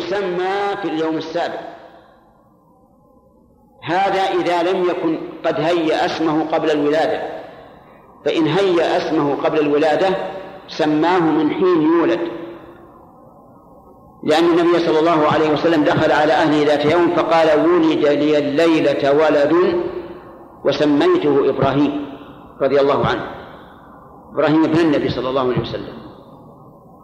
ويسمى 0.00 0.76
في 0.82 0.88
اليوم 0.88 1.16
السابع. 1.16 1.60
هذا 3.84 4.20
إذا 4.20 4.72
لم 4.72 4.84
يكن 4.84 5.18
قد 5.44 5.60
هيأ 5.60 6.06
اسمه 6.06 6.44
قبل 6.44 6.70
الولادة. 6.70 7.22
فإن 8.24 8.46
هيأ 8.46 8.96
اسمه 8.96 9.34
قبل 9.34 9.60
الولادة 9.60 10.08
سماه 10.68 11.20
من 11.20 11.50
حين 11.50 11.82
يولد. 11.82 12.20
لأن 14.24 14.44
النبي 14.44 14.78
صلى 14.78 14.98
الله 14.98 15.26
عليه 15.26 15.50
وسلم 15.50 15.84
دخل 15.84 16.12
على 16.12 16.32
أهله 16.32 16.66
ذات 16.66 16.84
يوم 16.84 17.16
فقال 17.16 17.60
ولد 17.60 18.06
لي 18.06 18.38
الليلة 18.38 19.12
ولد 19.12 19.82
وسميته 20.64 21.50
إبراهيم 21.50 22.06
رضي 22.62 22.80
الله 22.80 23.06
عنه. 23.06 23.26
إبراهيم 24.32 24.64
ابن 24.64 24.78
النبي 24.78 25.10
صلى 25.10 25.28
الله 25.28 25.40
عليه 25.40 25.60
وسلم. 25.60 26.00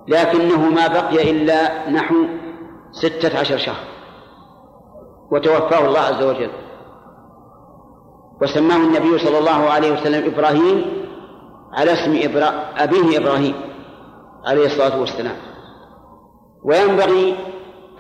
لكنه 0.08 0.70
ما 0.70 0.86
بقي 0.86 1.30
إلا 1.30 1.90
نحو 1.90 2.14
ستة 2.92 3.38
عشر 3.38 3.56
شهر. 3.56 3.84
وتوفاه 5.32 5.86
الله 5.86 6.00
عز 6.00 6.22
وجل. 6.22 6.50
وسماه 8.42 8.76
النبي 8.76 9.18
صلى 9.18 9.38
الله 9.38 9.70
عليه 9.70 9.92
وسلم 9.92 10.34
إبراهيم 10.34 11.06
على 11.72 11.92
اسم 11.92 12.30
إبرا... 12.30 12.52
أبيه 12.76 13.18
إبراهيم 13.18 13.54
عليه 14.46 14.66
الصلاة 14.66 15.00
والسلام. 15.00 15.36
وينبغي 16.64 17.36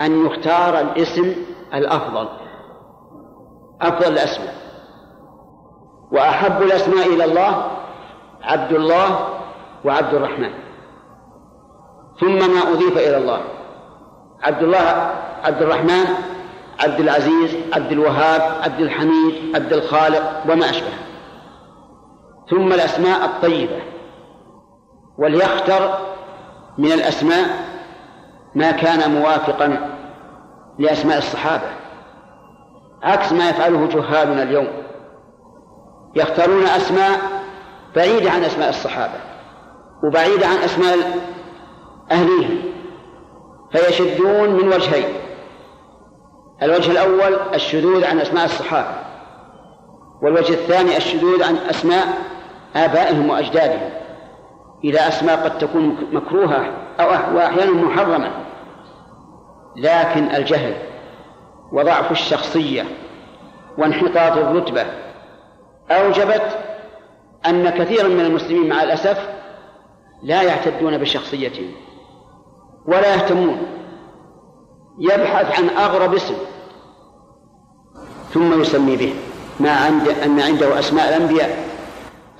أن 0.00 0.26
يختار 0.26 0.80
الاسم 0.80 1.34
الأفضل. 1.74 2.28
أفضل 3.80 4.12
الأسماء. 4.12 4.54
وأحب 6.12 6.62
الأسماء 6.62 7.06
إلى 7.06 7.24
الله 7.24 7.70
عبد 8.42 8.72
الله 8.72 9.28
وعبد 9.84 10.14
الرحمن. 10.14 10.50
ثم 12.20 12.36
ما 12.54 12.72
أضيف 12.72 12.98
إلى 12.98 13.16
الله. 13.16 13.40
عبد 14.42 14.62
الله 14.62 15.14
عبد 15.44 15.62
الرحمن 15.62 16.04
عبد 16.80 17.00
العزيز 17.00 17.56
عبد 17.72 17.92
الوهاب 17.92 18.42
عبد 18.62 18.80
الحميد 18.80 19.56
عبد 19.56 19.72
الخالق 19.72 20.42
وما 20.48 20.70
أشبه. 20.70 20.92
ثم 22.50 22.72
الأسماء 22.72 23.24
الطيبة. 23.24 23.82
وليختر 25.18 25.98
من 26.78 26.92
الأسماء 26.92 27.46
ما 28.54 28.70
كان 28.70 29.10
موافقا 29.10 29.90
لأسماء 30.78 31.18
الصحابة. 31.18 31.68
عكس 33.02 33.32
ما 33.32 33.50
يفعله 33.50 33.86
جهالنا 33.86 34.42
اليوم. 34.42 34.68
يختارون 36.16 36.64
أسماء 36.64 37.20
بعيدة 37.96 38.30
عن 38.30 38.44
أسماء 38.44 38.68
الصحابة 38.68 39.20
وبعيدة 40.04 40.46
عن 40.46 40.56
أسماء 40.56 40.96
أهليهم. 42.10 42.75
فيشدون 43.76 44.50
من 44.50 44.68
وجهين. 44.68 45.08
الوجه 46.62 46.90
الأول 46.90 47.36
الشذوذ 47.54 48.04
عن 48.04 48.20
أسماء 48.20 48.44
الصحابة 48.44 48.94
والوجه 50.22 50.52
الثاني 50.52 50.96
الشذوذ 50.96 51.42
عن 51.42 51.56
أسماء 51.56 52.06
آبائهم 52.76 53.30
وأجدادهم. 53.30 53.90
إلى 54.84 55.08
أسماء 55.08 55.44
قد 55.44 55.58
تكون 55.58 56.08
مكروهة 56.12 56.64
أو 57.00 57.36
وأحيانا 57.36 57.72
محرمة. 57.72 58.30
لكن 59.76 60.34
الجهل 60.34 60.74
وضعف 61.72 62.10
الشخصية 62.10 62.84
وانحطاط 63.78 64.32
الرتبة 64.32 64.86
أوجبت 65.90 66.58
أن 67.46 67.70
كثيرا 67.70 68.08
من 68.08 68.20
المسلمين 68.20 68.68
مع 68.68 68.82
الأسف 68.82 69.28
لا 70.22 70.42
يعتدون 70.42 70.98
بشخصيتهم. 70.98 71.85
ولا 72.86 73.14
يهتمون. 73.14 73.62
يبحث 74.98 75.58
عن 75.58 75.68
أغرب 75.68 76.14
اسم 76.14 76.34
ثم 78.34 78.60
يسمي 78.60 78.96
به. 78.96 79.14
ما 79.60 79.70
عند 79.70 80.08
أن 80.08 80.40
عنده 80.40 80.78
أسماء 80.78 81.08
الأنبياء 81.08 81.66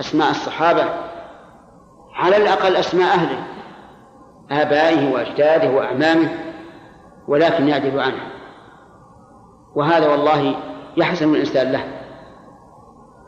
أسماء 0.00 0.31
الصحابة. 0.31 0.84
على 2.15 2.37
الأقل 2.37 2.76
أسماء 2.76 3.15
أهله 3.15 3.47
آبائه 4.50 5.12
وأجداده 5.12 5.70
وأعمامه 5.70 6.28
ولكن 7.28 7.69
يعدل 7.69 8.00
عنها 8.00 8.31
وهذا 9.75 10.09
والله 10.09 10.54
يحسن 10.97 11.34
الإنسان 11.34 11.72
له 11.72 11.84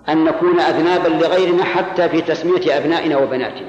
أن 0.08 0.24
نكون 0.24 0.60
أذنابا 0.60 1.08
لغيرنا 1.08 1.64
حتى 1.64 2.08
في 2.08 2.20
تسمية 2.20 2.78
أبنائنا 2.78 3.16
وبناتنا. 3.16 3.68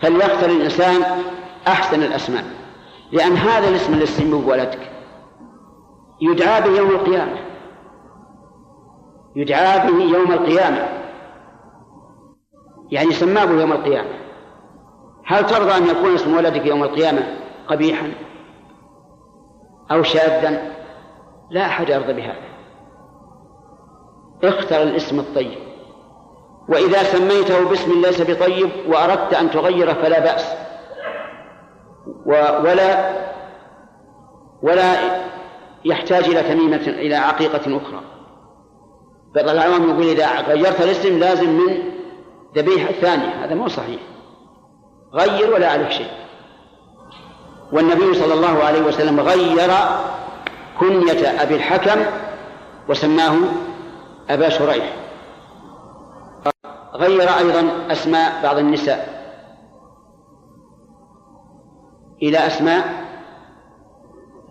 فليختر 0.00 0.50
الإنسان؟ 0.50 1.02
أحسن 1.68 2.02
الأسماء. 2.02 2.44
لأن 3.12 3.32
هذا 3.32 3.68
الاسم 3.68 3.92
اللي 3.92 4.04
تسميه 4.04 4.46
ولدك 4.46 4.90
يدعى 6.20 6.60
به 6.60 6.78
يوم 6.78 6.90
القيامة. 6.90 7.38
يدعى 9.36 9.90
به 9.90 10.02
يوم 10.02 10.32
القيامة. 10.32 10.88
يعني 12.90 13.12
سماه 13.12 13.60
يوم 13.60 13.72
القيامة. 13.72 14.18
هل 15.24 15.46
ترضى 15.46 15.76
أن 15.76 15.86
يكون 15.86 16.14
اسم 16.14 16.36
ولدك 16.36 16.66
يوم 16.66 16.82
القيامة 16.82 17.22
قبيحا؟ 17.68 18.12
أو 19.90 20.02
شاذا؟ 20.02 20.72
لا 21.50 21.66
أحد 21.66 21.88
يرضى 21.88 22.12
بهذا. 22.12 22.48
اختر 24.44 24.82
الاسم 24.82 25.20
الطيب. 25.20 25.67
وإذا 26.68 27.02
سميته 27.02 27.68
باسم 27.68 28.02
ليس 28.02 28.22
بطيب 28.22 28.70
وأردت 28.88 29.34
أن 29.34 29.50
تغيره 29.50 29.92
فلا 29.92 30.20
بأس. 30.20 30.54
ولا 32.64 33.10
ولا 34.62 34.94
يحتاج 35.84 36.24
إلى 36.24 36.42
تميمة 36.42 36.76
إلى 36.86 37.14
عقيقة 37.14 37.76
أخرى. 37.76 38.00
بعض 39.34 39.48
العوام 39.48 39.90
يقول 39.90 40.08
إذا 40.08 40.40
غيرت 40.40 40.80
الاسم 40.80 41.18
لازم 41.18 41.50
من 41.50 41.82
ذبيحة 42.56 42.92
ثانية. 42.92 43.44
هذا 43.44 43.54
مو 43.54 43.68
صحيح. 43.68 44.00
غير 45.14 45.54
ولا 45.54 45.70
عليك 45.70 45.90
شيء. 45.90 46.10
والنبي 47.72 48.14
صلى 48.14 48.34
الله 48.34 48.64
عليه 48.64 48.80
وسلم 48.80 49.20
غير 49.20 49.70
كنية 50.80 51.42
أبي 51.42 51.54
الحكم 51.54 52.00
وسماه 52.88 53.36
أبا 54.30 54.48
شريح. 54.48 55.07
غير 56.98 57.28
أيضا 57.38 57.70
أسماء 57.90 58.42
بعض 58.42 58.58
النساء 58.58 59.18
إلى 62.22 62.46
أسماء 62.46 63.08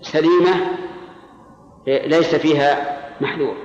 سليمة 0.02 0.56
ليس 1.88 2.35
فيها 2.35 2.97
محذور 3.22 3.56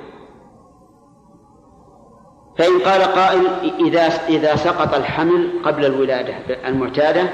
فإن 2.58 2.78
قال 2.78 3.02
قائل 3.02 3.46
إذا 3.86 4.06
إذا 4.28 4.56
سقط 4.56 4.94
الحمل 4.94 5.50
قبل 5.64 5.84
الولادة 5.84 6.34
المعتادة 6.68 7.30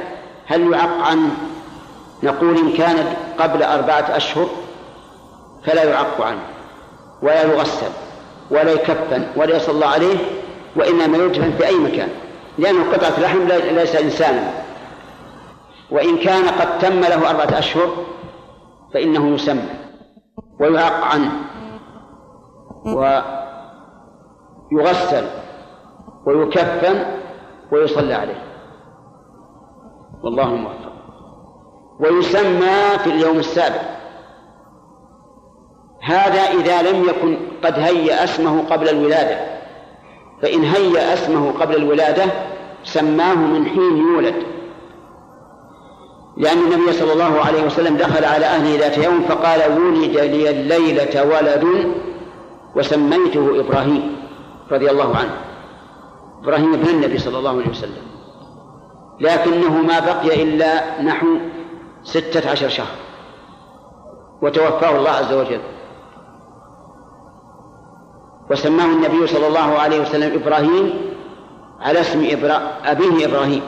هل 0.47 0.72
يعق 0.72 1.03
عنه؟ 1.03 1.30
نقول 2.22 2.59
إن 2.59 2.72
كانت 2.72 3.09
قبل 3.38 3.62
أربعة 3.62 4.16
أشهر 4.16 4.48
فلا 5.66 5.84
يعق 5.84 6.22
عنه 6.22 6.42
ولا 7.22 7.42
يغسل 7.42 7.91
ولا 8.50 8.72
يكفن 8.72 9.26
ولا 9.36 9.56
يصلى 9.56 9.86
عليه 9.86 10.16
وإنما 10.78 11.19
يدفن 11.19 11.50
في 11.50 11.66
أي 11.66 11.78
مكان. 11.78 12.09
لأنه 12.59 12.93
قطعة 12.93 13.21
لحم 13.21 13.43
ليس 13.49 13.97
إنسانا. 13.97 14.50
وإن 15.91 16.19
كان 16.19 16.49
قد 16.49 16.78
تم 16.78 17.00
له 17.00 17.31
أربعة 17.31 17.59
أشهر 17.59 17.91
فإنه 18.94 19.28
يسمى 19.28 19.69
ويعق 20.61 21.05
عنه 21.05 21.33
ويغسل 24.72 25.27
ويكفن 26.27 27.05
ويصلى 27.72 28.15
عليه. 28.15 28.43
والله 30.22 30.55
موفق. 30.55 30.93
ويسمى 32.00 32.98
في 32.98 33.10
اليوم 33.10 33.39
السابع. 33.39 33.83
هذا 36.03 36.41
إذا 36.41 36.83
لم 36.83 37.04
يكن 37.09 37.39
قد 37.65 37.78
هيأ 37.78 38.24
اسمه 38.24 38.69
قبل 38.71 38.89
الولادة. 38.89 39.58
فإن 40.42 40.64
هيأ 40.64 41.14
اسمه 41.14 41.52
قبل 41.60 41.76
الولادة 41.76 42.24
سماه 42.84 43.34
من 43.34 43.66
حين 43.66 43.96
يولد. 43.96 44.34
لأن 46.36 46.58
النبي 46.58 46.92
صلى 46.92 47.12
الله 47.12 47.40
عليه 47.40 47.62
وسلم 47.62 47.96
دخل 47.96 48.24
على 48.24 48.46
أهله 48.46 48.78
ذات 48.78 48.98
يوم 48.98 49.20
فقال 49.20 49.60
ولد 49.72 50.18
لي 50.18 50.50
الليلة 50.50 51.24
ولد 51.24 51.92
وسميته 52.76 53.60
إبراهيم 53.60 54.16
رضي 54.72 54.90
الله 54.90 55.16
عنه. 55.16 55.36
إبراهيم 56.42 56.74
ابن 56.74 56.88
النبي 56.88 57.18
صلى 57.18 57.38
الله 57.38 57.50
عليه 57.50 57.68
وسلم. 57.68 58.02
لكنه 59.20 59.82
ما 59.82 60.00
بقي 60.00 60.42
إلا 60.42 61.02
نحو 61.02 61.26
ستة 62.04 62.50
عشر 62.50 62.68
شهر. 62.68 62.96
وتوفاه 64.42 64.96
الله 64.96 65.10
عز 65.10 65.32
وجل. 65.32 65.60
وسماه 68.50 68.84
النبي 68.84 69.27
صلى 69.27 69.47
الله 69.47 69.78
عليه 69.78 70.00
وسلم 70.00 70.42
إبراهيم 70.42 71.15
على 71.80 72.00
اسم 72.00 72.28
إبرا... 72.30 72.60
أبيه 72.84 73.27
إبراهيم 73.27 73.62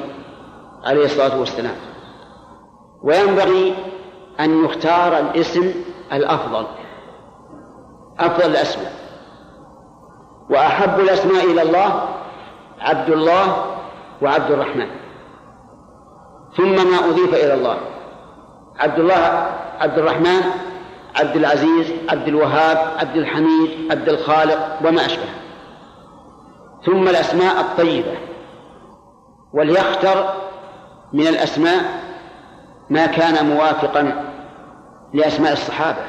عليه 0.85 1.05
الصلاة 1.05 1.41
والسلام. 1.41 1.77
وينبغي 3.03 3.75
أن 4.41 4.65
يختار 4.65 5.19
الاسم 5.19 5.75
الأفضل 6.13 6.67
أفضل 8.19 8.51
الأسماء. 8.51 8.93
وأحب 10.51 11.01
الأسماء 11.01 11.45
إلى 11.45 11.63
الله 11.63 12.09
عبد 12.81 13.11
الله 13.11 13.65
وعبد 14.23 14.51
الرحمن. 14.51 14.89
ثم 16.57 16.75
ما 16.75 16.99
أضيف 17.09 17.35
إلى 17.35 17.55
الله 17.55 17.77
عبد 18.79 18.99
الله 18.99 19.47
عبد 19.81 19.99
الرحمن 19.99 20.41
عبد 21.21 21.37
العزيز 21.37 21.93
عبد 22.09 22.29
الوهاب 22.29 22.79
عبد 22.99 23.17
الحميد 23.17 23.71
عبد 23.91 24.09
الخالق 24.09 24.79
وما 24.85 25.07
أشبه. 25.07 25.29
ثم 26.87 27.09
الأسماء 27.09 27.61
الطيبة. 27.61 28.19
وليختر 29.53 30.35
من 31.13 31.27
الأسماء 31.27 31.85
ما 32.91 33.07
كان 33.07 33.47
موافقا 33.47 34.25
لأسماء 35.15 35.53
الصحابة. 35.53 36.03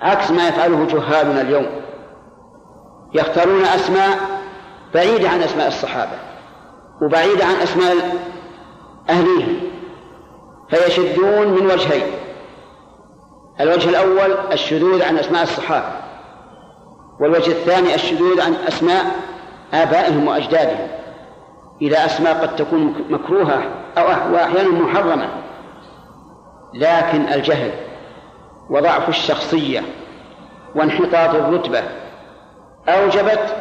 عكس 0.00 0.30
ما 0.30 0.48
يفعله 0.48 0.86
جهالنا 0.86 1.40
اليوم. 1.40 1.66
يختارون 3.14 3.62
أسماء 3.64 4.18
بعيدة 4.94 5.28
عن 5.28 5.42
أسماء 5.42 5.68
الصحابة 5.68 6.18
وبعيدة 7.02 7.44
عن 7.44 7.54
أسماء 7.54 7.94
أهليهم. 9.10 9.60
فيشدون 10.70 11.48
من 11.48 11.66
وجهين. 11.66 12.23
الوجه 13.60 13.88
الأول 13.88 14.52
الشذوذ 14.52 15.02
عن 15.02 15.18
أسماء 15.18 15.42
الصحابة 15.42 15.92
والوجه 17.20 17.50
الثاني 17.50 17.94
الشذوذ 17.94 18.40
عن 18.40 18.54
أسماء 18.68 19.04
آبائهم 19.74 20.28
وأجدادهم 20.28 20.88
إلى 21.82 22.04
أسماء 22.04 22.42
قد 22.42 22.56
تكون 22.56 23.04
مكروهة 23.10 23.62
أو 23.98 24.06
وأحيانا 24.34 24.68
محرمة. 24.68 25.28
لكن 26.74 27.28
الجهل 27.32 27.70
وضعف 28.70 29.08
الشخصية 29.08 29.82
وانحطاط 30.74 31.34
الرتبة 31.34 31.82
أوجبت 32.88 33.56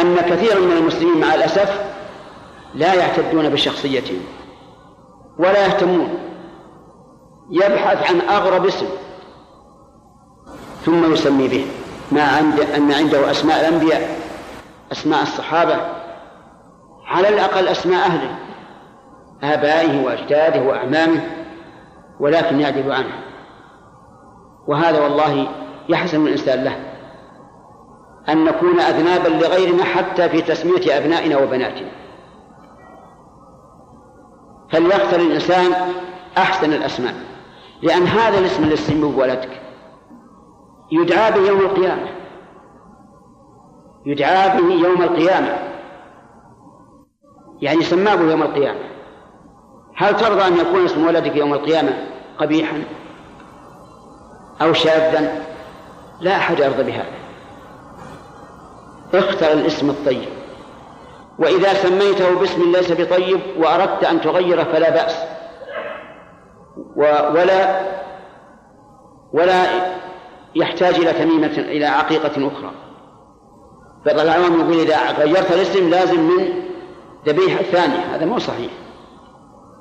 أن 0.00 0.16
كثيرا 0.16 0.60
من 0.60 0.76
المسلمين 0.76 1.20
مع 1.20 1.34
الأسف 1.34 1.80
لا 2.74 2.94
يعتدون 2.94 3.48
بشخصيتهم 3.48 4.20
ولا 5.38 5.66
يهتمون 5.66 6.27
يبحث 7.50 8.10
عن 8.10 8.20
أغرب 8.20 8.66
اسم 8.66 8.86
ثم 10.84 11.12
يسمي 11.12 11.48
به. 11.48 11.66
ما 12.12 12.22
عند 12.22 12.60
أن 12.60 12.92
عنده 12.92 13.30
أسماء 13.30 13.60
الأنبياء 13.60 14.18
أسماء 14.92 15.22
الصحابة. 15.22 15.76
على 17.06 17.28
الأقل 17.28 17.68
أسماء 17.68 18.06
أهله 18.06 18.38
آبائه 19.42 20.04
وأجداده 20.04 20.62
وأعمامه 20.62 21.20
ولكن 22.20 22.60
يعدل 22.60 22.92
عنه. 22.92 23.14
وهذا 24.66 25.00
والله 25.00 25.48
يحسن 25.88 26.26
الإنسان 26.26 26.64
له 26.64 26.76
أن 28.28 28.44
نكون 28.44 28.80
أذنابا 28.80 29.28
لغيرنا 29.28 29.84
حتى 29.84 30.28
في 30.28 30.42
تسمية 30.42 30.98
أبنائنا 30.98 31.38
وبناتنا. 31.38 31.90
فليختر 34.72 35.20
الإنسان 35.20 35.72
أحسن 36.38 36.72
الأسماء. 36.72 37.14
لأن 37.82 38.06
هذا 38.06 38.38
الاسم 38.38 38.62
اللي 38.62 38.74
تسميه 38.74 39.16
ولدك 39.16 39.60
يدعى 40.92 41.32
به 41.32 41.48
يوم 41.48 41.60
القيامة. 41.60 42.08
يدعى 44.06 44.60
به 44.60 44.74
يوم 44.74 45.02
القيامة. 45.02 45.58
يعني 47.60 47.82
سماه 47.82 48.30
يوم 48.30 48.42
القيامة. 48.42 48.80
هل 49.96 50.16
ترضى 50.16 50.46
أن 50.46 50.56
يكون 50.56 50.84
اسم 50.84 51.06
ولدك 51.06 51.36
يوم 51.36 51.54
القيامة 51.54 52.06
قبيحا 52.38 52.82
أو 54.62 54.72
شاذا؟ 54.72 55.46
لا 56.20 56.36
أحد 56.36 56.58
يرضى 56.58 56.82
بهذا. 56.82 57.18
اختر 59.14 59.52
الاسم 59.52 59.90
الطيب. 59.90 60.28
وإذا 61.38 61.74
سميته 61.74 62.40
باسم 62.40 62.72
ليس 62.72 62.92
بطيب 62.92 63.40
وأردت 63.58 64.04
أن 64.04 64.20
تغيره 64.20 64.62
فلا 64.62 64.90
بأس. 64.90 65.37
ولا 66.96 67.80
ولا 69.32 69.64
يحتاج 70.54 70.94
إلى 70.94 71.12
تميمة 71.12 71.46
إلى 71.46 71.86
عقيقة 71.86 72.48
أخرى. 72.48 72.70
بعض 74.06 74.18
العوام 74.18 74.60
يقول 74.60 74.80
إذا 74.80 75.10
غيرت 75.12 75.52
الاسم 75.52 75.90
لازم 75.90 76.20
من 76.20 76.62
ذبيحة 77.26 77.62
ثانية. 77.62 78.14
هذا 78.14 78.24
مو 78.26 78.38
صحيح. 78.38 78.70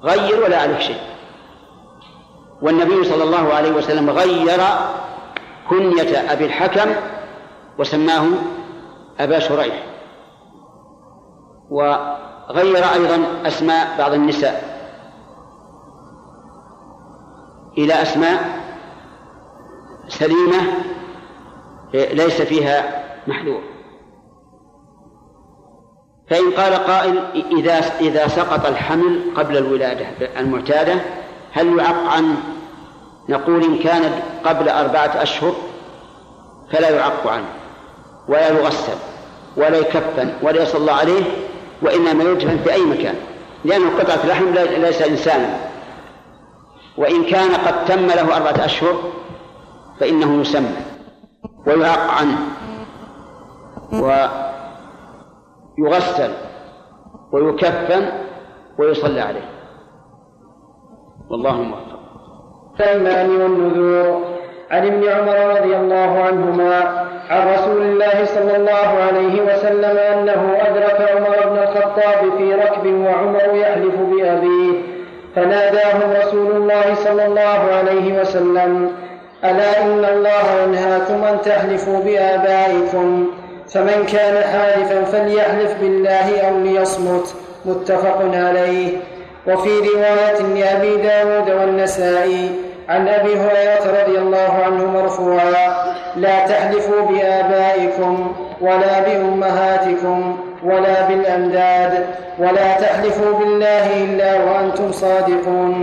غير 0.04 0.44
ولا 0.44 0.62
عليك 0.62 0.80
شيء. 0.80 1.02
والنبي 2.62 3.04
صلى 3.04 3.24
الله 3.24 3.54
عليه 3.54 3.72
وسلم 3.72 4.10
غير 4.10 4.62
كنية 5.70 6.32
أبي 6.32 6.46
الحكم 6.46 6.90
وسماه 7.80 8.26
أبا 9.20 9.40
شريح. 9.40 9.84
وغير 11.70 12.84
أيضا 12.94 13.24
أسماء 13.46 13.96
بعض 13.98 14.14
النساء. 14.14 14.67
إلى 17.78 18.02
أسماء 18.02 18.60
سليمة 20.08 20.62
ليس 21.94 22.42
فيها 22.42 23.04
محذور. 23.28 23.62
فإن 26.30 26.52
قال 26.52 26.74
قائل 26.74 27.20
إذا 27.58 27.80
إذا 28.00 28.28
سقط 28.28 28.66
الحمل 28.66 29.22
قبل 29.36 29.58
الولادة 29.58 30.06
المعتادة 30.40 30.96
هل 31.52 31.80
يعق 31.80 32.08
عنه 32.08 32.36
نقول 33.30 33.64
إن 33.64 33.80
كانت 33.80 34.14
قبل 34.46 34.70
أربعة 34.70 35.22
أشهر؟ 35.22 35.56
فلا 36.72 36.90
يعق 36.90 37.28
عنه 37.28 37.48
ولا 38.28 38.50
يغسل 38.50 38.98
ولا 39.58 39.78
يكفن 39.78 40.34
ولا 40.42 40.64
يصلى 40.64 40.92
عليه 40.92 41.24
وإنما 41.82 42.24
يدفن 42.24 42.58
في 42.58 42.74
أي 42.74 42.82
مكان. 42.82 43.16
لأنه 43.66 44.00
قطعة 44.00 44.26
لحم 44.26 44.54
ليس 44.54 45.02
إنسانا. 45.02 45.67
وإن 46.98 47.24
كان 47.24 47.52
قد 47.56 47.86
تم 47.86 48.06
له 48.06 48.38
أربعة 48.38 48.66
أشهر 48.66 48.94
فإنه 50.00 50.42
يسمى 50.42 50.76
ويعق 51.68 52.12
عنه 52.12 52.38
ويغسل 55.78 56.32
ويكفن 57.32 58.10
ويصلى 58.80 59.22
عليه. 59.22 59.50
والله 61.30 61.62
موفق. 61.62 61.98
الأيمان 62.80 63.42
والنذور 63.42 64.22
عن 64.72 64.88
ابن 64.88 65.08
عمر 65.08 65.60
رضي 65.60 65.76
الله 65.76 66.24
عنهما 66.24 67.08
عن 67.30 67.54
رسول 67.54 67.82
الله 67.82 68.26
صلى 68.26 68.56
الله 68.56 69.04
عليه 69.04 69.42
وسلم 69.42 69.98
أنه 69.98 70.58
أدرك 70.60 71.12
عمر 71.12 71.50
بن 71.50 71.58
الخطاب 71.58 72.38
في 72.38 72.54
ركب 72.54 72.94
وعمر 72.94 73.56
يحلف 73.56 73.96
بأبيه. 73.96 74.97
فناداهم 75.38 76.12
رسول 76.12 76.52
الله 76.56 76.96
صلى 77.04 77.26
الله 77.26 77.60
عليه 77.74 78.22
وسلم 78.22 78.92
ألا 79.44 79.82
إن 79.82 80.06
الله 80.06 80.64
ينهاكم 80.64 81.24
أن 81.24 81.42
تحلفوا 81.46 82.00
بآبائكم؟ 82.00 83.28
فمن 83.74 84.06
كان 84.14 84.44
حالفا 84.44 85.04
فليحلف 85.04 85.76
بالله 85.82 86.42
أو 86.42 86.58
ليصمت. 86.58 87.36
متفق 87.66 88.22
عليه. 88.34 88.98
وفي 89.48 89.70
رواية 89.70 90.42
لأبي 90.42 90.98
داود 90.98 91.50
والنسائي 91.50 92.52
عن 92.90 93.08
أبي 93.08 93.36
هريرة 93.36 94.02
رضي 94.02 94.18
الله 94.18 94.62
عنه 94.66 94.86
مرفوعا 94.86 95.68
لا 96.16 96.46
تحلفوا 96.46 97.02
بآبائكم 97.02 98.36
ولا 98.62 99.00
بأمهاتكم. 99.00 100.47
ولا 100.68 101.08
بالأنداد 101.08 102.16
ولا 102.40 102.82
تحلفوا 102.82 103.40
بالله 103.40 104.04
إلا 104.04 104.44
وأنتم 104.44 104.92
صادقون. 104.92 105.74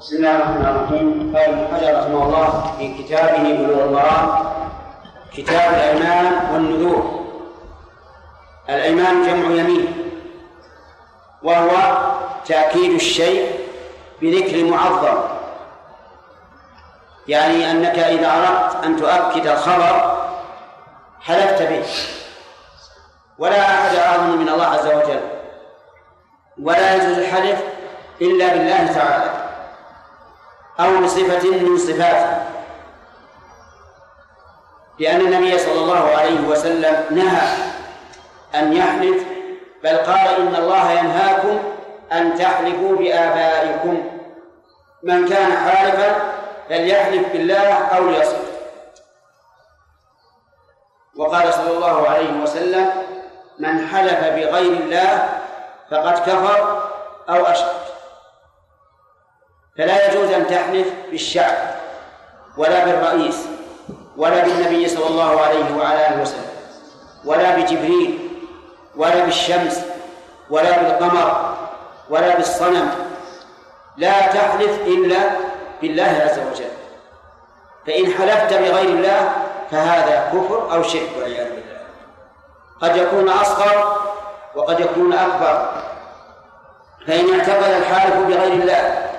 بسم 0.00 0.16
الله 0.16 0.36
الرحمن 0.36 0.66
الرحيم. 0.66 1.36
قال 1.36 1.48
ابن 1.48 1.64
حجر 1.72 1.98
رحمه 1.98 2.22
الله 2.26 2.48
في 2.78 2.84
كتابه 2.98 3.42
بلوغ 3.42 3.84
المرام 3.84 4.28
كتاب 5.36 5.68
الأيمان 5.74 6.26
والنذور. 6.52 7.24
الأيمان 8.68 9.14
جمع 9.26 9.46
يمين 9.60 9.86
وهو 11.42 11.70
تأكيد 12.46 12.92
الشيء 12.92 13.42
بذكر 14.22 14.64
معظم. 14.64 15.18
يعني 17.28 17.70
أنك 17.70 17.98
إذا 17.98 18.28
أردت 18.28 18.84
أن 18.84 18.96
تؤكد 18.96 19.46
الخبر 19.46 19.94
حلفت 21.20 21.62
به. 21.62 21.84
ولا 23.38 23.60
أحد 23.60 23.96
أعظم 23.96 24.36
من 24.36 24.48
الله 24.48 24.66
عز 24.66 24.86
وجل. 24.86 25.20
ولا 26.62 26.94
يجوز 26.94 27.18
الحلف 27.18 27.60
إلا 28.20 28.46
بالله 28.48 28.92
تعالى. 28.92 29.30
أو 30.80 31.00
بصفة 31.04 31.50
من 31.50 31.78
صفاته 31.78 32.42
لأن 34.98 35.20
النبي 35.20 35.58
صلى 35.58 35.80
الله 35.80 36.16
عليه 36.16 36.40
وسلم 36.40 37.06
نهى 37.10 37.56
أن 38.54 38.72
يحلف 38.72 39.22
بل 39.82 39.96
قال 39.96 40.28
إن 40.40 40.54
الله 40.54 40.92
ينهاكم 40.92 41.58
أن 42.12 42.38
تحلفوا 42.38 42.96
بآبائكم. 42.96 44.10
من 45.02 45.28
كان 45.28 45.56
حالفا 45.56 46.16
فليحلف 46.68 47.32
بالله 47.32 47.72
أو 47.72 48.08
ليصمت. 48.08 48.54
وقال 51.16 51.54
صلى 51.54 51.70
الله 51.70 52.08
عليه 52.08 52.32
وسلم 52.42 52.92
من 53.58 53.86
حلف 53.88 54.20
بغير 54.20 54.72
الله 54.72 55.28
فقد 55.90 56.18
كفر 56.18 56.82
أو 57.28 57.44
أشرك. 57.44 57.80
فلا 59.78 60.06
يجوز 60.06 60.30
أن 60.30 60.46
تحلف 60.46 60.88
بالشعب 61.10 61.56
ولا 62.56 62.84
بالرئيس 62.84 63.36
ولا 64.16 64.42
بالنبي 64.44 64.88
صلى 64.88 65.06
الله 65.06 65.40
عليه 65.40 65.76
وعلى 65.76 66.08
آله 66.08 66.22
وسلم 66.22 66.54
ولا 67.24 67.56
بجبريل 67.56 68.30
ولا 68.96 69.24
بالشمس 69.24 69.80
ولا 70.50 70.82
بالقمر 70.82 71.56
ولا 72.10 72.36
بالصنم. 72.36 72.90
لا 73.96 74.20
تحلف 74.26 74.80
إلا 74.86 75.18
بالله 75.80 76.28
عز 76.30 76.38
وجل. 76.38 76.70
فإن 77.86 78.12
حلفت 78.12 78.54
بغير 78.54 78.88
الله 78.88 79.32
فهذا 79.70 80.30
كفر 80.32 80.72
أو 80.72 80.82
شرك 80.82 81.10
والعياذ 81.16 81.53
قد 82.82 82.96
يكون 82.96 83.28
أصغر 83.28 84.00
وقد 84.54 84.80
يكون 84.80 85.12
أكبر. 85.12 85.68
فإن 87.06 87.38
اعتقد 87.38 87.70
الحالف 87.70 88.16
بغير 88.16 88.52
الله 88.52 89.10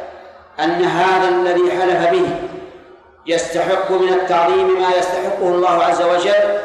أن 0.60 0.84
هذا 0.84 1.30
الذي 1.30 1.72
حلف 1.72 2.10
به 2.10 2.40
يستحق 3.26 3.92
من 3.92 4.10
التعظيم 4.10 4.82
ما 4.82 4.90
يستحقه 4.90 5.48
الله 5.48 5.84
عز 5.84 6.02
وجل 6.02 6.60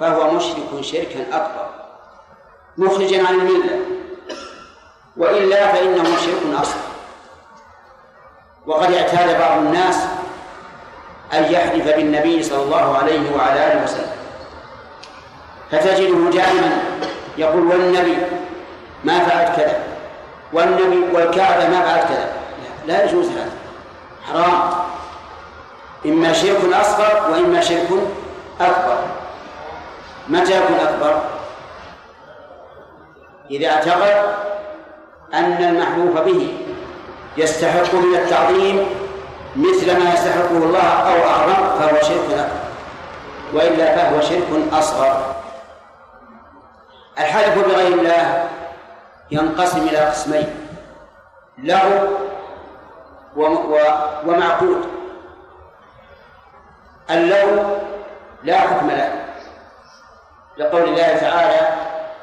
فهو 0.00 0.30
مشرك 0.30 0.80
شركا 0.80 1.26
أكبر 1.32 1.66
مخرجا 2.76 3.26
عن 3.26 3.34
الملة. 3.34 3.80
وإلا 5.16 5.72
فإنه 5.72 6.04
شرك 6.04 6.60
أصغر. 6.60 6.80
وقد 8.66 8.92
اعتاد 8.92 9.38
بعض 9.38 9.58
الناس 9.58 9.96
أن 11.32 11.44
يحلف 11.44 11.96
بالنبي 11.96 12.42
صلى 12.42 12.62
الله 12.62 12.98
عليه 12.98 13.36
وعلى 13.36 13.72
آله 13.72 13.84
وسلم. 13.84 14.23
فتجده 15.78 16.30
دائما 16.30 16.78
يقول 17.38 17.66
والنبي 17.66 18.16
ما 19.04 19.18
فعلت 19.18 19.56
كذا. 19.56 19.78
والنبي 20.52 21.04
والكعبة 21.12 21.68
ما 21.68 21.80
فعلت 21.80 22.08
كذا. 22.08 22.32
لا 22.86 23.04
يجوز 23.04 23.26
هذا. 23.26 23.50
حرام. 24.32 24.70
إما 26.06 26.32
شرك 26.32 26.74
أصغر 26.80 27.30
وإما 27.30 27.60
شرك 27.60 27.88
أكبر. 28.60 28.98
متى 30.28 30.56
يكون 30.56 30.76
أكبر؟ 30.76 31.22
إذا 33.50 33.68
اعتقد 33.68 34.22
أن 35.34 35.64
المحلوف 35.64 36.18
به 36.18 36.48
يستحق 37.36 37.94
من 37.94 38.14
التعظيم 38.14 38.86
مثل 39.56 40.04
ما 40.04 40.14
يستحقه 40.14 40.50
الله 40.50 40.88
أو 40.88 41.28
أعظم 41.30 41.78
فهو 41.78 42.02
شرك 42.02 42.38
أكبر. 42.38 42.64
وإلا 43.54 43.96
فهو 43.96 44.20
شرك 44.20 44.48
أصغر. 44.72 45.34
الحلف 47.18 47.66
بغير 47.68 47.98
الله 47.98 48.48
ينقسم 49.30 49.88
إلى 49.88 49.98
قسمين 49.98 50.68
له 51.58 52.08
ومعقود. 54.26 54.80
اللو 57.10 57.62
لا 58.42 58.58
حكم 58.58 58.90
له. 58.90 59.12
لقول 60.58 60.82
الله 60.82 61.16
تعالى 61.16 61.68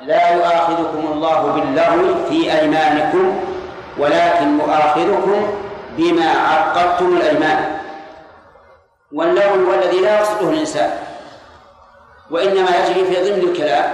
لا 0.01 0.29
يؤاخذكم 0.35 1.11
الله 1.11 1.41
باللغو 1.51 2.25
في 2.29 2.59
أيمانكم 2.59 3.39
ولكن 3.97 4.47
مؤاخذكم 4.47 5.59
بما 5.97 6.29
عقدتم 6.31 7.17
الأيمان. 7.17 7.77
واللغو 9.11 9.65
هو 9.65 9.73
الذي 9.73 9.99
لا 9.99 10.19
يقصده 10.19 10.49
الإنسان 10.49 10.91
وإنما 12.31 12.69
يجري 12.77 13.05
في 13.05 13.31
ضمن 13.31 13.49
الكلام. 13.49 13.93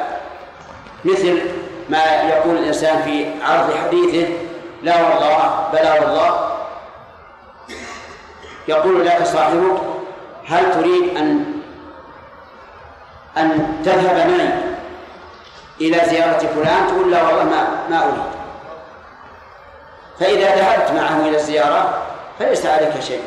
مثل 1.07 1.41
ما 1.89 2.03
يقول 2.05 2.57
الإنسان 2.57 3.01
في 3.01 3.25
عرض 3.43 3.73
حديثه 3.77 4.33
لا 4.83 4.95
والله 4.95 5.69
بلا 5.73 5.93
والله. 5.93 6.57
يقول 8.67 9.05
لك 9.05 9.23
صاحبك 9.23 9.77
هل 10.47 10.73
تريد 10.73 11.17
أن 11.17 11.45
أن 13.37 13.81
تذهب 13.85 14.27
معي 14.27 14.49
إلى 15.81 16.09
زيارة 16.09 16.37
فلان؟ 16.37 16.87
تقول 16.87 17.11
لا 17.11 17.23
والله 17.23 17.43
ما 17.43 17.67
ما 17.89 18.03
أريد. 18.03 18.23
فإذا 20.19 20.55
ذهبت 20.55 20.91
معه 20.91 21.19
إلى 21.19 21.37
الزيارة 21.37 22.01
فليس 22.39 22.65
عليك 22.65 22.99
شيء 22.99 23.21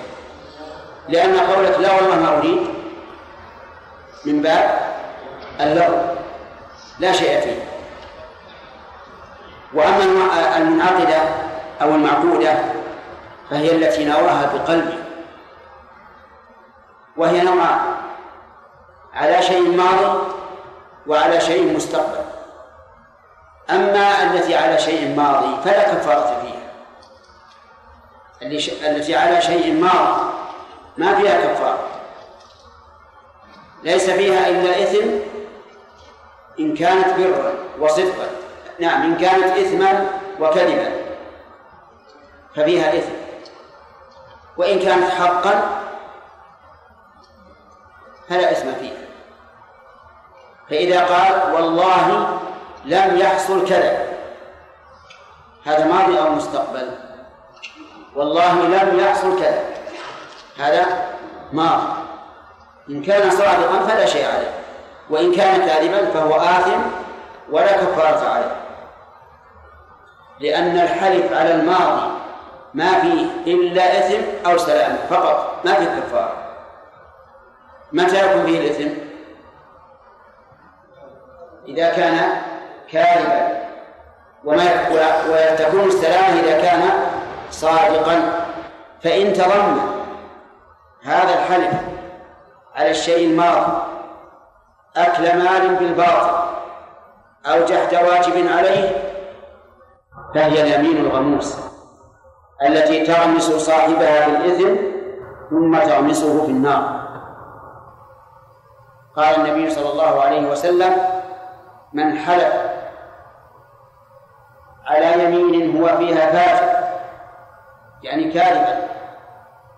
لأن 1.08 1.40
قولك 1.40 1.78
لا 1.78 1.94
والله 1.94 2.16
ما 2.16 2.38
أريد. 2.38 2.66
من 4.24 4.42
باب 4.42 4.80
اللغو 5.60 5.98
لا 6.98 7.12
شيء 7.12 7.40
فيه. 7.40 7.69
وأما 9.74 10.04
المنعقدة 10.56 11.22
أو 11.82 11.94
المعقودة 11.94 12.58
فهي 13.50 13.72
التي 13.72 14.04
نواها 14.04 14.52
بقلبه 14.54 14.98
وهي 17.16 17.40
نوعان 17.40 17.80
على 19.14 19.42
شيء 19.42 19.76
ماضي 19.76 20.18
وعلى 21.06 21.40
شيء 21.40 21.76
مستقبل. 21.76 22.24
أما 23.70 24.22
التي 24.22 24.54
على 24.54 24.78
شيء 24.78 25.16
ماضي 25.16 25.62
فلا 25.64 25.94
كفارة 25.94 26.42
فيها. 26.42 26.70
التي 28.90 29.16
على 29.16 29.42
شيء 29.42 29.80
ماضي 29.80 30.30
ما 30.98 31.14
فيها 31.14 31.46
كفارة. 31.46 31.88
ليس 33.82 34.10
فيها 34.10 34.48
إلا 34.48 34.82
إثم 34.82 35.08
إن 36.60 36.76
كانت 36.76 37.08
برا 37.18 37.54
وصدقا. 37.80 38.26
نعم 38.80 39.02
إن 39.02 39.16
كانت 39.16 39.58
إثما 39.58 40.06
وكذبا 40.40 40.90
ففيها 42.56 42.98
إثم. 42.98 43.12
وإن 44.56 44.78
كانت 44.78 45.10
حقا 45.10 45.82
فلا 48.28 48.52
إثم 48.52 48.72
فيها. 48.80 49.00
فإذا 50.70 51.04
قال 51.04 51.52
والله 51.54 52.38
لم 52.84 53.16
يحصل 53.16 53.68
كذا 53.68 54.06
هذا 55.64 55.86
ماضي 55.86 56.18
أو 56.18 56.30
مستقبل؟ 56.30 56.90
والله 58.14 58.62
لم 58.62 59.00
يحصل 59.00 59.40
كذا 59.40 59.64
هذا 60.58 61.08
ماضي. 61.52 61.92
إن 62.90 63.02
كان 63.02 63.30
صادقا 63.30 63.86
فلا 63.88 64.06
شيء 64.06 64.26
عليه 64.26 64.50
وإن 65.10 65.34
كان 65.34 65.66
كاذبا 65.66 66.10
فهو 66.10 66.34
آثم 66.34 66.80
ولا 67.50 67.72
كفارة 67.76 68.28
عليه. 68.28 68.59
لأن 70.40 70.78
الحلف 70.78 71.32
على 71.32 71.54
الماضي 71.54 72.10
ما 72.74 73.00
فيه 73.00 73.26
إلا 73.46 73.98
إثم 73.98 74.20
أو 74.46 74.58
سلام 74.58 74.96
فقط 75.10 75.60
ما 75.64 75.74
فيه 75.74 76.00
كفارة 76.00 76.32
متى 77.92 78.30
يكون 78.30 78.46
فيه 78.46 78.60
الإثم؟ 78.60 78.90
إذا 81.68 81.90
كان 81.90 82.42
كاذبا 82.92 83.60
وما 84.44 84.88
وتكون 85.28 85.84
السلامة 85.84 86.40
إذا 86.40 86.60
كان 86.60 86.82
صادقا 87.50 88.46
فإن 89.02 89.32
تضمن 89.32 89.80
هذا 91.02 91.34
الحلف 91.34 91.74
على 92.74 92.90
الشيء 92.90 93.26
الماضي 93.26 93.82
أكل 94.96 95.22
مال 95.22 95.74
بالباطل 95.74 96.50
أو 97.46 97.64
جحد 97.64 97.94
واجب 97.94 98.46
عليه 98.56 99.09
فهي 100.34 100.62
اليمين 100.62 100.96
الغموس 101.06 101.56
التي 102.66 103.06
تغمس 103.06 103.42
صاحبها 103.42 104.28
بالإثم 104.28 104.76
ثم 105.50 105.78
تغمسه 105.78 106.44
في 106.44 106.50
النار. 106.50 107.00
قال 109.16 109.36
النبي 109.36 109.70
صلى 109.70 109.92
الله 109.92 110.22
عليه 110.22 110.50
وسلم 110.50 110.96
من 111.92 112.18
حلف 112.18 112.54
على 114.86 115.24
يمين 115.24 115.82
هو 115.82 115.96
فيها 115.96 116.30
فاجر 116.30 116.90
يعني 118.02 118.32
كاذبا 118.32 118.88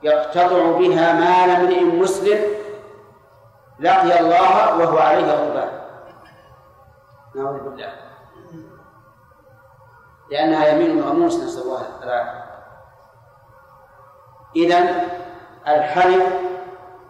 يقتطع 0.02 0.78
بها 0.78 1.12
مال 1.12 1.50
امرئ 1.56 1.84
مسلم 1.84 2.40
لقي 3.80 4.20
الله 4.20 4.78
وهو 4.78 4.98
عليه 4.98 5.32
غضبان. 5.32 5.70
نعوذ 7.34 7.60
بالله. 7.60 8.01
لأنها 10.30 10.68
يمين 10.68 11.02
غموس 11.02 11.36
نسأل 11.36 11.62
الله 11.62 11.82
العافية 12.02 12.44
إذا 14.56 14.78
الحلف 15.68 16.22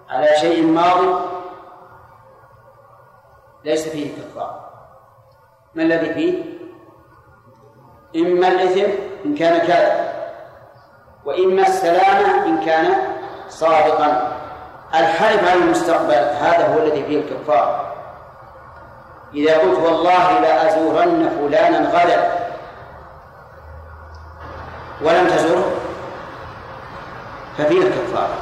على 0.08 0.28
شيء 0.40 0.66
ماضي 0.66 1.32
ليس 3.64 3.88
فيه 3.88 4.16
كفارة 4.16 4.70
ما 5.74 5.82
الذي 5.82 6.14
فيه؟ 6.14 6.44
إما 8.16 8.48
الإثم 8.48 8.92
إن 9.24 9.34
كان 9.34 9.66
كاذبا 9.66 10.12
وإما 11.24 11.62
السلامة 11.62 12.46
إن 12.46 12.64
كان 12.64 12.94
صادقا. 13.48 14.38
الحلف 14.94 15.50
على 15.50 15.64
المستقبل 15.64 16.14
هذا 16.14 16.74
هو 16.74 16.78
الذي 16.78 17.04
فيه 17.04 17.20
الكفار. 17.20 17.92
إذا 19.34 19.58
قلت 19.58 19.78
والله 19.78 20.40
لأزورن 20.40 21.28
فلانا 21.28 21.88
غدا. 21.88 22.51
ولم 25.02 25.26
تزره 25.26 25.72
ففيه 27.58 27.82
الكفارة 27.82 28.34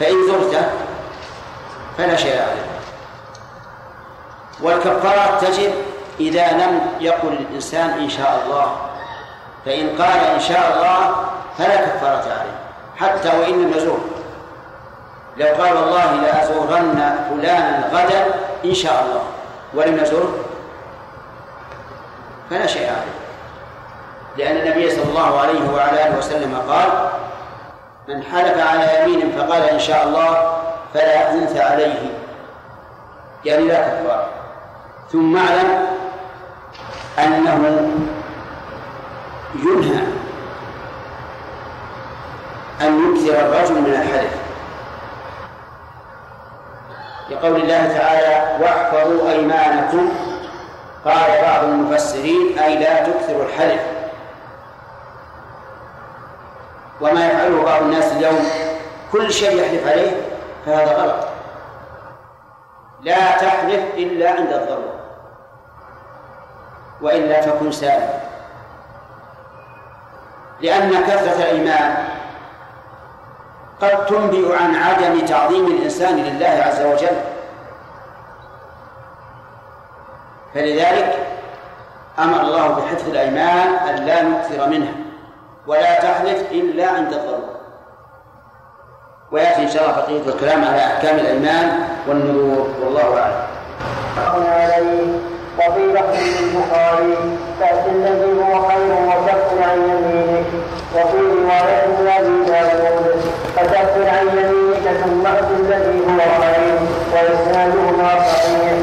فإن 0.00 0.26
زرته 0.26 0.66
فلا 1.98 2.16
شيء 2.16 2.42
عليه. 2.42 2.74
والكفارة 4.62 5.38
تجب 5.40 5.72
إذا 6.20 6.52
لم 6.52 6.80
يقل 7.00 7.32
الإنسان 7.32 7.90
إن 7.90 8.08
شاء 8.08 8.42
الله. 8.44 8.76
فإن 9.64 9.88
قال 10.02 10.18
إن 10.18 10.40
شاء 10.40 10.76
الله 10.76 11.16
فلا 11.58 11.76
كفارة 11.76 12.32
عليه. 12.32 12.58
حتى 12.96 13.28
وإن 13.28 13.62
لم 13.62 13.72
يزور 13.76 14.00
لو 15.36 15.46
قال 15.46 15.76
والله 15.76 16.14
لأزورن 16.14 17.26
فلانا 17.30 17.90
غدا 17.92 18.26
إن 18.64 18.74
شاء 18.74 19.04
الله. 19.04 19.22
ولم 19.74 19.98
يزره 20.02 20.34
فلا 22.50 22.66
شيء 22.66 22.86
عليه. 22.86 23.13
لأن 24.38 24.56
النبي 24.56 24.90
صلى 24.90 25.04
الله 25.04 25.40
عليه 25.40 25.70
وعلى 25.74 26.06
آله 26.06 26.18
وسلم 26.18 26.56
قال 26.68 26.88
من 28.08 28.22
حلف 28.22 28.66
على 28.66 29.02
يمين 29.02 29.32
فقال 29.38 29.62
إن 29.62 29.78
شاء 29.78 30.04
الله 30.04 30.58
فلا 30.94 31.32
أنث 31.32 31.56
عليه. 31.56 32.10
يعني 33.44 33.64
لا 33.64 33.88
كفار. 33.88 34.28
ثم 35.12 35.36
اعلم 35.36 35.86
أنه 37.18 37.90
ينهى 39.54 40.02
أن 42.80 43.14
يكثر 43.14 43.40
الرجل 43.40 43.74
من 43.74 43.94
الحلف. 44.02 44.34
لقول 47.30 47.60
الله 47.60 47.98
تعالى 47.98 48.64
واحفظوا 48.64 49.30
أيمانكم. 49.30 50.08
قال 51.04 51.42
بعض 51.42 51.64
المفسرين 51.64 52.58
أي 52.58 52.78
لا 52.78 53.04
تكثروا 53.04 53.44
الحلف. 53.44 53.80
وما 57.00 57.26
يفعله 57.26 57.62
بعض 57.62 57.82
الناس 57.82 58.12
اليوم 58.12 58.46
كل 59.12 59.32
شيء 59.32 59.62
يحلف 59.62 59.88
عليه 59.88 60.12
فهذا 60.66 60.92
غلط. 60.92 61.26
لا 63.00 63.36
تحلف 63.36 63.94
إلا 63.94 64.30
عند 64.30 64.52
الضرورة. 64.52 65.00
وإلا 67.00 67.40
تكن 67.40 67.72
سالما. 67.72 68.20
لأن 70.60 70.90
كثرة 70.90 71.42
الإيمان 71.42 72.04
قد 73.80 74.06
تنبئ 74.06 74.56
عن 74.56 74.74
عدم 74.74 75.26
تعظيم 75.26 75.66
الإنسان 75.66 76.16
لله 76.16 76.62
عز 76.66 76.80
وجل. 76.80 77.16
فلذلك 80.54 81.26
أمر 82.18 82.40
الله 82.40 82.68
بحفظ 82.68 83.08
الأيمان 83.08 83.74
أن 83.74 84.04
لا 84.04 84.22
نكثر 84.22 84.68
منها 84.68 85.03
ولا 85.66 85.94
تحلف 86.00 86.52
إلا 86.52 86.86
عند 86.88 87.12
الضرورة 87.12 87.54
ويأتي 89.32 89.62
إن 89.62 89.68
شاء 89.68 89.82
الله 89.82 89.96
بقية 89.96 90.34
الكلام 90.34 90.64
على 90.64 90.76
أحكام 90.86 91.16
الأيمان 91.16 91.78
والنذور 92.08 92.68
والله 92.82 93.18
أعلم. 93.18 93.34
وفي 95.58 95.80
لفظ 95.80 96.16
البخاري 96.42 97.16
تأتي 97.60 97.90
الذي 97.90 98.42
هو 98.42 98.68
خير 98.68 98.92
وكف 99.08 99.62
عن 99.70 99.78
يمينك. 99.78 100.46
وفي 100.96 101.16
رواية 101.16 101.84
أبي 102.18 102.44
داود 102.46 103.20
فتكفر 103.56 104.08
عن 104.08 104.26
يمينك 104.28 105.00
ثم 105.04 105.26
أت 105.26 105.50
الذي 105.60 106.00
هو 106.06 106.20
خير 106.42 106.78
وإسنادهما 107.12 108.20
صحيح. 108.20 108.78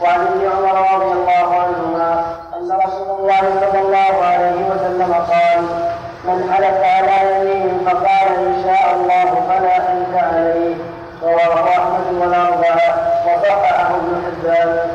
وعن 0.00 0.20
ابن 0.20 0.48
عمر 0.56 0.76
رضي 0.94 1.12
الله 1.12 1.54
عنهما 1.54 2.24
أن 2.56 2.78
رسول 2.86 3.20
الله 3.20 3.40
صلى 3.60 3.80
الله 3.80 4.24
عليه 4.24 4.56
وسلم 4.70 5.14
قال 5.14 5.85
من 6.26 6.52
حلف 6.52 6.82
على 6.84 7.40
يمين 7.40 7.84
فقال 7.86 8.28
إن 8.38 8.62
شاء 8.64 8.94
الله 8.94 9.28
فلا 9.48 9.92
أنت 9.92 10.14
عليه. 10.24 10.74
رواه 11.22 11.68
أحمد 11.68 12.06
والأربعة 12.12 12.88
وصححه 13.26 13.94
ابن 13.94 14.22
حبان. 14.26 14.90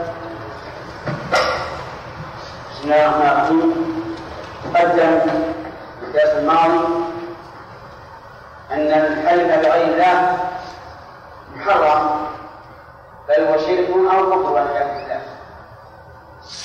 بسم 2.72 2.84
الله 2.84 3.06
الرحمن 3.06 3.28
الرحيم. 3.28 3.72
قدم 4.76 5.20
في 5.20 6.06
الدرس 6.06 6.32
الماضي. 6.38 6.88
أن 8.72 8.88
الحلف 8.88 9.68
بغير 9.68 9.88
الله 9.88 10.38
محرم 11.56 12.28
بل 13.30 13.44
هو 13.44 13.58
شرك 13.58 13.90
أو 14.14 14.32
كفر 14.32 14.52
والعياذ 14.52 14.88
بالله. 14.88 15.22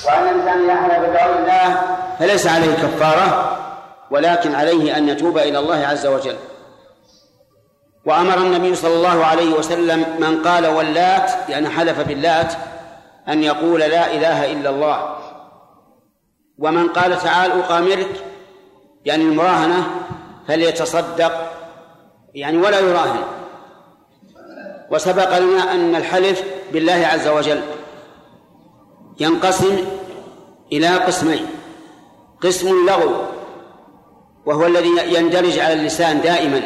وأن 0.07 0.23
الإنسان 0.23 0.59
إذا 0.65 0.77
حلف 0.83 0.99
بغير 0.99 1.39
الله 1.39 1.77
فليس 2.19 2.47
عليه 2.47 2.75
كفارة. 2.77 3.57
ولكن 4.11 4.55
عليه 4.55 4.97
أن 4.97 5.09
يتوب 5.09 5.39
إلى 5.39 5.59
الله 5.59 5.87
عز 5.87 6.07
وجل. 6.07 6.37
وأمر 8.05 8.39
النبي 8.39 8.75
صلى 8.75 8.95
الله 8.95 9.25
عليه 9.25 9.55
وسلم 9.55 10.17
من 10.19 10.43
قال 10.43 10.67
واللات 10.67 11.31
يعني 11.49 11.69
حلف 11.69 12.01
باللات 12.01 12.53
أن 13.29 13.43
يقول 13.43 13.81
لا 13.81 14.15
إله 14.15 14.53
إلا 14.53 14.71
الله. 14.71 15.17
ومن 16.59 16.89
قال 16.89 17.19
تعال 17.19 17.53
أقامرك 17.53 18.25
يعني 19.05 19.23
المراهنة 19.23 19.87
فليتصدق 20.49 21.53
يعني 22.35 22.57
ولا 22.59 22.81
يراهن. 22.81 23.23
وسبق 24.91 25.39
لنا 25.39 25.73
أن 25.73 25.97
الحلف 25.97 26.43
بالله 26.73 27.07
عز 27.13 27.29
وجل 27.29 27.61
ينقسم 29.21 29.79
إلى 30.73 30.89
قسمين 30.89 31.47
قسم 32.41 32.87
لغو 32.87 33.13
وهو 34.47 34.67
الذي 34.67 34.91
يندرج 35.07 35.59
على 35.59 35.73
اللسان 35.73 36.21
دائما. 36.21 36.63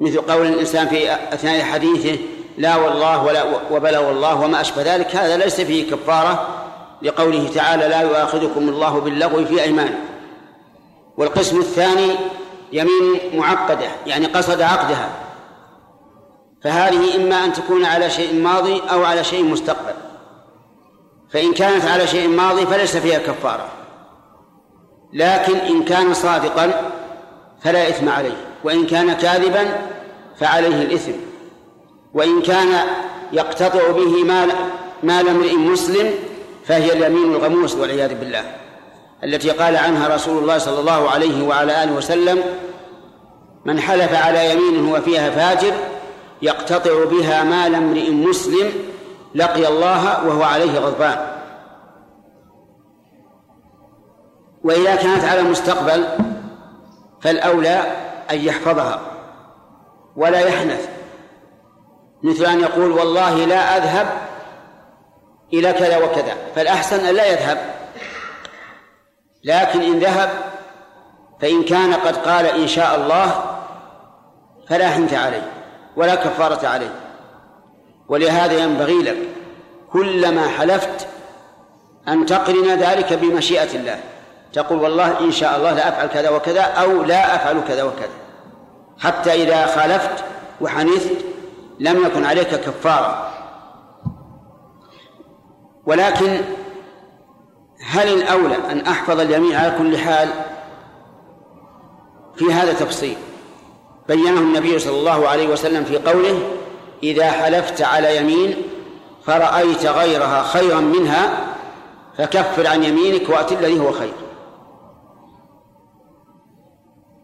مثل 0.00 0.20
قول 0.20 0.46
الإنسان 0.46 0.88
في 0.88 1.12
أثناء 1.14 1.62
حديثه 1.62 2.18
لا 2.58 2.76
والله 2.76 3.24
ولا 3.24 3.44
وبلا 3.70 3.98
والله 3.98 4.40
وما 4.40 4.60
أشبه 4.60 4.94
ذلك. 4.94 5.16
هذا 5.16 5.36
ليس 5.36 5.60
فيه 5.60 5.90
كفارة 5.90 6.48
لقوله 7.02 7.50
تعالى 7.54 7.88
لا 7.88 8.00
يؤاخذكم 8.00 8.68
الله 8.68 9.00
باللغو 9.00 9.44
في 9.44 9.62
أيمانكم 9.62 9.98
والقسم 11.16 11.60
الثاني 11.60 12.10
يمين 12.72 13.20
معقدة 13.34 13.86
يعني 14.06 14.26
قصد 14.26 14.62
عقدها. 14.62 15.08
فهذه 16.64 17.16
إما 17.16 17.44
أن 17.44 17.52
تكون 17.52 17.84
على 17.84 18.10
شيء 18.10 18.34
ماضي 18.34 18.82
أو 18.92 19.04
على 19.04 19.24
شيء 19.24 19.44
مستقبل. 19.44 19.94
فإن 21.30 21.52
كانت 21.52 21.84
على 21.84 22.06
شيء 22.06 22.28
ماضي 22.28 22.66
فليس 22.66 22.96
فيها 22.96 23.18
كفارة. 23.18 23.68
لكن 25.12 25.56
إن 25.56 25.82
كان 25.82 26.14
صادقا 26.14 26.90
فلا 27.62 27.88
إثم 27.88 28.08
عليه 28.08 28.36
وإن 28.64 28.86
كان 28.86 29.12
كاذبا 29.12 29.78
فعليه 30.40 30.82
الإثم 30.82 31.12
وإن 32.14 32.42
كان 32.42 32.86
يقتطع 33.32 33.90
به 33.90 34.24
مال 34.24 34.48
مال 35.02 35.28
امرئ 35.28 35.54
مسلم 35.54 36.10
فهي 36.64 36.92
اليمين 36.92 37.32
الغموس 37.34 37.74
والعياذ 37.74 38.14
بالله. 38.14 38.44
التي 39.24 39.50
قال 39.50 39.76
عنها 39.76 40.14
رسول 40.14 40.42
الله 40.42 40.58
صلى 40.58 40.80
الله 40.80 41.10
عليه 41.10 41.44
وعلى 41.44 41.84
آله 41.84 41.92
وسلم 41.92 42.42
من 43.64 43.80
حلف 43.80 44.14
على 44.14 44.52
يمين 44.52 44.88
هو 44.88 45.00
فيها 45.00 45.30
فاجر 45.30 45.72
يقتطع 46.42 47.04
بها 47.04 47.44
مال 47.44 47.74
امرئ 47.74 48.10
مسلم 48.10 48.72
لقي 49.34 49.68
الله 49.68 50.26
وهو 50.26 50.42
عليه 50.42 50.78
غضبان. 50.78 51.31
وإذا 54.64 54.96
كانت 54.96 55.24
على 55.24 55.40
المستقبل 55.40 56.08
فالأولى 57.20 57.82
أن 58.30 58.38
يحفظها 58.38 59.00
ولا 60.16 60.40
يحنث 60.40 60.88
مثل 62.22 62.44
أن 62.44 62.60
يقول 62.60 62.92
والله 62.92 63.44
لا 63.44 63.76
أذهب 63.76 64.06
إلى 65.52 65.72
كذا 65.72 65.96
وكذا 65.96 66.36
فالأحسن 66.54 67.06
أن 67.06 67.14
لا 67.14 67.26
يذهب. 67.26 67.58
لكن 69.44 69.82
إن 69.82 69.98
ذهب 69.98 70.30
فإن 71.40 71.62
كان 71.62 71.94
قد 71.94 72.16
قال 72.16 72.46
إن 72.46 72.68
شاء 72.68 72.96
الله 72.96 73.44
فلا 74.68 74.88
حنث 74.88 75.14
عليه 75.14 75.50
ولا 75.96 76.14
كفارة 76.14 76.66
عليه. 76.68 76.94
ولهذا 78.08 78.58
ينبغي 78.58 79.02
لك 79.02 79.16
كلما 79.92 80.48
حلفت 80.48 81.06
أن 82.08 82.26
تقرن 82.26 82.68
ذلك 82.68 83.12
بمشيئة 83.12 83.76
الله. 83.76 84.00
تقول 84.52 84.78
والله 84.78 85.20
إن 85.20 85.32
شاء 85.32 85.56
الله 85.56 85.72
لا 85.72 85.88
أفعل 85.88 86.06
كذا 86.06 86.30
وكذا 86.30 86.60
أو 86.60 87.02
لا 87.02 87.34
أفعل 87.34 87.60
كذا 87.68 87.82
وكذا. 87.82 88.08
حتى 88.98 89.32
إذا 89.42 89.66
خالفت 89.66 90.24
وحنثت 90.60 91.16
لم 91.80 92.06
يكن 92.06 92.24
عليك 92.24 92.48
كفارة. 92.48 93.28
ولكن 95.86 96.40
هل 97.86 98.08
الأولى 98.08 98.56
أن 98.70 98.80
أحفظ 98.80 99.20
اليمين 99.20 99.56
على 99.56 99.72
كل 99.78 99.98
حال؟ 99.98 100.28
في 102.36 102.52
هذا 102.52 102.72
تفصيل. 102.72 103.16
بينه 104.08 104.40
النبي 104.40 104.78
صلى 104.78 104.98
الله 104.98 105.28
عليه 105.28 105.48
وسلم 105.48 105.84
في 105.84 105.98
قوله 105.98 106.42
إذا 107.02 107.30
حلفت 107.30 107.82
على 107.82 108.16
يمين 108.16 108.56
فرأيت 109.26 109.86
غيرها 109.86 110.42
خيرا 110.42 110.80
منها 110.80 111.30
فكفر 112.18 112.66
عن 112.66 112.84
يمينك 112.84 113.28
وأت 113.28 113.52
الذي 113.52 113.80
هو 113.80 113.92
خير. 113.92 114.12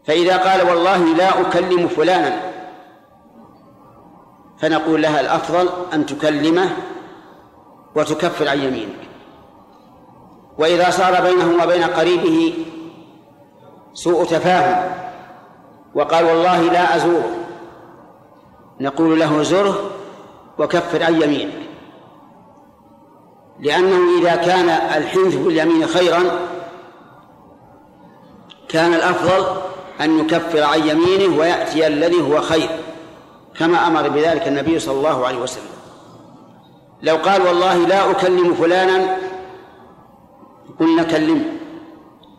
فإذا 0.09 0.37
قال 0.37 0.69
والله 0.69 1.05
لا 1.15 1.41
أكلم 1.41 1.87
فلانا 1.87 2.39
فنقول 4.61 5.01
لها 5.01 5.21
الأفضل 5.21 5.69
أن 5.93 6.05
تكلمه 6.05 6.69
وتكفر 7.95 8.49
عن 8.49 8.59
يمينك. 8.59 9.09
وإذا 10.57 10.89
صار 10.89 11.21
بينه 11.21 11.63
وبين 11.63 11.83
قريبه 11.83 12.53
سوء 13.93 14.25
تفاهم 14.25 14.91
وقال 15.95 16.25
والله 16.25 16.61
لا 16.61 16.95
أزوره 16.95 17.31
نقول 18.79 19.19
له 19.19 19.43
زره 19.43 19.91
وكفر 20.59 21.03
عن 21.03 21.21
يمينك. 21.21 21.69
لأنه 23.59 24.19
إذا 24.19 24.35
كان 24.35 24.69
الحنث 24.69 25.35
باليمين 25.35 25.87
خيرا 25.87 26.23
كان 28.69 28.93
الأفضل 28.93 29.68
أن 30.01 30.19
يكفر 30.19 30.63
عن 30.63 30.87
يمينه 30.87 31.39
ويأتي 31.39 31.87
الذي 31.87 32.21
هو 32.21 32.41
خير 32.41 32.69
كما 33.59 33.87
أمر 33.87 34.09
بذلك 34.09 34.47
النبي 34.47 34.79
صلى 34.79 34.97
الله 34.97 35.27
عليه 35.27 35.37
وسلم. 35.37 35.63
لو 37.01 37.15
قال 37.15 37.41
والله 37.41 37.77
لا 37.77 38.11
أكلم 38.11 38.53
فلانا 38.53 39.17
قلنا 40.79 41.03
كلمه 41.03 41.45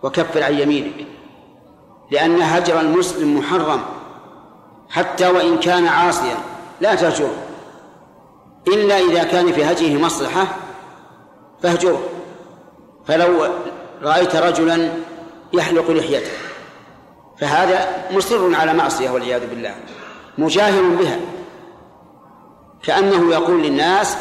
وكفر 0.03 0.43
عن 0.43 0.55
يمينك 0.55 1.07
لأن 2.11 2.43
هجر 2.43 2.81
المسلم 2.81 3.39
محرم 3.39 3.81
حتى 4.89 5.29
وإن 5.29 5.59
كان 5.59 5.87
عاصيا. 5.87 6.37
لا 6.81 6.95
تهجره. 6.95 7.35
إلا 8.69 8.99
إذا 8.99 9.25
كان 9.25 9.53
في 9.53 9.65
هجره 9.65 10.01
مصلحة 10.01 10.47
فاهجره. 11.63 12.03
فلو 13.07 13.47
رأيت 14.03 14.37
رجلا 14.37 14.93
يحلق 15.53 15.91
لحيته. 15.91 16.50
فهذا 17.41 18.07
مصر 18.11 18.55
على 18.55 18.75
معصية 18.75 19.11
والعياذ 19.11 19.51
بالله 19.51 19.75
مجاهر 20.39 20.83
بها. 20.83 21.19
كأنه 22.83 23.33
يقول 23.33 23.63
للناس 23.63 24.17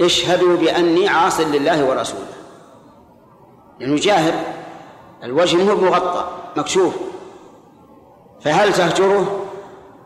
اشهدوا 0.00 0.56
بأني 0.56 1.08
عاص 1.08 1.40
لله 1.40 1.84
ورسوله. 1.84 2.26
يعني 3.80 3.96
جاهر 3.96 4.32
الوجه 5.22 5.56
مو 5.56 5.74
مغطى 5.74 6.28
مكشوف. 6.56 6.94
فهل 8.40 8.72
تهجره؟ 8.72 9.46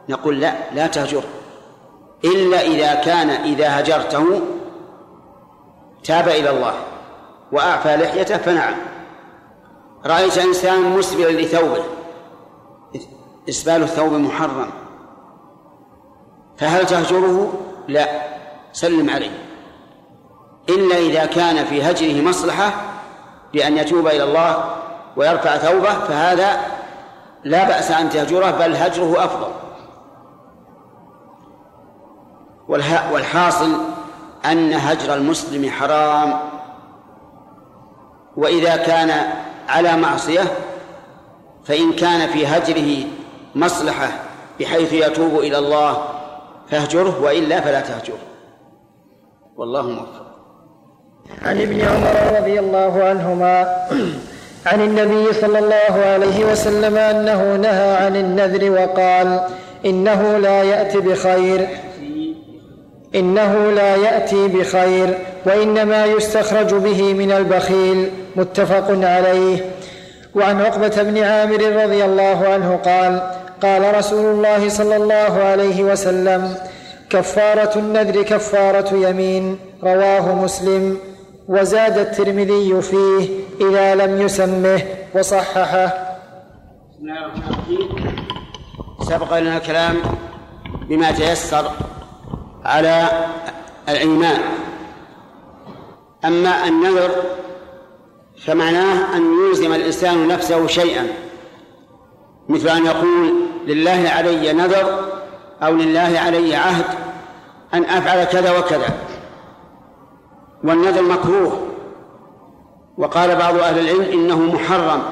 نقول 0.08 0.40
لا 0.40 0.54
لا 0.72 0.86
تهجره 0.86 1.28
إلا 2.24 2.60
إذا 2.60 2.94
كان 2.94 3.30
إذا 3.30 3.80
هجرته 3.80 4.40
تاب 6.04 6.28
إلى 6.28 6.50
الله 6.50 6.74
وأعفى 7.52 7.96
لحيته 7.96 8.36
فنعم. 8.36 8.74
رأيت 10.06 10.38
إنسان 10.38 10.82
مسبلا 10.82 11.40
لثوبه. 11.40 11.95
إسبال 13.48 13.82
الثوب 13.82 14.12
محرم. 14.12 14.70
فهل 16.58 16.86
تهجره؟ 16.86 17.52
لا. 17.88 18.08
سلم 18.72 19.10
عليه. 19.10 19.46
إلا 20.68 20.96
إذا 20.96 21.26
كان 21.26 21.64
في 21.64 21.90
هجره 21.90 22.28
مصلحة 22.28 22.72
بأن 23.52 23.76
يتوب 23.76 24.06
إلى 24.06 24.22
الله 24.22 24.64
ويرفع 25.16 25.56
ثوبه 25.56 25.92
فهذا 25.92 26.60
لا 27.44 27.68
بأس 27.68 27.90
أن 27.90 28.10
تهجره 28.10 28.50
بل 28.50 28.76
هجره 28.76 29.24
أفضل. 29.24 29.52
والحاصل 33.12 33.80
أن 34.44 34.72
هجر 34.72 35.14
المسلم 35.14 35.70
حرام. 35.70 36.38
وإذا 38.36 38.76
كان 38.76 39.32
على 39.68 39.96
معصية 39.96 40.42
فإن 41.64 41.92
كان 41.92 42.28
في 42.28 42.46
هجره 42.46 43.06
مصلحة 43.56 44.08
بحيث 44.60 44.92
يتوب 44.92 45.38
إلى 45.38 45.58
الله 45.58 45.96
فاهجره 46.70 47.22
وإلا 47.22 47.60
فلا 47.60 47.80
تهجره. 47.80 48.18
والله 49.56 49.82
موفق. 49.82 50.26
عن 51.42 51.60
ابن 51.60 51.80
عمر 51.80 52.40
رضي 52.40 52.60
الله 52.60 53.04
عنهما 53.04 53.76
عن 54.66 54.80
النبي 54.80 55.32
صلى 55.32 55.58
الله 55.58 56.04
عليه 56.06 56.44
وسلم 56.44 56.96
أنه 56.96 57.56
نهى 57.56 57.96
عن 57.96 58.16
النذر 58.16 58.70
وقال 58.70 59.40
إنه 59.86 60.38
لا 60.38 60.62
يأتي 60.62 61.00
بخير 61.00 61.68
إنه 63.14 63.70
لا 63.70 63.96
يأتي 63.96 64.48
بخير 64.48 65.18
وإنما 65.46 66.04
يستخرج 66.04 66.74
به 66.74 67.14
من 67.14 67.32
البخيل. 67.32 68.10
متفق 68.36 68.86
عليه. 68.90 69.70
وعن 70.34 70.60
عقبة 70.60 71.02
بن 71.02 71.18
عامر 71.18 71.84
رضي 71.84 72.04
الله 72.04 72.48
عنه 72.48 72.76
قال 72.84 73.30
قال 73.62 73.94
رسول 73.98 74.24
الله 74.24 74.68
صلى 74.68 74.96
الله 74.96 75.32
عليه 75.42 75.84
وسلم 75.84 76.56
كفارة 77.10 77.78
النذر 77.78 78.22
كفارة 78.22 78.94
يمين. 78.94 79.58
رواه 79.82 80.34
مسلم. 80.34 80.98
وزاد 81.48 81.98
الترمذي 81.98 82.82
فيه 82.82 83.28
إذا 83.60 83.94
لم 83.94 84.22
يسمه 84.22 84.82
وصححه. 85.14 86.16
سبق 89.08 89.38
لنا 89.38 89.56
الكلام 89.56 89.96
بما 90.88 91.10
تيسر 91.10 91.70
على 92.64 93.08
الإيمان. 93.88 94.40
أما 96.24 96.68
النذر 96.68 97.10
فمعناه 98.46 99.16
أن 99.16 99.22
يلزم 99.48 99.72
الإنسان 99.72 100.28
نفسه 100.28 100.66
شيئا. 100.66 101.06
مثل 102.48 102.68
أن 102.68 102.86
يقول 102.86 103.32
لله 103.66 104.10
علي 104.16 104.52
نذر 104.52 105.08
أو 105.62 105.74
لله 105.74 106.18
علي 106.18 106.56
عهد 106.56 106.84
أن 107.74 107.84
أفعل 107.84 108.24
كذا 108.24 108.58
وكذا. 108.58 108.88
والنذر 110.64 111.02
مكروه. 111.02 111.66
وقال 112.98 113.36
بعض 113.36 113.54
أهل 113.54 113.78
العلم 113.78 114.12
إنه 114.12 114.38
محرم 114.38 115.02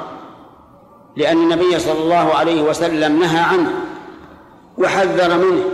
لأن 1.17 1.37
النبي 1.37 1.79
صلى 1.79 1.99
الله 1.99 2.35
عليه 2.35 2.63
وسلم 2.63 3.21
نهى 3.21 3.41
عنه 3.41 3.71
وحذر 4.79 5.37
منه. 5.37 5.65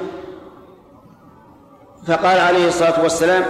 فقال 2.07 2.39
عليه 2.39 2.69
الصلاة 2.69 3.03
والسلام 3.03 3.45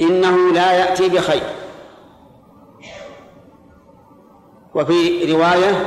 إنه 0.00 0.52
لا 0.52 0.72
يأتي 0.72 1.08
بخير. 1.08 1.42
وفي 4.74 5.32
رواية 5.32 5.84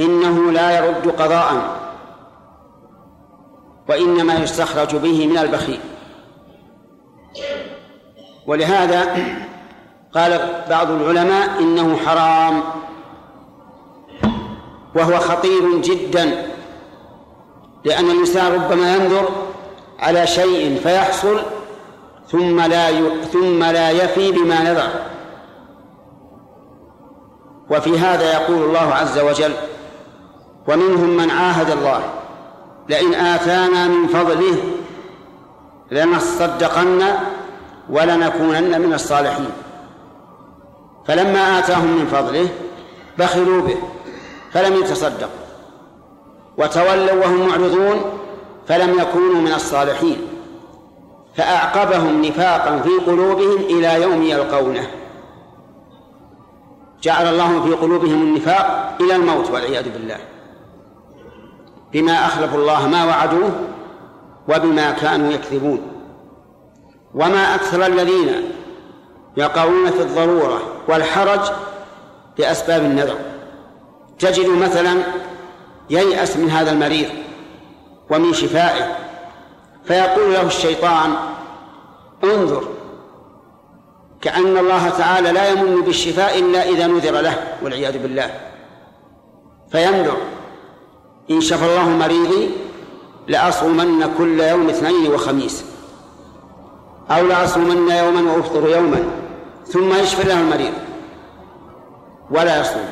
إنه 0.00 0.52
لا 0.52 0.78
يرد 0.78 1.08
قضاء 1.08 1.76
وإنما 3.88 4.34
يستخرج 4.34 4.96
به 4.96 5.26
من 5.26 5.38
البخيل. 5.38 5.80
ولهذا 8.46 9.16
قال 10.14 10.62
بعض 10.70 10.90
العلماء 10.90 11.58
إنه 11.58 11.96
حرام 11.96 12.62
وهو 14.94 15.18
خطير 15.18 15.80
جدا 15.80 16.48
لأن 17.84 18.10
الإنسان 18.10 18.52
ربما 18.52 18.94
ينظر 18.96 19.28
على 19.98 20.26
شيء 20.26 20.80
فيحصل 20.82 21.40
ثم 22.28 22.60
لا 22.60 22.88
ي... 22.88 23.24
ثم 23.24 23.64
لا 23.64 23.90
يفي 23.90 24.32
بما 24.32 24.62
نذر. 24.62 24.88
وفي 27.70 27.98
هذا 27.98 28.32
يقول 28.32 28.62
الله 28.62 28.94
عز 28.94 29.18
وجل 29.18 29.52
ومنهم 30.68 31.16
من 31.16 31.30
عاهد 31.30 31.70
الله. 31.70 32.02
لئن 32.88 33.14
آتانا 33.14 33.88
من 33.88 34.06
فضله 34.06 34.56
لنصدقن 35.90 37.02
ولنكونن 37.90 38.80
من 38.80 38.92
الصالحين. 38.94 39.50
فلما 41.06 41.58
آتاهم 41.58 41.86
من 41.86 42.06
فضله 42.06 42.48
بخلوا 43.18 43.62
به 43.62 43.76
فلم 44.52 44.74
يتصدقوا. 44.74 45.42
وتولوا 46.58 47.24
وهم 47.24 47.48
معرضون 47.48 48.00
فلم 48.68 48.98
يكونوا 48.98 49.40
من 49.40 49.52
الصالحين. 49.52 50.28
فأعقبهم 51.36 52.24
نفاقا 52.24 52.80
في 52.80 52.90
قلوبهم 53.06 53.56
إلى 53.56 54.02
يوم 54.02 54.22
يلقونه. 54.22 54.86
جعل 57.02 57.26
الله 57.26 57.62
في 57.62 57.72
قلوبهم 57.72 58.22
النفاق 58.22 58.96
إلى 59.00 59.16
الموت 59.16 59.50
والعياذ 59.50 59.92
بالله. 59.92 60.18
بما 61.92 62.26
أخلفوا 62.26 62.58
الله 62.58 62.88
ما 62.88 63.04
وعدوه 63.04 63.52
وبما 64.48 64.90
كانوا 64.90 65.32
يكذبون. 65.32 65.82
وما 67.14 67.54
أكثر 67.54 67.86
الذين 67.86 68.50
يقعون 69.36 69.90
في 69.90 70.02
الضرورة 70.02 70.62
والحرج 70.88 71.40
بأسباب 72.38 72.82
النذر. 72.82 73.16
تجد 74.18 74.48
مثلا 74.48 75.02
ييأس 75.90 76.36
من 76.36 76.50
هذا 76.50 76.72
المريض 76.72 77.08
ومن 78.10 78.32
شفائه 78.32 78.96
فيقول 79.84 80.32
له 80.32 80.46
الشيطان 80.46 81.14
انظر 82.24 82.68
كأن 84.20 84.58
الله 84.58 84.88
تعالى 84.88 85.32
لا 85.32 85.48
يمن 85.48 85.82
بالشفاء 85.82 86.38
إلا 86.38 86.68
إذا 86.68 86.86
نذر 86.86 87.20
له 87.20 87.36
والعياذ 87.62 87.98
بالله. 87.98 88.30
فينذر 89.72 90.16
إن 91.30 91.40
شفى 91.40 91.64
الله 91.64 91.88
مريضي 91.88 92.50
لأصومن 93.28 94.14
كل 94.18 94.40
يوم 94.40 94.68
اثنين 94.68 95.14
وخميس. 95.14 95.64
أو 97.10 97.26
لأصومن 97.26 97.90
يوما 97.90 98.32
وأفطر 98.32 98.68
يوما. 98.68 99.04
ثم 99.66 99.94
يشفي 99.94 100.28
له 100.28 100.40
المريض. 100.40 100.72
ولا 102.30 102.60
يصوم. 102.60 102.88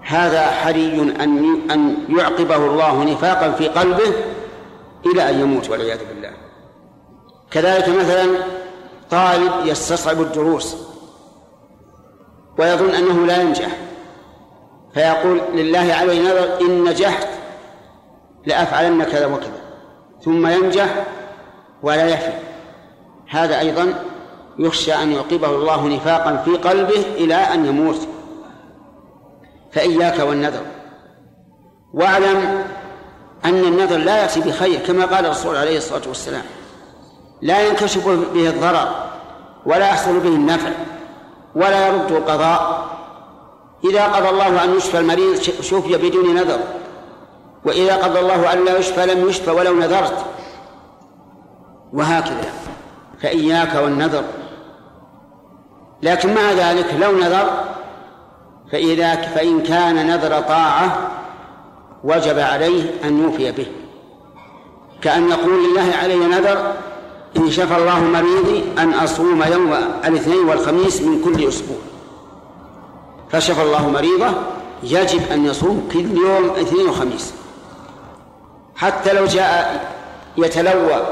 هذا 0.00 0.46
حري 0.46 1.00
أن 1.00 1.70
أن 1.70 1.96
يعقبه 2.08 2.56
الله 2.56 3.04
نفاقا 3.04 3.50
في 3.52 3.68
قلبه 3.68 4.14
إلى 5.06 5.30
أن 5.30 5.40
يموت 5.40 5.70
والعياذ 5.70 5.98
بالله. 6.08 6.30
كذلك 7.50 7.88
مثلا 7.88 8.26
طالب 9.10 9.52
يستصعب 9.64 10.20
الدروس 10.20 10.76
ويظن 12.58 12.90
أنه 12.90 13.26
لا 13.26 13.42
ينجح. 13.42 13.78
فيقول 14.94 15.40
لله 15.54 15.94
علي 15.94 16.22
نذر 16.22 16.60
إن 16.60 16.84
نجحت 16.84 17.28
لأفعلن 18.46 19.04
كذا 19.04 19.26
وكذا 19.26 19.60
ثم 20.24 20.46
ينجح 20.46 21.04
ولا 21.82 22.08
يفي. 22.08 22.32
هذا 23.28 23.58
أيضا 23.58 23.94
يخشى 24.58 24.94
أن 24.94 25.12
يعقبه 25.12 25.50
الله 25.50 25.88
نفاقا 25.88 26.42
في 26.44 26.50
قلبه 26.50 27.04
إلى 27.16 27.34
أن 27.34 27.66
يموت. 27.66 28.08
فإياك 29.72 30.18
والنذر. 30.18 30.62
واعلم 31.94 32.64
أن 33.44 33.58
النذر 33.64 33.96
لا 33.96 34.22
يأتي 34.22 34.40
بخير 34.40 34.80
كما 34.80 35.04
قال 35.04 35.26
الرسول 35.26 35.56
عليه 35.56 35.78
الصلاة 35.78 36.02
والسلام 36.08 36.42
لا 37.42 37.68
ينكشف 37.68 38.08
به 38.08 38.48
الضرر 38.48 38.88
ولا 39.66 39.88
يحصل 39.88 40.20
به 40.20 40.28
النفع 40.28 40.70
ولا 41.54 41.86
يرد 41.86 42.12
القضاء 42.12 42.94
إذا 43.84 44.04
قضى 44.04 44.28
الله 44.28 44.64
أن 44.64 44.76
يشفى 44.76 44.98
المريض 44.98 45.40
شفي 45.40 45.96
بدون 45.96 46.34
نذر. 46.34 46.58
وإذا 47.64 47.96
قضى 47.96 48.20
الله 48.20 48.52
أن 48.52 48.64
لا 48.64 48.78
يشفى 48.78 49.06
لم 49.06 49.28
يشفى 49.28 49.50
ولو 49.50 49.74
نذرت. 49.74 50.24
وهكذا. 51.92 52.52
فإياك 53.22 53.74
والنذر. 53.74 54.24
لكن 56.02 56.34
مع 56.34 56.52
ذلك 56.52 56.94
لو 57.00 57.12
نذر 57.12 57.50
فإذا 58.72 59.14
فإن 59.14 59.62
كان 59.62 60.06
نذر 60.06 60.40
طاعة 60.40 61.10
وجب 62.04 62.38
عليه 62.38 62.90
أن 63.04 63.22
يوفي 63.22 63.52
به. 63.52 63.66
كأن 65.02 65.30
يقول 65.30 65.70
لله 65.70 65.94
علي 66.02 66.16
نذر 66.16 66.72
إن 67.36 67.50
شفى 67.50 67.76
الله 67.76 68.00
مريضي 68.00 68.64
أن 68.78 68.94
أصوم 68.94 69.42
يوم 69.52 69.72
الاثنين 70.04 70.48
والخميس 70.48 71.02
من 71.02 71.22
كل 71.24 71.48
أسبوع. 71.48 71.76
فشفى 73.32 73.62
الله 73.62 73.88
مريضه 73.88 74.30
يجب 74.82 75.32
أن 75.32 75.46
يصوم 75.46 75.88
كل 75.92 76.16
يوم 76.16 76.50
اثنين 76.50 76.88
وخميس. 76.88 77.34
حتى 78.76 79.12
لو 79.12 79.26
جاء 79.26 79.84
يتلوى 80.36 81.06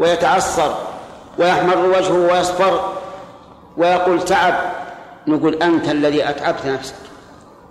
ويتعصر 0.00 0.74
ويحمر 1.38 1.76
وجهه 1.86 2.32
ويصفر 2.32 2.92
ويقول 3.76 4.24
تعب 4.24 4.54
نقول 5.26 5.54
أنت 5.54 5.88
الذي 5.88 6.28
أتعبت 6.28 6.66
نفسك. 6.66 6.94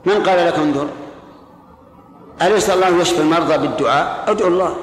من 0.05 0.23
قال 0.23 0.47
لك 0.47 0.59
انظر؟ 0.59 0.87
أليس 2.41 2.69
الله 2.69 3.01
يشفي 3.01 3.21
المرضى 3.21 3.57
بالدعاء؟ 3.57 4.23
أدعو 4.27 4.47
الله. 4.47 4.75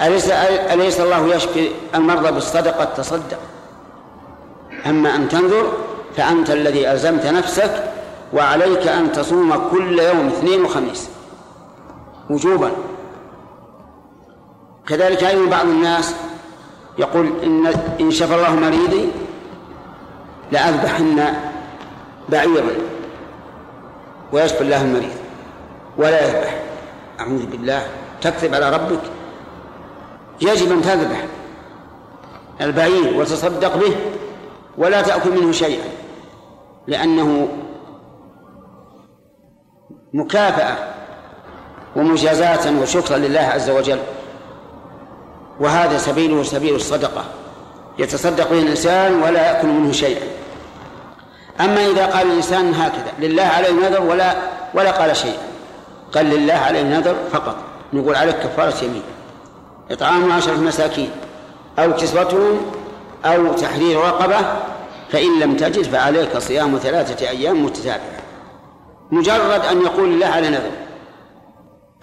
أليس 0.00 0.30
أليس 0.72 1.00
الله 1.00 1.34
يشفي 1.34 1.70
المرضى 1.94 2.32
بالصدقة؟ 2.32 2.84
تصدق. 2.84 3.38
أما 4.86 5.14
أن 5.14 5.28
تنظر 5.28 5.72
فأنت 6.16 6.50
الذي 6.50 6.90
ألزمت 6.90 7.26
نفسك 7.26 7.92
وعليك 8.32 8.86
أن 8.88 9.12
تصوم 9.12 9.68
كل 9.70 9.98
يوم 9.98 10.26
اثنين 10.26 10.64
وخميس 10.64 11.08
وجوبا. 12.30 12.70
كذلك 14.86 15.24
أيضا 15.24 15.50
بعض 15.50 15.66
الناس 15.66 16.14
يقول 16.98 17.32
إن 17.42 17.66
إن 18.00 18.10
شفى 18.10 18.34
الله 18.34 18.54
مريضي 18.54 19.08
لأذبحن 20.52 21.34
بعيرا 22.28 22.72
ويشفي 24.32 24.60
الله 24.60 24.82
المريض 24.82 25.12
ولا 25.96 26.26
يذبح. 26.26 26.62
أعوذ 27.20 27.46
بالله. 27.46 27.86
تكذب 28.22 28.54
على 28.54 28.70
ربك. 28.70 29.00
يجب 30.40 30.72
أن 30.72 30.82
تذبح 30.82 31.24
البعير 32.60 33.16
وتصدق 33.16 33.76
به 33.76 33.96
ولا 34.78 35.02
تأكل 35.02 35.30
منه 35.30 35.52
شيئا. 35.52 35.99
لأنه 36.90 37.48
مكافأة 40.12 40.76
ومجازاة 41.96 42.80
وشكرا 42.82 43.18
لله 43.18 43.40
عز 43.40 43.70
وجل. 43.70 43.98
وهذا 45.60 45.98
سبيله 45.98 46.42
سبيل 46.42 46.74
الصدقة. 46.74 47.24
يتصدق 47.98 48.50
به 48.50 48.58
الإنسان 48.58 49.22
ولا 49.22 49.46
يأكل 49.46 49.68
منه 49.68 49.92
شيئا. 49.92 50.26
أما 51.60 51.86
إذا 51.86 52.06
قال 52.06 52.26
الإنسان 52.26 52.74
هكذا 52.74 53.12
لله 53.18 53.42
عليه 53.42 53.72
نذر 53.72 54.02
ولا 54.02 54.34
ولا 54.74 54.90
قال 54.90 55.16
شيئا. 55.16 55.42
قال 56.14 56.26
لله 56.26 56.54
عليه 56.54 56.82
نذر 56.82 57.16
فقط. 57.32 57.56
نقول 57.92 58.16
عليك 58.16 58.36
كفارة 58.36 58.84
يمين. 58.84 59.02
إطعام 59.90 60.32
عشرة 60.32 60.56
مساكين 60.56 61.10
أو 61.78 61.92
كسوتهم 61.92 62.60
أو 63.24 63.52
تحرير 63.52 64.00
رقبة 64.00 64.36
فإن 65.12 65.40
لم 65.40 65.56
تجد 65.56 65.82
فعليك 65.82 66.38
صيام 66.38 66.78
ثلاثة 66.78 67.28
أيام 67.28 67.64
متتابعة. 67.64 68.20
مجرد 69.10 69.60
أن 69.70 69.82
يقول 69.82 70.08
الله 70.08 70.26
على 70.26 70.48
نذر. 70.48 70.70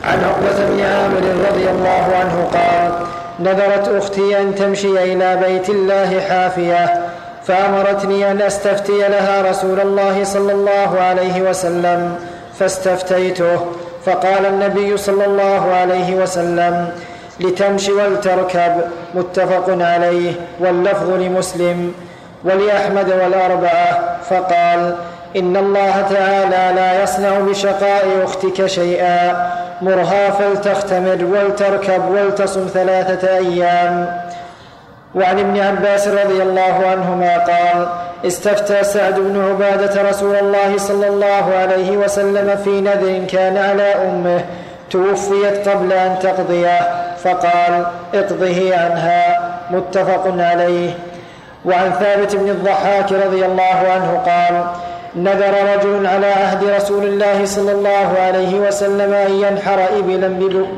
عن 0.04 0.24
عقبة 0.24 0.70
بن 0.70 0.82
عامر 0.82 1.50
رضي 1.50 1.70
الله 1.70 2.16
عنه 2.16 2.50
قال 2.54 3.08
نذرت 3.40 3.88
أختي 3.88 4.42
أن 4.42 4.56
تمشي 4.56 5.14
إلى 5.14 5.38
بيت 5.48 5.70
الله 5.70 6.20
حافية 6.20 7.06
فأمرتني 7.44 8.32
أن 8.32 8.42
أستفتي 8.42 8.98
لها 8.98 9.50
رسول 9.50 9.80
الله 9.80 10.24
صلى 10.24 10.52
الله 10.52 11.00
عليه 11.00 11.42
وسلم 11.42 12.20
فاستفتيته 12.60 13.66
فقال 14.06 14.46
النبي 14.46 14.98
صلى 14.98 15.26
الله 15.26 15.74
عليه 15.74 16.16
وسلم 16.16 16.92
لتمشي 17.40 17.92
ولتركب 17.92 18.82
متفق 19.16 19.66
عليه 19.70 20.34
واللفظ 20.60 21.10
لمسلم. 21.10 21.94
ولأحمد 22.48 23.10
والأربعة 23.10 24.18
فقال 24.30 24.96
إن 25.36 25.58
الله 25.58 26.06
تعالى 26.10 26.76
لا 26.76 27.04
يصنع 27.04 27.40
بشقاء 27.40 28.06
أختك 28.24 28.66
شيئا 28.66 29.50
مرها 29.82 30.30
فلتختمر 30.30 31.18
ولتركب 31.24 32.10
ولتصم 32.12 32.68
ثلاثة 32.74 33.38
أيام. 33.38 34.18
وعن 35.16 35.40
ابن 35.40 35.60
عباس 35.60 36.08
رضي 36.08 36.42
الله 36.44 36.88
عنهما 36.92 37.38
قال 37.38 37.88
استفتى 38.26 38.84
سعد 38.84 39.16
بن 39.20 39.50
عبادة 39.50 40.10
رسول 40.10 40.36
الله 40.36 40.78
صلى 40.78 41.08
الله 41.08 41.56
عليه 41.62 41.98
وسلم 41.98 42.56
في 42.64 42.82
نذر 42.82 43.26
كان 43.32 43.58
على 43.58 43.84
أمه 43.84 44.42
توفيت 44.92 45.70
قبل 45.70 45.94
أن 45.94 46.20
تقضيه 46.20 46.80
فقال 47.24 47.86
اقضه 48.14 48.76
عنها 48.78 49.50
متفق 49.72 50.34
عليه. 50.40 50.92
وعن 51.66 51.92
ثابت 51.92 52.36
بن 52.36 52.50
الضحاك 52.50 53.12
رضي 53.12 53.46
الله 53.46 53.64
عنه 53.94 54.22
قال 54.26 54.64
نذر 55.16 55.76
رجل 55.76 56.08
على 56.08 56.26
عهد 56.26 56.64
رسول 56.64 57.04
الله 57.04 57.46
صلى 57.46 57.72
الله 57.72 58.20
عليه 58.20 58.60
وسلم 58.60 59.14
أن 59.14 59.32
ينحر 59.32 59.86
إبلا 59.98 60.28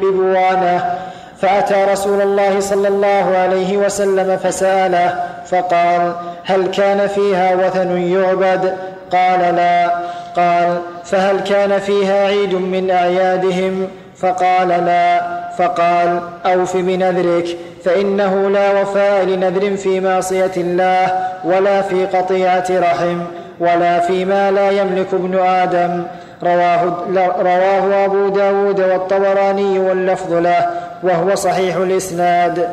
ببوانة 0.02 0.98
فأتى 1.42 1.86
رسول 1.92 2.22
الله 2.22 2.60
صلى 2.60 2.88
الله 2.88 3.38
عليه 3.38 3.78
وسلم 3.78 4.38
فسأله 4.38 5.24
فقال 5.46 6.13
هل 6.44 6.68
كان 6.68 7.08
فيها 7.08 7.56
وثن 7.56 7.98
يعبد؟ 7.98 8.78
قال 9.12 9.56
لا. 9.56 9.89
قال 10.36 10.78
فهل 11.06 11.39
كان 11.39 11.80
فيها 11.80 12.28
عيد 12.28 12.54
من 12.54 12.92
أعيادهم؟ 12.92 13.88
فقال 14.18 14.68
لا. 14.68 15.22
فقال 15.58 16.20
أوف 16.46 16.78
بنذرك. 16.78 17.58
فإنه 17.84 18.50
لا 18.50 18.82
وفاء 18.82 19.24
لنذر 19.24 19.78
في 19.78 20.00
معصية 20.00 20.52
الله 20.58 21.12
ولا 21.44 21.82
في 21.82 22.06
قطيعة 22.06 22.65
رحم 22.70 23.22
ولا 23.60 24.00
فيما 24.00 24.52
لا 24.52 24.70
يملك 24.70 25.08
ابن 25.13 25.39
آدم. 25.39 26.04
رواه, 26.44 26.94
رواه 27.39 28.06
أبو 28.06 28.30
داود 28.30 28.80
والطبراني 28.80 29.80
واللفظ 29.80 30.34
له 30.34 30.70
وهو 31.04 31.36
صحيح 31.36 31.76
الإسناد. 31.76 32.70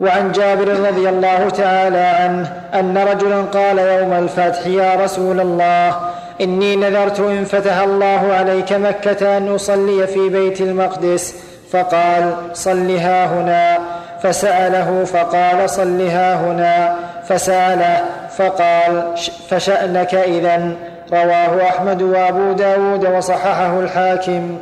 وعن 0.00 0.32
جابر 0.32 0.68
رضي 0.68 1.08
الله 1.08 1.48
تعالى 1.48 1.98
عنه 1.98 2.52
أن 2.74 2.98
رجلا 2.98 3.42
قال 3.42 3.78
يوم 3.78 4.12
الفتح 4.12 4.66
يا 4.66 4.94
رسول 4.94 5.40
الله 5.40 5.96
إني 6.40 6.76
نذرت 6.76 7.20
إن 7.20 7.44
فتح 7.44 7.78
الله 7.78 8.32
عليك 8.32 8.72
مكة 8.72 9.36
أن 9.36 9.54
أصلي 9.54 10.06
في 10.06 10.28
بيت 10.28 10.60
المقدس. 10.60 11.34
فقال 11.72 12.34
صلها 12.52 13.26
هنا. 13.26 13.78
فسأله 14.22 15.04
فقال 15.04 15.70
صلها 15.70 16.34
هنا. 16.34 16.96
فسأله 17.28 18.00
فقال 18.38 19.14
فشأنك 19.48 20.14
إذا 20.14 20.76
رواه 21.12 21.62
أحمد 21.62 22.02
وأبو 22.02 22.52
داود 22.52 23.06
وصححه 23.06 23.80
الحاكم. 23.80 24.58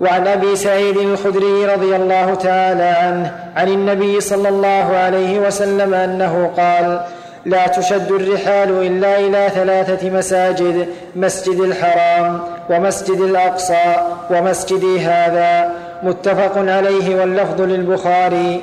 وعن 0.00 0.26
أبي 0.26 0.56
سعيد 0.56 0.96
الخدري 0.96 1.66
رضي 1.66 1.96
الله 1.96 2.34
تعالى 2.34 2.82
عنه 2.82 3.32
عن 3.56 3.68
النبي 3.68 4.20
صلى 4.20 4.48
الله 4.48 4.96
عليه 4.96 5.38
وسلم 5.38 5.94
أنه 5.94 6.50
قال 6.56 7.00
لا 7.46 7.66
تشد 7.66 8.10
الرحال 8.10 8.86
إلا 8.86 9.18
إلى 9.18 9.48
ثلاثة 9.54 10.10
مساجد 10.10 10.88
مسجد 11.16 11.60
الحرام 11.60 12.40
ومسجد 12.70 13.20
الأقصى 13.20 13.94
ومسجدي 14.30 15.00
هذا. 15.00 15.70
متفق 16.02 16.58
عليه 16.58 17.20
واللفظ 17.20 17.60
للبخاري. 17.60 18.60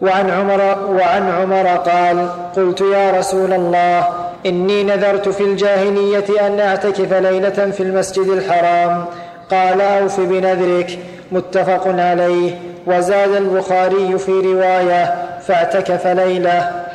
وعن 0.00 0.30
عمر 0.30 0.60
وعن 0.88 1.30
عمر 1.30 1.66
قال 1.66 2.28
قلت 2.56 2.80
يا 2.80 3.10
رسول 3.10 3.52
الله 3.52 4.08
إني 4.46 4.84
نذرت 4.84 5.28
في 5.28 5.40
الجاهلية 5.40 6.46
أن 6.46 6.60
أعتكف 6.60 7.12
ليلة 7.12 7.70
في 7.70 7.82
المسجد 7.82 8.28
الحرام. 8.28 9.04
قال 9.50 9.80
أوف 9.80 10.20
بنذرك. 10.20 10.98
متفق 11.32 11.88
عليه. 11.88 12.58
وزاد 12.86 13.30
البخاري 13.30 14.18
في 14.18 14.32
رواية 14.32 15.14
فاعتكف 15.40 16.06
ليلة. 16.06 16.86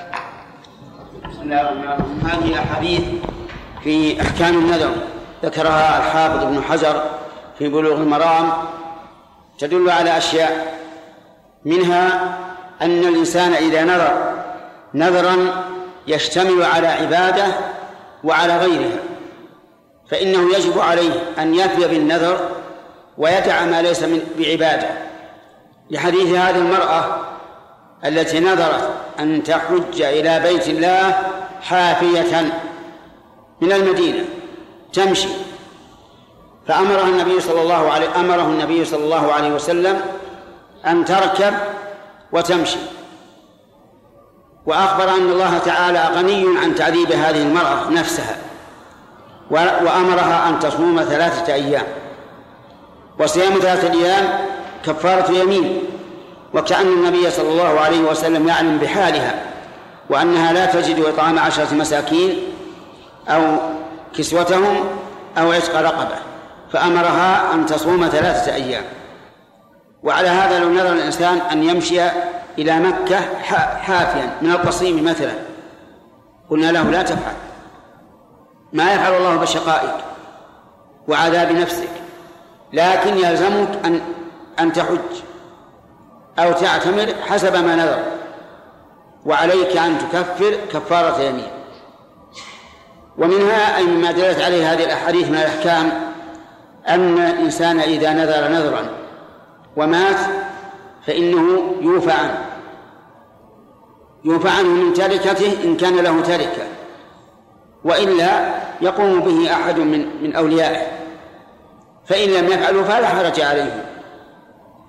بسم 1.30 1.42
الله 1.42 1.62
الرحمن 1.62 1.84
الرحيم. 1.84 2.22
هذه 2.26 2.60
أحاديث 2.60 3.02
في 3.84 4.22
أحكام 4.22 4.58
النذر. 4.58 4.92
ذكرها 5.46 5.98
الحافظ 5.98 6.44
ابن 6.44 6.62
حجر 6.70 7.02
في 7.60 7.70
بلوغ 7.70 7.98
المرام. 7.98 8.52
تدل 9.62 9.90
على 9.90 10.18
أشياء. 10.18 10.80
منها 11.66 12.38
أن 12.82 13.00
الإنسان 13.00 13.54
إذا 13.54 13.84
نذر 13.84 14.34
نذرا 14.94 15.64
يشتمل 16.08 16.64
على 16.64 16.88
عبادة 16.88 17.46
وعلى 18.24 18.58
غيرها 18.58 19.00
فإنه 20.12 20.56
يجب 20.56 20.80
عليه 20.80 21.12
أن 21.38 21.56
يفي 21.56 21.88
بالنذر 21.88 22.50
ويدع 23.18 23.66
ما 23.66 23.82
ليس 23.82 24.04
من 24.04 24.22
بعبادة. 24.38 24.88
لحديث 25.90 26.28
هذه 26.28 26.58
المرأة 26.58 27.22
التي 28.06 28.40
نذرت 28.40 28.90
أن 29.20 29.44
تحج 29.44 30.02
إلى 30.02 30.40
بيت 30.40 30.68
الله 30.68 31.18
حافية 31.62 32.52
من 33.62 33.72
المدينة 33.72 34.26
تمشي 34.94 35.28
فأمرها 36.72 37.08
النبي 37.08 37.40
صلى 37.40 37.62
الله 37.62 37.92
عليه 37.92 38.08
أمره 38.16 38.42
النبي 38.42 38.86
صلى 38.86 39.04
الله 39.04 39.34
عليه 39.34 39.50
وسلم 39.50 40.02
أن 40.88 41.06
تركب 41.06 41.54
وتمشي. 42.32 42.80
وأخبر 44.66 45.10
أن 45.10 45.30
الله 45.30 45.58
تعالى 45.58 46.04
غني 46.16 46.58
عن 46.58 46.76
تعذيب 46.76 47.12
هذه 47.12 47.42
المرأة 47.42 47.90
نفسها 47.90 48.36
وأمرها 49.52 50.50
أن 50.50 50.60
تصوم 50.60 51.02
ثلاثة 51.10 51.54
أيام. 51.54 51.86
وصيام 53.20 53.54
ثلاثة 53.60 53.94
أيام 53.94 54.40
كفارة 54.86 55.32
يمين 55.32 55.84
وكأن 56.54 56.88
النبي 56.88 57.32
صلى 57.32 57.50
الله 57.50 57.80
عليه 57.80 58.02
وسلم 58.02 58.48
يعلم 58.48 58.78
بحالها 58.78 59.46
وأنها 60.10 60.54
لا 60.54 60.66
تجد 60.66 61.00
إطعام 61.00 61.40
عشرة 61.40 61.74
مساكين 61.74 62.40
أو 63.28 63.42
كسوتهم 64.18 64.80
أو 65.38 65.52
عتق 65.52 65.82
رقبة. 65.82 66.31
فأمرها 66.74 67.54
أن 67.54 67.66
تصوم 67.66 68.08
ثلاثة 68.08 68.56
أيام. 68.56 68.84
وعلى 70.04 70.28
هذا 70.28 70.60
لو 70.60 70.70
نظر 70.70 70.94
الإنسان 70.94 71.38
أن 71.38 71.64
يمشي 71.64 72.02
إلى 72.58 72.80
مكة 72.80 73.20
حافيا 73.82 74.38
من 74.42 74.52
القصيم 74.52 75.06
مثلا. 75.06 75.34
قلنا 76.50 76.72
له 76.72 76.84
لا 76.84 77.02
تفعل. 77.02 77.36
ما 78.74 78.94
يفعل 78.94 79.14
الله 79.14 79.36
بشقائك 79.36 79.96
وعذاب 81.08 81.52
نفسك 81.52 81.90
لكن 82.74 83.18
يلزمك 83.18 83.86
أن 83.86 84.02
أن 84.60 84.74
تحج 84.74 84.98
أو 86.40 86.52
تعتمر 86.52 87.08
حسب 87.28 87.56
ما 87.56 87.76
نذر. 87.76 88.04
وعليك 89.26 89.78
أن 89.78 89.98
تكفر 89.98 90.56
كفارة 90.74 91.22
يمين. 91.22 91.52
ومنها 93.18 93.78
أي 93.78 93.84
مما 93.84 94.12
دلت 94.12 94.42
عليه 94.42 94.74
هذه 94.74 94.84
الأحاديث 94.84 95.30
من 95.30 95.36
الأحكام 95.36 96.11
أن 96.90 97.18
الإنسان 97.18 97.80
إذا 97.80 98.14
نذر 98.14 98.48
نذرا 98.48 98.90
ومات 99.78 100.18
فإنه 101.08 101.76
يوفى 101.82 102.12
عنه. 102.12 102.46
يوفى 104.24 104.50
عنه 104.50 104.70
من 104.70 104.94
تركته 104.94 105.64
إن 105.64 105.78
كان 105.78 105.96
له 105.96 106.22
تركة 106.22 106.64
وإلا 107.84 108.56
يقوم 108.82 109.20
به 109.20 109.54
أحد 109.54 109.80
من 109.80 110.24
من 110.24 110.36
أوليائه. 110.36 110.88
فإن 112.06 112.30
لم 112.30 112.48
يفعلوا 112.48 112.84
فلا 112.84 113.08
حرج 113.08 113.42
عليه 113.42 113.86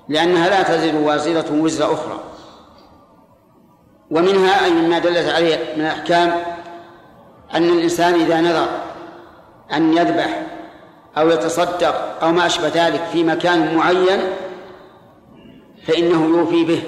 لأنها 0.08 0.48
لا 0.48 0.62
تزر 0.62 0.96
وازرة 0.96 1.52
وزر 1.52 1.92
أخرى. 1.92 2.20
ومنها 4.10 4.64
أي 4.64 4.70
مما 4.70 4.98
دلت 4.98 5.28
عليه 5.28 5.56
من 5.76 5.80
الأحكام 5.80 6.32
أن 7.54 7.64
الإنسان 7.64 8.14
إذا 8.14 8.40
نذر 8.40 8.68
أن 9.72 9.96
يذبح 9.96 10.42
أو 11.18 11.30
يتصدق 11.30 12.22
أو 12.22 12.32
ما 12.32 12.46
أشبه 12.46 12.68
ذلك 12.68 13.04
في 13.12 13.24
مكان 13.24 13.76
معين 13.76 14.20
فإنه 15.86 16.38
يوفي 16.38 16.64
به 16.64 16.82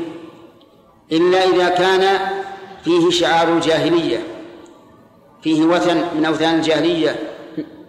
إلا 1.12 1.44
إذا 1.44 1.68
كان 1.68 2.18
فيه 2.84 3.10
شعار 3.10 3.48
الجاهلية 3.48 4.18
فيه 5.42 5.64
وثن 5.64 6.02
من 6.16 6.24
أوثان 6.24 6.54
الجاهلية 6.54 7.16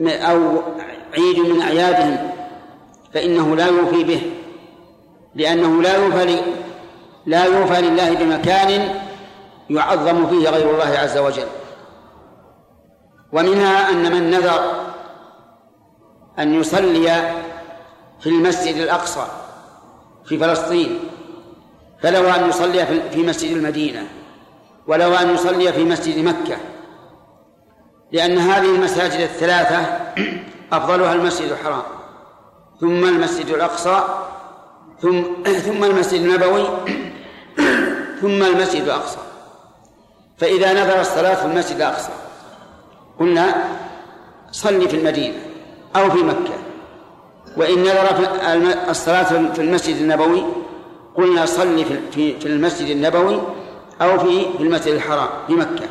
أو 0.02 0.62
عيد 1.14 1.40
من 1.40 1.62
أعيادهم 1.62 2.32
فإنه 3.14 3.56
لا 3.56 3.68
يوفي 3.68 4.04
به 4.04 4.22
لأنه 5.36 5.82
لا 5.82 5.96
يوفى 5.96 6.40
لا 7.26 7.46
يوفى 7.46 7.82
لله 7.82 8.14
بمكان 8.14 8.96
يعظم 9.70 10.28
فيه 10.28 10.50
غير 10.50 10.72
الله 10.72 10.98
عز 11.00 11.18
وجل. 11.18 11.48
ومنها 13.34 13.90
أن 13.90 14.12
من 14.12 14.32
نذر 14.32 14.86
أن 16.40 16.54
يصلي 16.54 17.34
في 18.20 18.30
المسجد 18.30 18.76
الأقصى 18.76 19.28
في 20.26 20.38
فلسطين 20.38 21.00
فلو 22.02 22.30
أن 22.30 22.50
يصلي 22.50 22.86
في 23.12 23.24
مسجد 23.24 23.52
المدينة 23.52 24.08
ولو 24.88 25.16
أن 25.16 25.34
يصلي 25.34 25.74
في 25.74 25.84
مسجد 25.84 26.26
مكة. 26.26 26.58
لأن 28.12 28.38
هذه 28.38 28.76
المساجد 28.76 29.22
الثلاثة 29.22 30.00
أفضلها 30.72 31.14
المسجد 31.14 31.52
الحرام 31.52 31.84
ثم 32.82 33.04
المسجد 33.04 33.50
الأقصى 33.50 34.04
ثم 35.02 35.24
ثم 35.44 35.84
المسجد 35.84 36.22
النبوي 36.22 36.68
ثم 38.22 38.44
المسجد 38.44 38.82
الأقصى. 38.82 39.18
فإذا 40.38 40.74
نذر 40.74 41.02
الصلاة 41.02 41.36
في 41.36 41.46
المسجد 41.46 41.76
الأقصى 41.76 42.12
قلنا 43.20 43.64
صلي 44.52 44.90
في 44.90 44.98
المدينة. 44.98 45.55
أو 45.96 46.10
في 46.10 46.24
مكة. 46.24 46.54
وإن 47.58 47.84
نذر 47.84 48.30
الصلاة 48.90 49.24
في 49.54 49.62
المسجد 49.62 49.96
النبوي 49.96 50.44
قلنا 51.16 51.46
صلي 51.46 51.86
في 52.12 52.46
المسجد 52.46 52.88
النبوي 52.88 53.42
أو 54.02 54.20
في 54.20 54.46
المسجد 54.60 54.94
الحرام 54.94 55.30
في 55.48 55.54
مكة. 55.54 55.86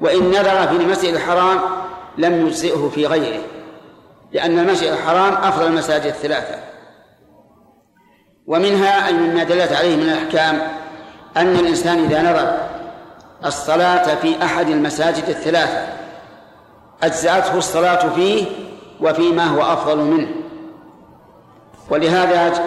وإن 0.00 0.30
نذر 0.30 0.66
في 0.66 0.76
المسجد 0.76 1.14
الحرام 1.14 1.58
لم 2.18 2.46
يجزئه 2.46 2.90
في 2.94 3.06
غيره 3.06 3.42
لأن 4.32 4.58
المسجد 4.58 4.88
الحرام 4.88 5.34
أفضل 5.34 5.66
المساجد 5.66 6.06
الثلاثة. 6.06 6.58
ومنها 8.46 9.06
أي 9.06 9.12
مما 9.12 9.44
دلت 9.44 9.72
عليه 9.72 9.96
من 9.96 10.02
الأحكام 10.02 10.62
أن 11.36 11.56
الإنسان 11.56 12.04
إذا 12.04 12.22
نظر 12.22 12.56
الصلاة 13.44 14.14
في 14.14 14.42
أحد 14.42 14.68
المساجد 14.68 15.28
الثلاثة 15.28 15.88
أجزأته 17.02 17.58
الصلاة 17.58 18.08
فيه 18.14 18.46
وفيما 19.00 19.44
هو 19.44 19.62
أفضل 19.62 19.98
منه. 19.98 20.28
ولهذا 21.90 22.64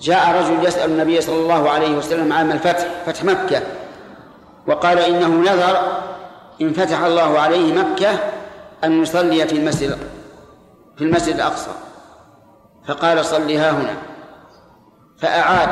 جاء 0.00 0.40
رجل 0.40 0.66
يسأل 0.66 0.90
النبي 0.90 1.20
صلى 1.20 1.36
الله 1.36 1.70
عليه 1.70 1.96
وسلم 1.96 2.32
عام 2.32 2.50
الفتح 2.50 2.86
فتح 3.06 3.24
مكة 3.24 3.62
وقال 4.66 4.98
إنه 4.98 5.28
نذر 5.28 6.02
إن 6.60 6.72
فتح 6.72 7.00
الله 7.00 7.38
عليه 7.38 7.74
مكة 7.74 8.18
أن 8.84 9.02
يصلي 9.02 9.48
في 9.48 9.56
المسجد 9.56 9.98
في 10.96 11.04
المسجد 11.04 11.34
الأقصى. 11.34 11.70
فقال 12.88 13.24
صلي 13.24 13.58
ها 13.58 13.70
هنا. 13.70 13.96
فأعاد 15.18 15.68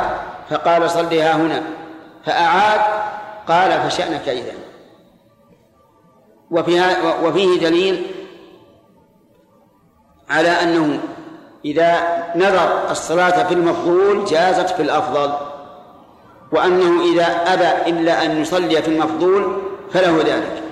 فقال 0.49 0.89
صلي 0.89 1.21
ها 1.21 1.35
هنا. 1.35 1.63
فأعاد 2.25 2.81
قال 3.47 3.81
فشأنك 3.81 4.29
إذا. 4.29 4.53
وفيها 6.51 7.13
وفيه 7.23 7.59
دليل 7.59 8.12
على 10.29 10.49
أنه 10.49 10.99
إذا 11.65 11.97
نذر 12.35 12.91
الصلاة 12.91 13.43
في 13.47 13.53
المفضول 13.53 14.25
جازت 14.25 14.69
في 14.69 14.81
الأفضل 14.81 15.33
وأنه 16.51 17.13
إذا 17.13 17.25
أبى 17.25 17.89
إلا 17.91 18.25
أن 18.25 18.41
يصلي 18.41 18.81
في 18.81 18.87
المفضول 18.87 19.61
فله 19.93 20.17
ذلك. 20.17 20.63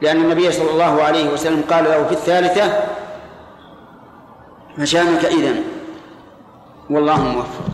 لأن 0.00 0.16
النبي 0.16 0.52
صلى 0.52 0.70
الله 0.70 1.02
عليه 1.02 1.32
وسلم 1.32 1.64
قال 1.70 1.84
له 1.84 2.04
في 2.04 2.12
الثالثة 2.12 2.72
فشانك 4.78 5.24
إذن. 5.24 5.62
والله 6.90 7.22
موفق. 7.22 7.64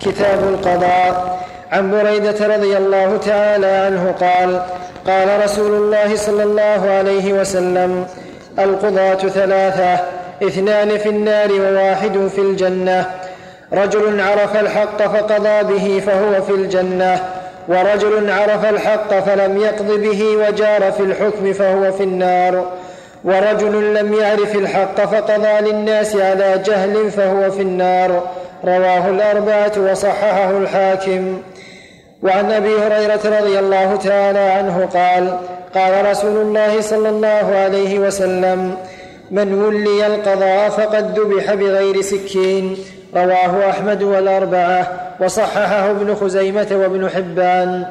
كتاب 0.00 0.38
القضاء. 0.38 1.42
عن 1.72 1.90
بريدة 1.90 2.56
رضي 2.56 2.76
الله 2.76 3.16
تعالى 3.16 3.66
عنه 3.66 4.14
قال 4.20 4.62
قال 5.06 5.44
رسول 5.44 5.74
الله 5.74 6.16
صلى 6.16 6.42
الله 6.42 6.90
عليه 6.90 7.32
وسلم 7.40 8.06
القضاة 8.58 9.14
ثلاثة 9.14 10.00
اثنان 10.42 10.98
في 10.98 11.08
النار 11.08 11.52
وواحد 11.52 12.28
في 12.28 12.38
الجنة. 12.38 13.06
رجل 13.72 14.20
عرف 14.20 14.56
الحق 14.56 15.02
فقضى 15.02 15.62
به 15.62 16.02
فهو 16.06 16.42
في 16.42 16.52
الجنة. 16.52 17.20
ورجل 17.68 18.30
عرف 18.30 18.64
الحق 18.64 19.18
فلم 19.18 19.60
يقض 19.60 19.92
به 20.00 20.24
وجار 20.36 20.92
في 20.92 21.00
الحكم 21.00 21.52
فهو 21.52 21.92
في 21.92 22.02
النار. 22.02 22.66
ورجل 23.24 23.94
لم 23.94 24.14
يعرف 24.14 24.56
الحق 24.56 25.00
فقضى 25.04 25.70
للناس 25.70 26.16
على 26.16 26.62
جهل 26.66 27.10
فهو 27.10 27.50
في 27.50 27.62
النار. 27.62 28.22
رواه 28.64 29.08
الأربعة 29.08 29.72
وصححه 29.90 30.50
الحاكم. 30.50 31.42
وعن 32.22 32.52
أبي 32.52 32.78
هريرة 32.78 33.40
رضي 33.40 33.58
الله 33.58 33.96
تعالى 33.96 34.38
عنه 34.38 34.88
قال 34.94 35.38
قال 35.74 36.10
رسول 36.10 36.36
الله 36.36 36.80
صلى 36.80 37.08
الله 37.08 37.56
عليه 37.56 37.98
وسلم 37.98 38.76
من 39.30 39.54
ولي 39.54 40.06
القضاء 40.06 40.68
فقد 40.68 41.18
ذبح 41.18 41.54
بغير 41.54 42.00
سكين. 42.00 42.76
رواه 43.14 43.70
أحمد 43.70 44.02
والأربعة 44.02 44.92
وصححه 45.20 45.90
ابن 45.90 46.14
خزيمة 46.14 46.68
وابن 46.72 47.08
حبان. 47.08 47.86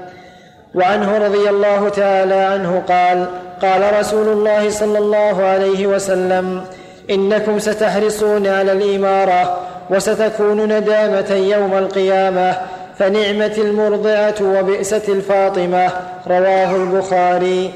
وعنه 0.76 1.18
رضي 1.18 1.50
الله 1.50 1.90
تعالى 1.90 2.36
عنه 2.36 2.84
قال 2.90 3.26
قال 3.62 4.00
رسول 4.00 4.28
الله 4.28 4.70
صلى 4.70 4.98
الله 4.98 5.44
عليه 5.44 5.88
وسلم 5.88 6.64
إنكم 7.10 7.60
ستحرصون 7.60 8.48
على 8.48 8.72
الإمارة 8.72 9.60
وستكون 9.90 10.78
ندامة 10.78 11.32
يوم 11.32 11.78
القيامة 11.78 12.58
فنعمة 13.02 13.54
المرضعة 13.58 14.36
وبئسة 14.42 15.02
الفاطمة 15.10 15.90
رواه 16.28 16.76
البخاري. 16.76 17.72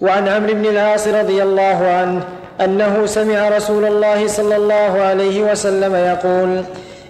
وعن 0.00 0.28
عمرو 0.28 0.54
بن 0.54 0.66
العاص 0.66 1.08
رضي 1.08 1.42
الله 1.42 1.86
عنه 1.86 2.22
أنه 2.60 3.06
سمع 3.06 3.48
رسول 3.48 3.84
الله 3.84 4.26
صلى 4.26 4.56
الله 4.56 5.00
عليه 5.00 5.52
وسلم 5.52 5.94
يقول 5.94 6.64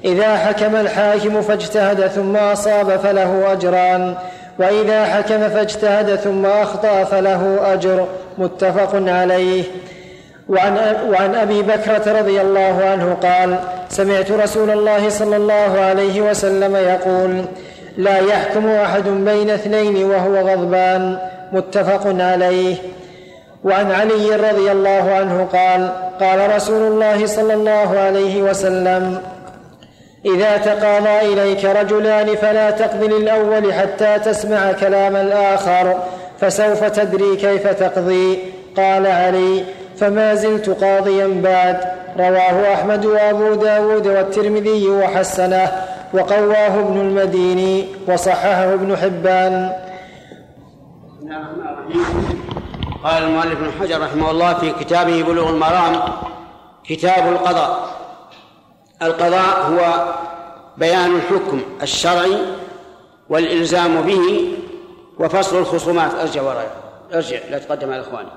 إذا 0.04 0.36
حكم 0.36 0.76
الحاكم 0.76 1.40
فاجتهد 1.42 2.06
ثم 2.06 2.36
أصاب 2.36 2.96
فله 2.96 3.52
اجران 3.52 4.14
وإذا 4.58 5.04
حكم 5.04 5.48
فاجتهد 5.48 6.16
ثم 6.16 6.46
أخطأ 6.46 7.04
فله 7.04 7.72
أجر. 7.72 8.06
متفق 8.38 8.90
عليه. 8.94 9.64
وعن, 10.50 10.74
وعن 11.10 11.34
أبي 11.34 11.62
بكرة 11.62 12.18
رضي 12.20 12.40
الله 12.40 12.84
عنه 12.90 13.16
قال 13.22 13.58
سمعت 13.88 14.30
رسول 14.30 14.70
الله 14.70 15.08
صلى 15.08 15.36
الله 15.36 15.80
عليه 15.80 16.20
وسلم 16.20 16.76
يقول 16.76 17.44
لا 17.96 18.18
يحكم 18.18 18.68
أحد 18.68 19.08
بين 19.08 19.50
اثنين 19.50 20.04
وهو 20.04 20.36
غضبان. 20.36 21.18
متفق 21.52 22.06
عليه. 22.06 22.76
وعن 23.64 23.92
علي 23.92 24.36
رضي 24.36 24.72
الله 24.72 25.12
عنه 25.12 25.48
قال 25.52 25.90
قال 26.20 26.56
رسول 26.56 26.82
الله 26.92 27.26
صلى 27.26 27.54
الله 27.54 27.98
عليه 27.98 28.42
وسلم 28.42 29.22
إذا 30.24 30.56
تقاضى 30.56 31.32
إليك 31.32 31.64
رجلان 31.64 32.26
فلا 32.36 32.70
تقض 32.70 33.02
للاول 33.04 33.72
حتى 33.72 34.18
تسمع 34.24 34.72
كلام 34.72 35.16
الآخر 35.16 35.94
فسوف 36.40 36.84
تدري 36.84 37.36
كيف 37.36 37.66
تقضي. 37.66 38.38
قال 38.76 39.06
علي 39.06 39.64
فما 40.00 40.34
زلت 40.34 40.70
قاضيا 40.84 41.40
بعد. 41.42 41.80
رواه 42.18 42.74
أحمد 42.74 43.06
وأبو 43.06 43.54
داود 43.54 44.06
والترمذي 44.06 44.88
وحسنه 44.88 45.86
وقواه 46.12 46.80
ابن 46.80 47.00
المديني 47.00 47.86
وصححه 48.08 48.74
ابن 48.74 48.96
حبان. 48.96 49.72
قال 53.04 53.22
المؤلف 53.22 53.52
ابن 53.52 53.70
حجر 53.80 54.00
رحمه 54.00 54.30
الله 54.30 54.54
في 54.54 54.70
كتابه 54.70 55.22
بلوغ 55.22 55.48
المرام 55.50 56.00
كتاب 56.84 57.32
القضاء. 57.32 57.90
القضاء 59.02 59.70
هو 59.70 60.04
بيان 60.76 61.16
الحكم 61.16 61.60
الشرعي 61.82 62.38
والإلزام 63.28 64.00
به 64.00 64.52
وفصل 65.18 65.58
الخصومات. 65.58 66.14
أرجع 66.14 66.42
وراء 66.42 66.70
أرجع 67.14 67.38
لا 67.50 67.58
تقدم 67.58 67.92
على 67.92 68.00
إخواني. 68.00 68.28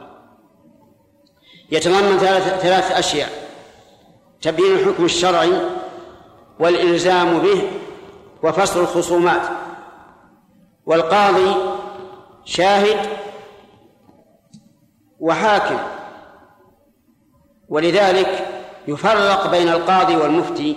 يتضمن 1.71 2.17
ثلاث 2.17 2.61
ثلاث 2.61 2.91
أشياء. 2.91 3.29
تبيين 4.41 4.73
الحكم 4.73 5.05
الشرعي 5.05 5.51
والإلزام 6.59 7.39
به 7.39 7.61
وفصل 8.43 8.79
الخصومات. 8.79 9.41
والقاضي 10.85 11.55
شاهد 12.45 12.99
وحاكم. 15.19 15.79
ولذلك 17.69 18.47
يفرق 18.87 19.51
بين 19.51 19.69
القاضي 19.69 20.15
والمفتي 20.15 20.75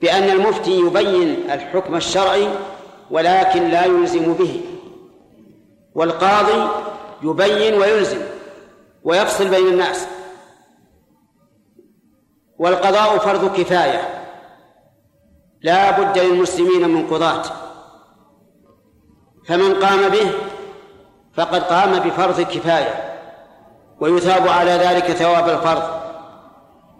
بأن 0.00 0.22
المفتي 0.22 0.80
يبين 0.80 1.50
الحكم 1.50 1.94
الشرعي 1.96 2.48
ولكن 3.10 3.68
لا 3.68 3.84
يلزم 3.84 4.32
به. 4.32 4.60
والقاضي 5.94 6.68
يبين 7.22 7.74
ويلزم. 7.74 8.20
ويفصل 9.04 9.48
بين 9.48 9.66
الناس. 9.66 10.06
والقضاء 12.58 13.18
فرض 13.18 13.56
كفاية. 13.56 14.24
لا 15.62 16.00
بد 16.00 16.18
للمسلمين 16.18 16.88
من 16.88 17.06
قضاة. 17.06 17.42
فمن 19.46 19.74
قام 19.74 20.08
به 20.08 20.30
فقد 21.34 21.62
قام 21.62 21.98
بفرض 21.98 22.40
كفاية. 22.40 23.18
ويثاب 24.00 24.48
على 24.48 24.70
ذلك 24.70 25.04
ثواب 25.04 25.48
الفرض. 25.48 25.82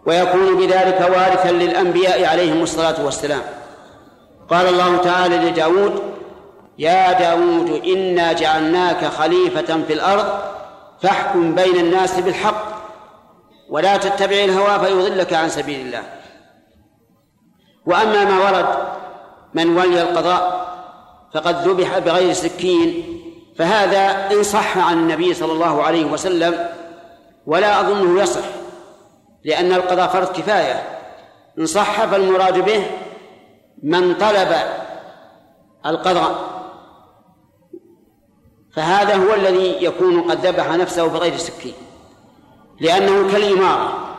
ويكون 0.05 0.57
بذلك 0.57 1.01
وارثا 1.01 1.51
للأنبياء 1.51 2.25
عليهم 2.25 2.63
الصلاة 2.63 3.05
والسلام. 3.05 3.41
قال 4.49 4.67
الله 4.67 4.97
تعالى 4.97 5.37
لداود 5.37 6.01
يا 6.77 7.19
داود 7.19 7.85
إنا 7.85 8.33
جعلناك 8.33 9.05
خليفة 9.05 9.83
في 9.83 9.93
الأرض 9.93 10.58
فاحكم 11.01 11.55
بين 11.55 11.75
الناس 11.75 12.19
بالحق 12.19 12.79
ولا 13.69 13.97
تتبع 13.97 14.35
الهوى 14.35 14.79
فيضلك 14.85 15.33
عن 15.33 15.49
سبيل 15.49 15.79
الله. 15.79 16.03
وأما 17.85 18.23
ما 18.25 18.39
ورد 18.39 18.67
من 19.53 19.77
ولي 19.77 20.01
القضاء 20.01 20.69
فقد 21.33 21.67
ذبح 21.67 21.97
بغير 21.97 22.33
سكين 22.33 23.19
فهذا 23.57 24.31
إن 24.31 24.43
صح 24.43 24.77
عن 24.77 24.93
النبي 24.93 25.33
صلى 25.33 25.51
الله 25.51 25.83
عليه 25.83 26.05
وسلم 26.05 26.69
ولا 27.45 27.79
أظنه 27.79 28.21
يصح 28.21 28.45
لأن 29.43 29.73
القضاء 29.73 30.07
فرض 30.07 30.27
كفاية. 30.27 30.83
إن 31.59 31.65
صح 31.65 32.05
فالمراد 32.05 32.65
به 32.65 32.85
من 33.83 34.13
طلب 34.13 34.55
القضاء. 35.85 36.58
فهذا 38.75 39.15
هو 39.15 39.33
الذي 39.33 39.77
يكون 39.81 40.21
قد 40.21 40.45
ذبح 40.45 40.71
نفسه 40.71 41.07
بغير 41.07 41.37
سكين. 41.37 41.73
لأنه 42.79 43.31
كالإمارة. 43.31 44.15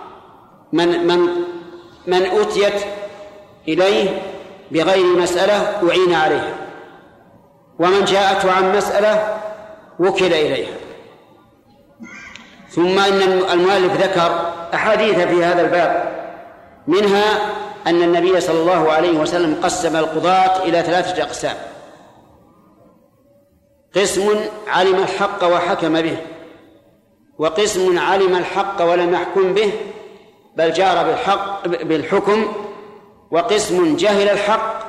من 0.73 1.07
من 1.07 1.29
من 2.07 2.23
أتيت 2.27 2.83
إليه 3.69 4.23
بغير 4.71 5.05
مسألة 5.05 5.89
أعين 5.89 6.15
عليها. 6.15 6.55
ومن 7.79 8.05
جاءته 8.05 8.53
عن 8.53 8.77
مسألة 8.77 9.41
وكل 9.99 10.33
إليها. 10.33 10.77
ثم 12.71 12.99
إن 12.99 13.23
المؤلف 13.53 14.03
ذكر 14.03 14.53
أحاديث 14.75 15.19
في 15.19 15.45
هذا 15.45 15.63
الباب. 15.63 16.21
منها 16.87 17.53
أن 17.87 18.03
النبي 18.03 18.41
صلى 18.41 18.61
الله 18.61 18.93
عليه 18.93 19.19
وسلم 19.19 19.61
قسم 19.63 19.97
القضاة 19.97 20.63
إلى 20.63 20.83
ثلاثة 20.83 21.23
أقسام. 21.23 21.57
قسم 23.97 24.41
علم 24.69 24.95
الحق 24.95 25.45
وحكم 25.45 26.03
به. 26.03 26.17
وقسم 27.39 27.99
علم 27.99 28.37
الحق 28.37 28.83
ولم 28.83 29.13
يحكم 29.13 29.55
به 29.55 29.73
بل 30.57 30.73
جار 30.73 31.07
بالحق 31.07 31.69
بالحكم. 31.69 32.53
وقسم 33.31 33.97
جهل 33.97 34.29
الحق 34.29 34.81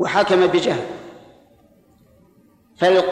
وحكم 0.00 0.46
بجهل. 0.46 0.86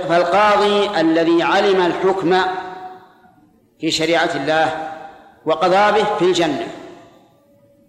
فالقاضي 0.08 1.00
الذي 1.00 1.42
علم 1.42 1.86
الحكم 1.86 2.36
في 3.80 3.90
شريعة 3.90 4.30
الله 4.34 4.92
وقضى 5.46 6.00
به 6.00 6.04
في 6.18 6.24
الجنة. 6.24 6.66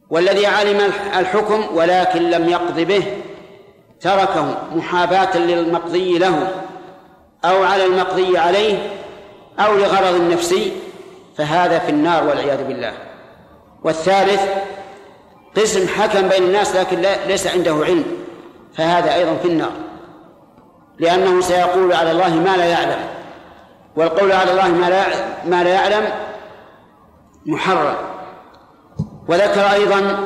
والذي 0.09 0.45
علم 0.45 0.91
الحكم 1.17 1.75
ولكن 1.75 2.29
لم 2.29 2.49
يقض 2.49 2.79
به 2.79 3.03
تركه 4.01 4.57
محاباة 4.75 5.37
للمقضي 5.37 6.17
له. 6.17 6.63
أو 7.45 7.63
على 7.63 7.85
المقضي 7.85 8.37
عليه 8.37 8.89
أو 9.59 9.77
لغرض 9.77 10.31
نفسي 10.31 10.73
فهذا 11.37 11.79
في 11.79 11.89
النار 11.89 12.27
والعياذ 12.27 12.63
بالله. 12.63 12.93
والثالث 13.83 14.41
قسم 15.57 15.87
حكم 15.87 16.29
بين 16.29 16.43
الناس 16.43 16.75
لكن 16.75 17.01
ليس 17.27 17.47
عنده 17.47 17.73
علم 17.85 18.05
فهذا 18.77 19.13
أيضا 19.13 19.35
في 19.35 19.47
النار. 19.47 19.71
لأنه 20.99 21.41
سيقول 21.41 21.93
على 21.93 22.11
الله 22.11 22.35
ما 22.35 22.57
لا 22.57 22.65
يعلم 22.65 22.99
والقول 23.95 24.31
على 24.31 24.51
الله 24.51 24.67
ما 24.67 24.89
لا 24.89 25.05
ما 25.45 25.63
لا 25.63 25.69
يعلم 25.69 26.09
محرم. 27.45 27.95
وذكر 29.27 29.61
أيضا 29.61 30.19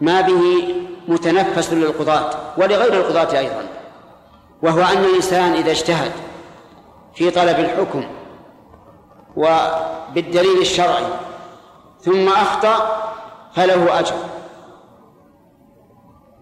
ما 0.00 0.20
به 0.20 0.74
متنفس 1.08 1.72
للقضاة 1.72 2.30
ولغير 2.58 2.94
القضاة 2.94 3.38
أيضا 3.38 3.62
وهو 4.62 4.80
أن 4.80 5.04
الإنسان 5.04 5.52
إذا 5.52 5.70
اجتهد 5.70 6.12
في 7.16 7.30
طلب 7.30 7.58
الحكم 7.60 8.04
وبالدليل 9.36 10.60
الشرعي 10.60 11.06
ثم 12.00 12.28
أخطأ 12.28 13.02
فله 13.54 13.98
أجر 13.98 14.14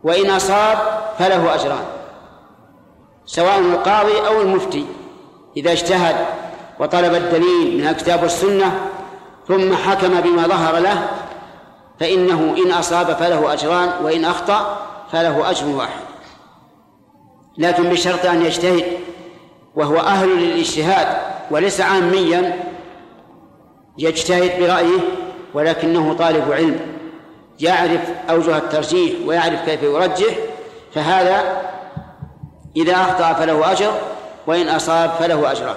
وإن 0.04 0.30
أصاب 0.30 0.78
فله 1.18 1.54
أجران 1.54 1.84
سواء 3.26 3.58
القاضي 3.58 4.26
أو 4.26 4.40
المفتي 4.40 4.86
إذا 5.56 5.72
اجتهد 5.72 6.16
وطلب 6.80 7.14
الدليل 7.14 7.78
من 7.78 7.86
الكتاب 7.86 8.22
والسنة 8.22 8.80
ثم 9.48 9.74
حكم 9.74 10.20
بما 10.20 10.46
ظهر 10.46 10.78
له 10.78 11.08
فإنه 12.00 12.56
إن 12.66 12.72
أصاب 12.72 13.06
فله 13.06 13.52
أجران 13.52 14.04
وإن 14.04 14.24
أخطأ 14.24 14.76
فله 15.12 15.50
أجر 15.50 15.66
واحد. 15.66 16.04
لكن 17.58 17.82
بشرط 17.90 18.26
أن 18.26 18.42
يجتهد 18.42 18.84
وهو 19.76 19.98
أهل 19.98 20.28
للاجتهاد 20.28 21.06
وليس 21.50 21.80
عاميا 21.80 22.64
يجتهد 23.98 24.60
برأيه 24.60 25.00
ولكنه 25.54 26.14
طالب 26.14 26.52
علم 26.52 26.80
يعرف 27.60 28.00
أوجه 28.30 28.56
الترجيح 28.56 29.12
ويعرف 29.26 29.64
كيف 29.64 29.82
يرجح 29.82 30.34
فهذا 30.94 31.62
إذا 32.76 32.92
أخطأ 32.92 33.32
فله 33.32 33.72
أجر 33.72 33.92
وإن 34.46 34.68
أصاب 34.68 35.10
فله 35.10 35.52
أجران. 35.52 35.76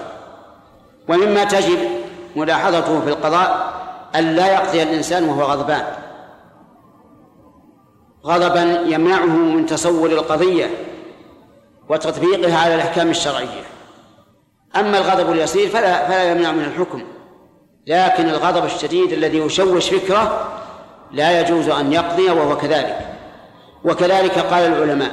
ومما 1.08 1.44
تجب 1.44 1.78
ملاحظته 2.36 3.00
في 3.00 3.08
القضاء 3.08 3.72
أن 4.14 4.36
لا 4.36 4.52
يقضي 4.52 4.82
الإنسان 4.82 5.28
وهو 5.28 5.42
غضبان. 5.42 5.82
غضبا 8.24 8.62
يمنعه 8.86 9.26
من 9.26 9.66
تصور 9.66 10.10
القضية 10.10 10.70
وتطبيقها 11.88 12.58
على 12.58 12.74
الأحكام 12.74 13.10
الشرعية. 13.10 13.77
أما 14.76 14.98
الغضب 14.98 15.32
اليسير 15.32 15.68
فلا 15.68 16.08
فلا 16.08 16.30
يمنع 16.30 16.52
من 16.52 16.64
الحكم. 16.64 17.02
لكن 17.86 18.28
الغضب 18.28 18.64
الشديد 18.64 19.12
الذي 19.12 19.38
يشوش 19.38 19.88
فكره 19.88 20.48
لا 21.12 21.40
يجوز 21.40 21.68
أن 21.68 21.92
يقضي 21.92 22.30
وهو 22.30 22.56
كذلك. 22.56 22.98
وكذلك 23.84 24.38
قال 24.38 24.72
العلماء 24.72 25.10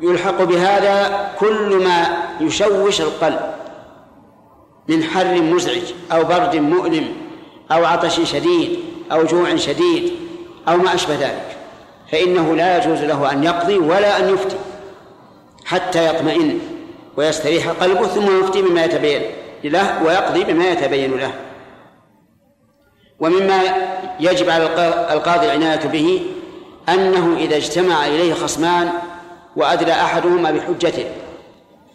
يلحق 0.00 0.42
بهذا 0.42 1.28
كل 1.38 1.84
ما 1.84 2.06
يشوش 2.40 3.00
القلب 3.00 3.40
من 4.88 5.04
حر 5.04 5.42
مزعج 5.42 5.92
أو 6.12 6.24
برد 6.24 6.56
مؤلم 6.56 7.08
أو 7.72 7.84
عطش 7.84 8.20
شديد 8.32 8.78
أو 9.12 9.24
جوع 9.24 9.56
شديد 9.56 10.12
أو 10.68 10.76
ما 10.76 10.94
أشبه 10.94 11.14
ذلك. 11.14 11.56
فإنه 12.12 12.56
لا 12.56 12.78
يجوز 12.78 12.98
له 12.98 13.32
أن 13.32 13.44
يقضي 13.44 13.78
ولا 13.78 14.18
أن 14.18 14.34
يفتي 14.34 14.56
حتى 15.64 16.08
يطمئن 16.08 16.58
ويستريح 17.18 17.68
قلبه 17.68 18.06
ثم 18.06 18.40
يفتي 18.40 18.62
بما 18.62 18.84
يتبين 18.84 19.22
له 19.64 20.02
ويقضي 20.02 20.44
بما 20.44 20.68
يتبين 20.68 21.18
له. 21.18 21.32
ومما 23.20 23.62
يجب 24.20 24.50
على 24.50 24.64
القاضي 25.12 25.46
العناية 25.46 25.86
به 25.86 26.26
أنه 26.88 27.36
إذا 27.36 27.56
اجتمع 27.56 28.06
إليه 28.06 28.34
خصمان 28.34 28.88
وأدلى 29.56 29.92
أحدهما 29.92 30.50
بحجته 30.50 31.06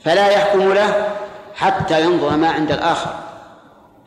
فلا 0.04 0.28
يحكم 0.28 0.74
له 0.74 1.08
حتى 1.56 2.02
ينظر 2.02 2.30
ما 2.30 2.50
عند 2.50 2.72
الآخر 2.72 3.14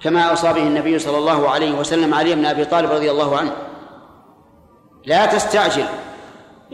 كما 0.02 0.22
أوصى 0.22 0.52
به 0.52 0.62
النبي 0.62 0.98
صلى 0.98 1.18
الله 1.18 1.50
عليه 1.50 1.72
وسلم 1.72 2.14
علي 2.14 2.34
بن 2.34 2.46
أبي 2.46 2.64
طالب 2.64 2.90
رضي 2.90 3.10
الله 3.10 3.38
عنه. 3.38 3.52
لا 5.04 5.26
تستعجل. 5.26 5.86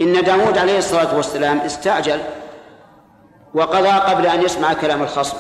إن 0.01 0.23
داود 0.25 0.59
عليه 0.59 0.79
الصلاة 0.79 1.17
والسلام 1.17 1.59
استعجل 1.59 2.21
وقضى 3.55 3.89
قبل 3.89 4.27
أن 4.27 4.43
يسمع 4.43 4.73
كلام 4.73 5.03
الخصم. 5.03 5.37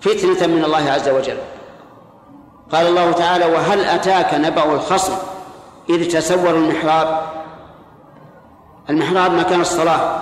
فتنة 0.00 0.46
من 0.46 0.64
الله 0.64 0.90
عز 0.90 1.08
وجل. 1.08 1.38
قال 2.72 2.86
الله 2.86 3.12
تعالى 3.12 3.44
وهل 3.44 3.84
أتاك 3.84 4.34
نبأ 4.34 4.64
الخصم 4.64 5.12
إذ 5.90 6.12
تسوروا 6.12 6.58
المحراب؟ 6.58 7.20
المحراب 8.90 9.32
مكان 9.32 9.60
الصلاة. 9.60 10.20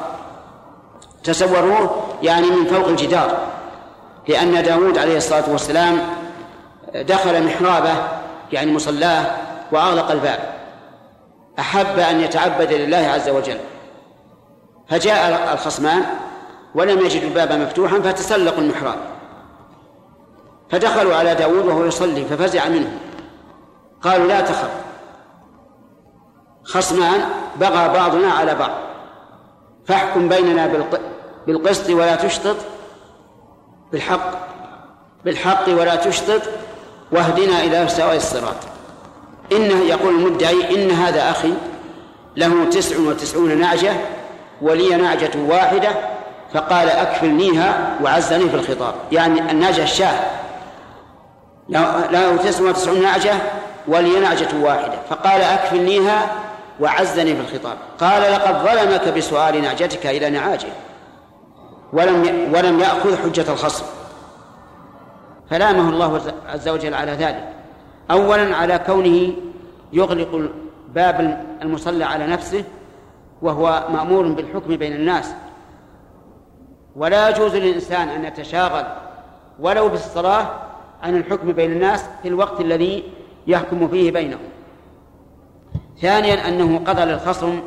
تسوروه 1.25 2.03
يعني 2.23 2.47
من 2.51 2.67
فوق 2.67 2.89
الجدار. 2.89 3.39
لأن 4.29 4.63
داود 4.63 4.99
عليه 4.99 5.17
الصلاة 5.17 5.51
والسلام 5.51 6.01
دخل 6.95 7.47
محرابه 7.47 7.95
يعني 8.53 8.73
مصلاه 8.73 9.37
وأغلق 9.73 10.11
الباب. 10.11 10.55
أحب 11.59 11.99
أن 11.99 12.21
يتعبد 12.21 12.73
لله 12.73 12.97
عز 13.15 13.29
وجل. 13.29 13.59
فجاء 14.93 15.53
الخصمان 15.55 16.03
ولم 16.75 16.99
يجدوا 16.99 17.29
الباب 17.29 17.53
مفتوحا 17.53 18.01
فتسلقوا 18.01 18.61
المحراب. 18.61 18.99
فدخلوا 20.71 21.15
على 21.15 21.35
داود 21.35 21.67
وهو 21.67 21.85
يصلي 21.85 22.25
ففزع 22.25 22.69
منه 22.69 22.99
قالوا 24.03 24.27
لا 24.27 24.41
تخف. 24.41 24.71
خصمان 26.65 27.21
بغى 27.61 27.89
بعضنا 27.89 28.33
على 28.33 28.55
بعض. 28.55 28.71
فاحكم 29.87 30.29
بيننا 30.29 30.87
بالقسط 31.47 31.91
ولا 31.91 32.17
تشطط. 32.17 32.57
بالحق 33.93 34.31
بالحق 35.25 35.69
ولا 35.69 35.97
تشطط. 35.97 36.43
واهدنا 37.13 37.61
إلى 37.61 37.89
سواء 37.89 38.17
الصراط. 38.17 38.57
إنه 39.53 39.85
يقول 39.85 40.15
المدعي 40.15 40.85
إن 40.85 40.91
هذا 40.91 41.31
أخي 41.31 41.53
له 42.37 42.65
تسع 42.65 42.99
وتسعون 42.99 43.59
نعجة. 43.59 43.93
ولي 44.63 44.97
نعجة 44.97 45.31
واحدة 45.49 45.89
فقال 46.55 46.89
أكفلنيها 46.89 47.97
وعزني 48.03 48.49
في 48.49 48.55
الخطاب. 48.55 48.95
يعني 49.13 49.51
النعجة 49.51 49.83
الشاة. 49.83 50.21
له 51.69 52.37
تسع 52.37 52.65
وتسعون 52.65 53.03
نعجة 53.03 53.35
ولي 53.89 54.21
نعجة 54.21 54.49
واحدة. 54.61 54.95
فقال 55.11 55.41
أكفلنيها 55.41 56.27
وعزني 56.81 57.35
في 57.35 57.41
الخطاب. 57.41 57.77
قال 57.99 58.23
لقد 58.33 58.55
ظلمك 58.55 59.09
بسؤال 59.17 59.63
نعجتك 59.63 60.07
إلى 60.07 60.31
نعاجه. 60.31 60.69
ولم 61.93 62.51
ولم 62.55 62.81
يأخذ 62.81 63.23
حجة 63.23 63.53
الخصم. 63.53 63.85
فلامه 65.51 65.91
الله 65.91 66.21
عز 66.49 66.69
وجل 66.69 66.95
على 66.95 67.13
ذلك. 67.13 67.49
أولا 68.11 68.57
على 68.57 68.79
كونه 68.79 69.33
يغلق 69.93 70.51
باب 70.89 71.47
المصلى 71.63 72.05
على 72.05 72.27
نفسه 72.27 72.65
وهو 73.43 73.87
مأمور 73.93 74.29
بالحكم 74.29 74.77
بين 74.77 74.93
الناس. 74.93 75.35
ولا 76.97 77.29
يجوز 77.29 77.57
للإنسان 77.57 78.09
أن 78.09 78.25
يتشاغل 78.25 78.85
ولو 79.61 79.89
بالصلاة 79.89 80.47
عن 81.03 81.17
الحكم 81.17 81.53
بين 81.53 81.73
الناس 81.73 82.05
في 82.23 82.29
الوقت 82.29 82.61
الذي 82.61 83.05
يحكم 83.47 83.89
فيه 83.89 84.13
بينهم. 84.13 84.49
ثانيا 86.01 86.49
أنه 86.49 86.79
قضى 86.79 87.05
للخصم 87.05 87.61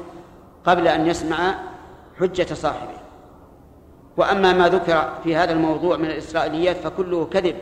قبل 0.66 0.88
أن 0.88 1.08
يسمع 1.08 1.56
حجة 2.20 2.54
صاحبه. 2.54 2.96
وأما 4.18 4.54
ما 4.54 4.70
ذكر 4.70 5.10
في 5.24 5.36
هذا 5.36 5.52
الموضوع 5.52 5.98
من 5.98 6.06
الإسرائيليات 6.06 6.76
فكله 6.76 7.26
كذب. 7.26 7.56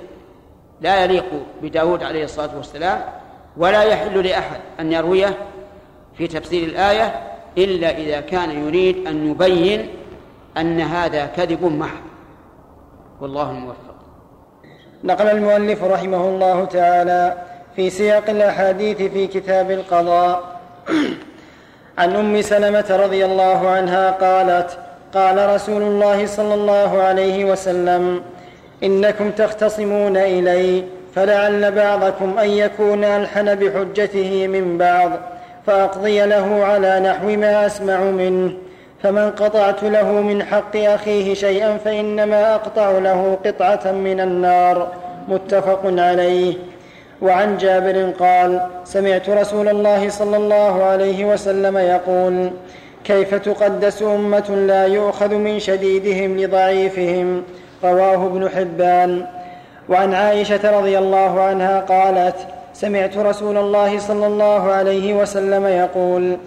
لا 0.81 1.03
يليق 1.03 1.25
بداود 1.61 2.03
عليه 2.03 2.23
الصلاة 2.23 2.57
والسلام 2.57 3.01
ولا 3.57 3.83
يحل 3.83 4.27
لأحد 4.27 4.59
أن 4.79 4.91
يرويه 4.91 5.37
في 6.17 6.27
تفسير 6.27 6.67
الآية 6.67 7.32
إلا 7.57 7.97
إذا 7.97 8.21
كان 8.21 8.67
يريد 8.67 9.07
أن 9.07 9.31
يبين 9.31 9.87
أن 10.57 10.79
هذا 10.81 11.25
كذب 11.25 11.63
محض. 11.63 12.01
والله 13.21 13.51
الموفق. 13.51 13.95
نقل 15.03 15.27
المؤلف 15.27 15.83
رحمه 15.83 16.27
الله 16.27 16.65
تعالى 16.65 17.37
في 17.75 17.89
سياق 17.89 18.29
الأحاديث 18.29 18.97
في 18.97 19.27
كتاب 19.27 19.71
القضاء. 19.71 20.59
عن 21.97 22.15
أم 22.15 22.41
سلمة 22.41 22.85
رضي 22.89 23.25
الله 23.25 23.69
عنها 23.69 24.11
قالت 24.11 24.77
قال 25.13 25.55
رسول 25.55 25.81
الله 25.81 26.25
صلى 26.25 26.53
الله 26.53 27.01
عليه 27.01 27.45
وسلم 27.45 28.21
إنكم 28.83 29.31
تختصمون 29.31 30.17
إلي 30.17 30.83
فلعل 31.15 31.71
بعضكم 31.71 32.39
أن 32.39 32.49
يكون 32.49 33.03
ألحن 33.03 33.55
بحجته 33.55 34.47
من 34.47 34.77
بعض. 34.77 35.32
فأقضي 35.67 36.25
له 36.25 36.63
على 36.65 36.99
نحو 36.99 37.27
ما 37.27 37.65
أسمع 37.65 37.97
منه 37.99 38.53
فمن 39.03 39.31
قطعت 39.31 39.83
له 39.83 40.11
من 40.11 40.43
حق 40.43 40.75
أخيه 40.75 41.33
شيئا 41.33 41.77
فإنما 41.77 42.55
أقطع 42.55 42.91
له 42.91 43.37
قطعة 43.45 43.91
من 43.91 44.19
النار 44.19 44.87
متفق 45.27 45.81
عليه. 45.85 46.55
وعن 47.21 47.57
جابر 47.57 48.11
قال 48.19 48.61
سمعت 48.85 49.29
رسول 49.29 49.69
الله 49.69 50.09
صلى 50.09 50.37
الله 50.37 50.83
عليه 50.83 51.25
وسلم 51.25 51.77
يقول 51.77 52.51
كيف 53.03 53.35
تقدس 53.35 54.01
أمة 54.01 54.49
لا 54.67 54.85
يؤخذ 54.85 55.35
من 55.35 55.59
شديدهم 55.59 56.37
لضعيفهم؟ 56.37 57.43
رواه 57.83 58.25
ابن 58.25 58.49
حبان. 58.49 59.25
وعن 59.89 60.13
عائشة 60.13 60.79
رضي 60.79 60.97
الله 60.97 61.41
عنها 61.41 61.79
قالت 61.79 62.35
سمعت 62.73 63.17
رسول 63.17 63.57
الله 63.57 63.99
صلى 63.99 64.27
الله 64.27 64.71
عليه 64.71 65.13
وسلم 65.13 65.65
يقول 65.65 66.37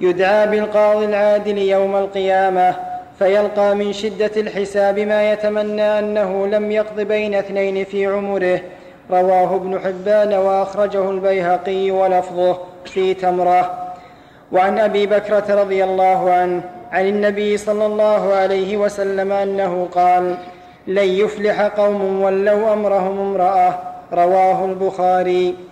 يدعى 0.00 0.46
بالقاضي 0.46 1.04
العادل 1.04 1.58
يوم 1.58 1.96
القيامة 1.96 2.74
فيلقى 3.18 3.74
من 3.74 3.92
شدة 3.92 4.30
الحساب 4.36 4.98
ما 4.98 5.32
يتمنى 5.32 5.98
أنه 5.98 6.46
لم 6.46 6.70
يقض 6.70 7.00
بين 7.00 7.34
اثنين 7.34 7.84
في 7.84 8.06
عمره. 8.06 8.60
رواه 9.10 9.56
ابن 9.56 9.80
حبان 9.80 10.34
وأخرجه 10.34 11.10
البيهقي 11.10 11.90
ولفظه 11.90 12.58
في 12.84 13.14
تمرة. 13.14 13.94
وعن 14.52 14.78
أبي 14.78 15.06
بكرة 15.06 15.44
رضي 15.62 15.84
الله 15.84 16.32
عنه 16.32 16.62
عن 16.92 17.06
النبي 17.08 17.56
صلى 17.56 17.86
الله 17.86 18.34
عليه 18.34 18.76
وسلم 18.76 19.32
أنه 19.32 19.88
قال 19.92 20.36
لن 20.86 21.08
يفلح 21.08 21.62
قوم 21.62 22.22
ولوا 22.22 22.72
أمرهم 22.72 23.20
امرأة. 23.20 23.78
رواه 24.12 24.64
البخاري. 24.64 25.69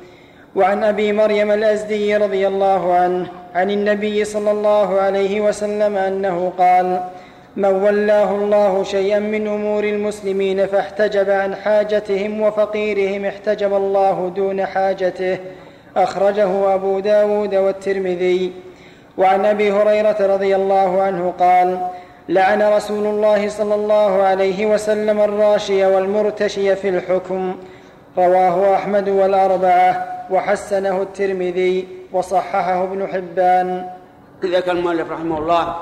وعن 0.58 0.84
أبي 0.84 1.12
مريم 1.12 1.50
الأزدي 1.50 2.16
رضي 2.16 2.46
الله 2.46 2.94
عنه 2.94 3.26
عن 3.54 3.70
النبي 3.70 4.24
صلى 4.24 4.50
الله 4.50 5.00
عليه 5.00 5.40
وسلم 5.40 5.96
أنه 5.96 6.52
قال 6.58 7.00
من 7.56 7.68
ولاه 7.68 8.30
الله 8.30 8.82
شيئا 8.82 9.18
من 9.18 9.46
أمور 9.46 9.84
المسلمين 9.84 10.66
فاحتجب 10.66 11.30
عن 11.30 11.54
حاجتهم 11.54 12.40
وفقيرهم 12.40 13.24
احتجب 13.24 13.74
الله 13.74 14.32
دون 14.36 14.66
حاجته 14.66 15.38
أخرجه 15.96 16.74
أبو 16.74 17.00
داود 17.00 17.54
والترمذي. 17.54 18.52
وعن 19.18 19.46
أبي 19.46 19.72
هريرة 19.72 20.16
رضي 20.20 20.56
الله 20.56 21.02
عنه 21.02 21.34
قال 21.38 21.78
لعن 22.28 22.62
رسول 22.62 23.06
الله 23.06 23.48
صلى 23.48 23.74
الله 23.74 24.22
عليه 24.22 24.66
وسلم 24.66 25.20
الراشي 25.20 25.86
والمرتشي 25.86 26.76
في 26.76 26.88
الحكم 26.88 27.56
رواه 28.18 28.74
أحمد 28.74 29.08
والأربعة 29.08 30.17
وحسنه 30.30 31.02
الترمذي 31.02 31.88
وصححه 32.12 32.84
ابن 32.84 33.06
حبان. 33.06 33.90
ذكر 34.42 34.72
المؤلف 34.72 35.10
رحمه 35.10 35.38
الله 35.38 35.76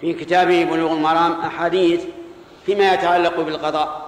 في 0.00 0.12
كتابه 0.12 0.64
بلوغ 0.64 0.92
المرام 0.92 1.32
أحاديث 1.32 2.04
فيما 2.66 2.94
يتعلق 2.94 3.40
بالقضاء 3.40 4.06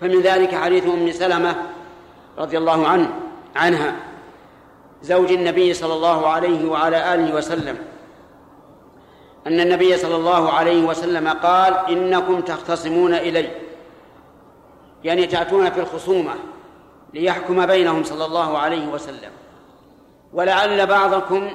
فمن 0.00 0.20
ذلك 0.20 0.54
حديث 0.54 0.86
أم 0.86 1.10
سلمة 1.10 1.56
رضي 2.38 2.58
الله 2.58 2.88
عنه 2.88 3.10
عنها 3.56 3.94
زوج 5.02 5.32
النبي 5.32 5.74
صلى 5.74 5.94
الله 5.94 6.28
عليه 6.28 6.70
وعلى 6.70 7.14
آله 7.14 7.34
وسلم. 7.34 7.78
أن 9.46 9.60
النبي 9.60 9.96
صلى 9.96 10.16
الله 10.16 10.52
عليه 10.52 10.84
وسلم 10.84 11.28
قال 11.28 11.74
إنكم 11.90 12.40
تختصمون 12.40 13.14
إلي 13.14 13.48
يعني 15.04 15.26
تأتون 15.26 15.70
في 15.70 15.80
الخصومة. 15.80 16.34
ليحكم 17.14 17.66
بينهم 17.66 18.04
صلى 18.04 18.24
الله 18.24 18.58
عليه 18.58 18.86
وسلم. 18.86 19.30
ولعل 20.32 20.86
بعضكم 20.86 21.50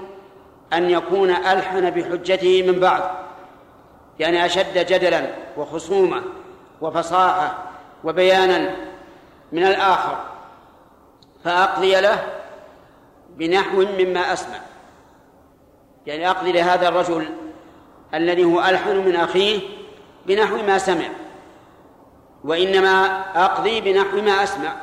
أن 0.73 0.89
يكون 0.89 1.29
ألحن 1.29 1.89
بحجته 1.89 2.71
من 2.71 2.79
بعض 2.79 3.01
يعني 4.19 4.45
أشد 4.45 4.77
جدلا 4.77 5.27
وخصومه 5.57 6.23
وفصاحة 6.81 7.57
وبيانا 8.03 8.75
من 9.51 9.63
الآخر 9.63 10.17
فأقضي 11.43 12.01
له 12.01 12.23
بنحو 13.29 13.85
مما 13.99 14.33
أسمع. 14.33 14.59
يعني 16.05 16.29
أقضي 16.29 16.51
لهذا 16.51 16.87
الرجل 16.87 17.29
الذي 18.13 18.43
هو 18.43 18.59
ألحن 18.59 18.95
من 18.95 19.15
أخيه 19.15 19.59
بنحو 20.25 20.57
ما 20.57 20.77
سمع 20.77 21.09
وإنما 22.43 23.23
أقضي 23.45 23.81
بنحو 23.81 24.21
ما 24.21 24.43
أسمع. 24.43 24.75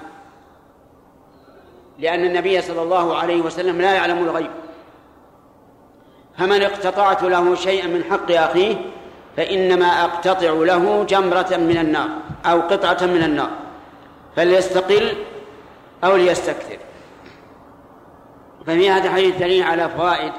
لأن 2.01 2.25
النبي 2.25 2.61
صلى 2.61 2.83
الله 2.83 3.17
عليه 3.17 3.41
وسلم 3.43 3.81
لا 3.81 3.95
يعلم 3.95 4.19
الغيب. 4.19 4.51
فمن 6.39 6.63
اقتطعت 6.63 7.23
له 7.23 7.55
شيئا 7.55 7.87
من 7.87 8.05
حق 8.11 8.33
أخيه 8.33 8.77
فإنما 9.37 10.05
أقتطع 10.05 10.51
له 10.51 11.05
جمرة 11.05 11.57
من 11.57 11.79
النار 11.79 12.09
أو 12.47 12.61
قطعة 12.61 13.07
من 13.07 13.23
النار 13.23 13.51
فليستقل 14.37 15.13
أو 16.05 16.17
ليستكثر. 16.17 16.79
ففي 18.67 18.91
هذا 18.91 19.05
الحديث 19.09 19.37
دليل 19.37 19.63
على 19.63 19.89
فوائد 19.89 20.33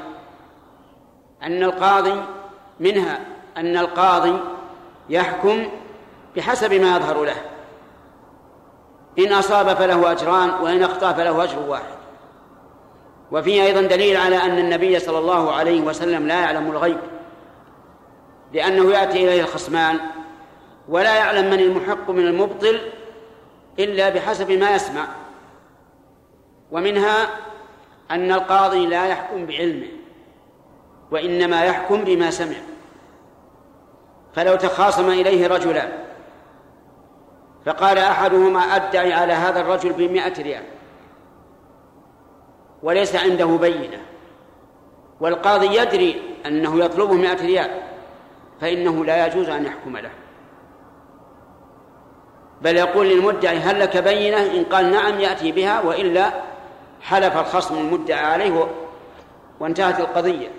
أن 1.43 1.63
القاضي 1.63 2.23
منها 2.79 3.19
أن 3.57 3.77
القاضي 3.77 4.39
يحكم 5.09 5.67
بحسب 6.35 6.73
ما 6.73 6.95
يظهر 6.95 7.23
له. 7.23 7.35
إن 9.19 9.33
أصاب 9.33 9.73
فله 9.73 10.11
أجران 10.11 10.49
وإن 10.49 10.83
أخطأ 10.83 11.13
فله 11.13 11.43
أجر 11.43 11.59
واحد. 11.59 12.01
وفيه 13.31 13.63
أيضا 13.63 13.81
دليل 13.81 14.17
على 14.17 14.37
أن 14.37 14.57
النبي 14.57 14.99
صلى 14.99 15.17
الله 15.17 15.51
عليه 15.51 15.81
وسلم 15.81 16.27
لا 16.27 16.39
يعلم 16.39 16.71
الغيب 16.71 16.97
لأنه 18.53 18.91
يأتي 18.91 19.23
إليه 19.23 19.41
الخصمان 19.41 19.99
ولا 20.89 21.15
يعلم 21.15 21.49
من 21.49 21.59
المحق 21.59 22.09
من 22.09 22.27
المبطل 22.27 22.79
إلا 23.79 24.09
بحسب 24.09 24.51
ما 24.51 24.75
يسمع. 24.75 25.07
ومنها 26.71 27.27
أن 28.11 28.31
القاضي 28.31 28.87
لا 28.87 29.07
يحكم 29.07 29.45
بعلمه 29.45 29.87
وإنما 31.11 31.65
يحكم 31.65 32.03
بما 32.03 32.31
سمع. 32.31 32.57
فلو 34.33 34.55
تخاصم 34.55 35.09
إليه 35.09 35.47
رجلان 35.47 35.91
فقال 37.65 37.97
أحدهما 37.97 38.59
أدعي 38.59 39.13
على 39.13 39.33
هذا 39.33 39.61
الرجل 39.61 39.93
بمائة 39.93 40.43
ريال. 40.43 40.63
وليس 42.83 43.15
عنده 43.15 43.45
بينة. 43.45 44.01
والقاضي 45.19 45.77
يدري 45.77 46.21
أنه 46.45 46.79
يطلبه 46.79 47.13
مائة 47.13 47.45
ريال 47.45 47.69
فإنه 48.61 49.05
لا 49.05 49.27
يجوز 49.27 49.49
أن 49.49 49.65
يحكم 49.65 49.97
له. 49.97 50.11
بل 52.61 52.77
يقول 52.77 53.07
للمدعي 53.09 53.57
هل 53.57 53.79
لك 53.79 53.97
بينة؟ 53.97 54.37
إن 54.37 54.63
قال 54.63 54.91
نعم 54.91 55.19
يأتي 55.19 55.51
بها 55.51 55.81
وإلا 55.81 56.31
حلف 57.01 57.37
الخصم 57.37 57.77
المدعى 57.77 58.25
عليه 58.25 58.67
وانتهت 59.59 59.99
القضية. 59.99 60.51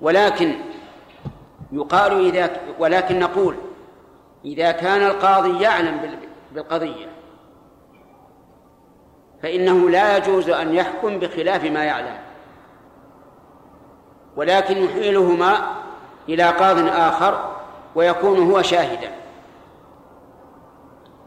ولكن 0.00 0.54
يقال 1.72 2.26
إذا 2.26 2.50
ولكن 2.78 3.18
نقول 3.18 3.56
إذا 4.44 4.72
كان 4.72 5.02
القاضي 5.02 5.62
يعلم 5.62 6.18
بالقضية 6.52 7.06
فإنه 9.42 9.90
لا 9.90 10.16
يجوز 10.16 10.50
أن 10.50 10.74
يحكم 10.74 11.18
بخلاف 11.18 11.64
ما 11.64 11.84
يعلم 11.84 12.18
ولكن 14.36 14.84
يحيلهما 14.84 15.76
إلى 16.28 16.42
قاض 16.42 16.78
آخر 16.88 17.56
ويكون 17.94 18.50
هو 18.50 18.62
شاهدا. 18.62 19.10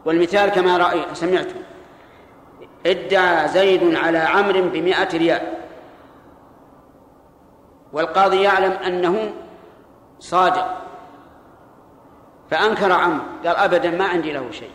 والمثال 0.04 0.50
كما 0.50 0.76
رأي 0.76 1.00
سمعتم 1.12 1.60
ادعى 2.86 3.48
زيد 3.48 3.94
على 3.94 4.18
عمرو 4.18 4.62
بمائة 4.62 5.16
ريال 5.16 5.42
والقاضي 7.92 8.42
يعلم 8.42 8.72
أنه 8.72 9.32
صادق. 10.18 10.83
فأنكر 12.54 12.92
عمرو 12.92 13.24
قال 13.44 13.56
أبدا 13.56 13.90
ما 13.90 14.04
عندي 14.04 14.32
له 14.32 14.50
شيء. 14.50 14.70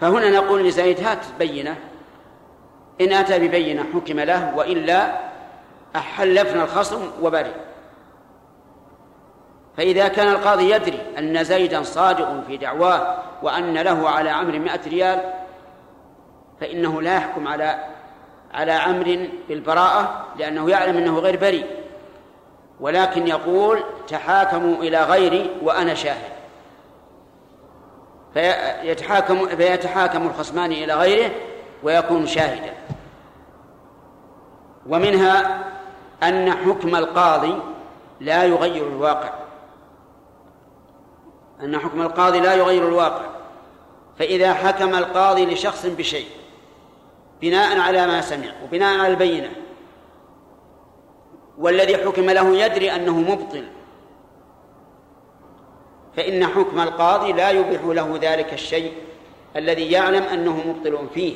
فهنا 0.00 0.30
نقول 0.30 0.64
لزيد 0.64 1.00
هات 1.00 1.24
بينة. 1.38 1.76
إن 3.00 3.12
أتى 3.12 3.48
ببينة 3.48 3.84
حكم 3.94 4.20
له 4.20 4.56
وإلا 4.56 5.18
أحلفنا 5.96 6.64
الخصم 6.64 7.10
وبرئ. 7.22 7.54
فإذا 9.76 10.08
كان 10.08 10.28
القاضي 10.28 10.70
يدري 10.70 11.02
أن 11.18 11.44
زيدا 11.44 11.82
صادق 11.82 12.44
في 12.46 12.56
دعواه 12.56 13.18
وأن 13.42 13.78
له 13.78 14.08
على 14.08 14.30
عمرو 14.30 14.58
مائة 14.58 14.88
ريال 14.88 15.32
فإنه 16.60 17.02
لا 17.02 17.16
يحكم 17.16 17.48
على 17.48 17.84
على 18.54 18.72
عمر 18.72 19.28
بالبراءة 19.48 20.26
لأنه 20.38 20.70
يعلم 20.70 20.96
أنه 20.96 21.18
غير 21.18 21.36
بريء. 21.36 21.81
ولكن 22.82 23.28
يقول 23.28 23.82
تحاكموا 24.08 24.76
إلى 24.76 25.02
غيري 25.02 25.50
وأنا 25.62 25.94
شاهد. 25.94 26.32
فيتحاكم 28.34 29.46
فيتحاكم 29.46 30.26
الخصمان 30.26 30.72
إلى 30.72 30.94
غيره 30.94 31.30
ويكون 31.82 32.26
شاهدا. 32.26 32.74
ومنها 34.88 35.64
أن 36.22 36.52
حكم 36.52 36.96
القاضي 36.96 37.58
لا 38.20 38.44
يغير 38.44 38.86
الواقع. 38.86 39.32
أن 41.60 41.78
حكم 41.78 42.02
القاضي 42.02 42.40
لا 42.40 42.54
يغير 42.54 42.88
الواقع. 42.88 43.24
فإذا 44.18 44.54
حكم 44.54 44.94
القاضي 44.94 45.46
لشخص 45.46 45.86
بشيء 45.86 46.28
بناء 47.40 47.78
على 47.78 48.06
ما 48.06 48.20
سمع 48.20 48.52
وبناء 48.64 48.98
على 48.98 49.08
البينة 49.12 49.50
والذي 51.58 51.96
حكم 51.96 52.30
له 52.30 52.56
يدري 52.56 52.92
أنه 52.92 53.18
مبطل. 53.18 53.64
فإن 56.16 56.46
حكم 56.46 56.80
القاضي 56.80 57.32
لا 57.32 57.50
يبيح 57.50 57.82
له 57.84 58.18
ذلك 58.22 58.52
الشيء 58.52 58.92
الذي 59.56 59.90
يعلم 59.90 60.22
أنه 60.22 60.68
مبطل 60.68 61.08
فيه. 61.14 61.34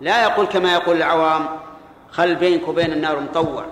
لا 0.00 0.22
يقول 0.22 0.46
كما 0.46 0.74
يقول 0.74 0.96
العوام 0.96 1.48
خل 2.10 2.34
بينك 2.34 2.68
وبين 2.68 2.92
النار 2.92 3.20
مطوع. 3.20 3.64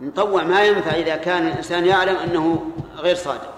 مطوع 0.00 0.42
ما 0.42 0.64
ينفع 0.64 0.90
إذا 0.90 1.16
كان 1.16 1.46
الإنسان 1.48 1.86
يعلم 1.86 2.16
أنه 2.16 2.70
غير 2.96 3.14
صادق. 3.14 3.52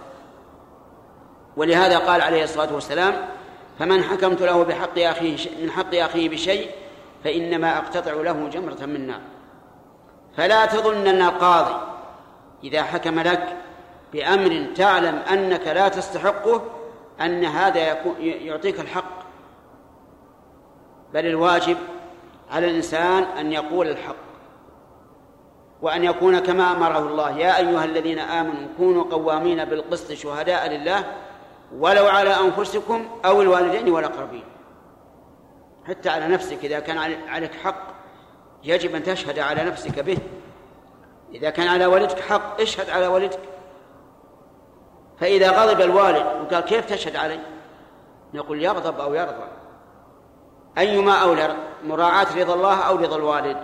ولهذا 1.56 1.98
قال 1.98 2.20
عليه 2.20 2.44
الصلاة 2.44 2.74
والسلام 2.74 3.14
فمن 3.78 4.04
حكمت 4.04 4.42
له 4.42 4.62
بحق 4.62 4.98
أخيه 4.98 5.36
من 5.62 5.70
حق 5.70 5.94
أخيه 5.94 6.28
بشيء 6.28 6.70
فإنما 7.24 7.78
أقتطع 7.78 8.12
له 8.12 8.48
جمرة 8.48 8.86
من 8.86 9.06
نار. 9.06 9.20
فلا 10.36 10.66
تظن 10.66 11.06
أن 11.06 11.22
القاضي 11.22 11.74
إذا 12.64 12.82
حكم 12.82 13.20
لك 13.20 13.56
بأمر 14.12 14.66
تعلم 14.76 15.16
أنك 15.16 15.66
لا 15.66 15.88
تستحقه 15.88 16.62
أن 17.20 17.44
هذا 17.44 18.04
يعطيك 18.20 18.80
الحق. 18.80 19.24
بل 21.14 21.26
الواجب 21.26 21.76
على 22.50 22.70
الإنسان 22.70 23.22
أن 23.22 23.52
يقول 23.52 23.88
الحق 23.88 24.16
وأن 25.82 26.04
يكون 26.04 26.38
كما 26.38 26.72
أمره 26.72 26.98
الله. 26.98 27.38
يا 27.38 27.58
أيها 27.58 27.84
الذين 27.84 28.18
آمنوا 28.18 28.68
كونوا 28.76 29.04
قوامين 29.04 29.64
بالقسط 29.64 30.12
شهداء 30.12 30.68
لله 30.68 31.04
ولو 31.78 32.06
على 32.06 32.30
أنفسكم 32.30 33.08
أو 33.24 33.42
الوالدين 33.42 33.92
والأقربين. 33.92 34.44
حتى 35.88 36.08
على 36.08 36.28
نفسك 36.28 36.64
إذا 36.64 36.80
كان 36.80 36.98
عليك 37.28 37.54
حق 37.54 37.93
يجب 38.64 38.94
أن 38.94 39.02
تشهد 39.02 39.38
على 39.38 39.64
نفسك 39.64 39.98
به. 39.98 40.18
إذا 41.34 41.50
كان 41.50 41.68
على 41.68 41.86
والدك 41.86 42.20
حق 42.20 42.60
اشهد 42.60 42.90
على 42.90 43.06
والدك. 43.06 43.40
فإذا 45.20 45.50
غضب 45.50 45.80
الوالد 45.80 46.26
وقال 46.26 46.60
كيف 46.60 46.86
تشهد 46.86 47.16
علي؟ 47.16 47.40
نقول 48.34 48.62
يغضب 48.62 49.00
أو 49.00 49.14
يرضى. 49.14 49.48
أيما 50.78 51.12
أولى 51.12 51.56
مراعاة 51.84 52.26
رضا 52.36 52.54
الله 52.54 52.80
أو 52.80 52.96
رضا 52.96 53.16
الوالد؟ 53.16 53.56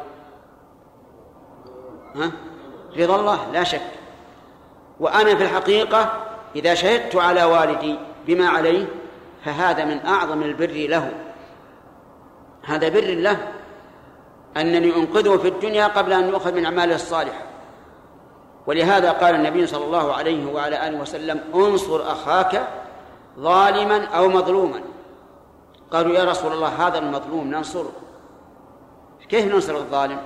ها؟ 2.17 2.33
رضا 2.99 3.17
الله 3.17 3.51
لا 3.53 3.65
شك. 3.65 3.91
وأنا 5.01 5.37
في 5.37 5.43
الحقيقة 5.43 6.13
إذا 6.57 6.75
شهدت 6.75 7.17
على 7.17 7.45
والدي 7.45 7.99
بما 8.27 8.49
عليه 8.49 8.87
فهذا 9.45 9.85
من 9.85 10.07
أعظم 10.07 10.43
البر 10.43 10.87
له. 10.89 11.13
هذا 12.65 12.89
بر 12.89 13.01
له. 13.01 13.60
أنني 14.57 14.97
أنقذه 14.97 15.37
في 15.37 15.49
الدنيا 15.49 15.87
قبل 15.87 16.13
أن 16.13 16.29
يؤخذ 16.29 16.55
من 16.55 16.65
أعماله 16.65 16.95
الصالحة. 16.95 17.43
ولهذا 18.67 19.13
قال 19.13 19.35
النبي 19.35 19.67
صلى 19.67 19.85
الله 19.85 20.13
عليه 20.13 20.53
وعلى 20.53 20.89
آله 20.89 21.01
وسلم 21.01 21.41
انصر 21.55 22.13
أخاك 22.13 22.63
ظالما 23.39 24.05
أو 24.05 24.29
مظلوما. 24.29 24.81
قالوا 25.93 26.15
يا 26.15 26.25
رسول 26.25 26.53
الله 26.53 26.87
هذا 26.87 26.99
المظلوم 26.99 27.51
ننصره. 27.51 27.93
كيف 29.29 29.55
ننصر 29.55 29.77
الظالم؟ 29.77 30.21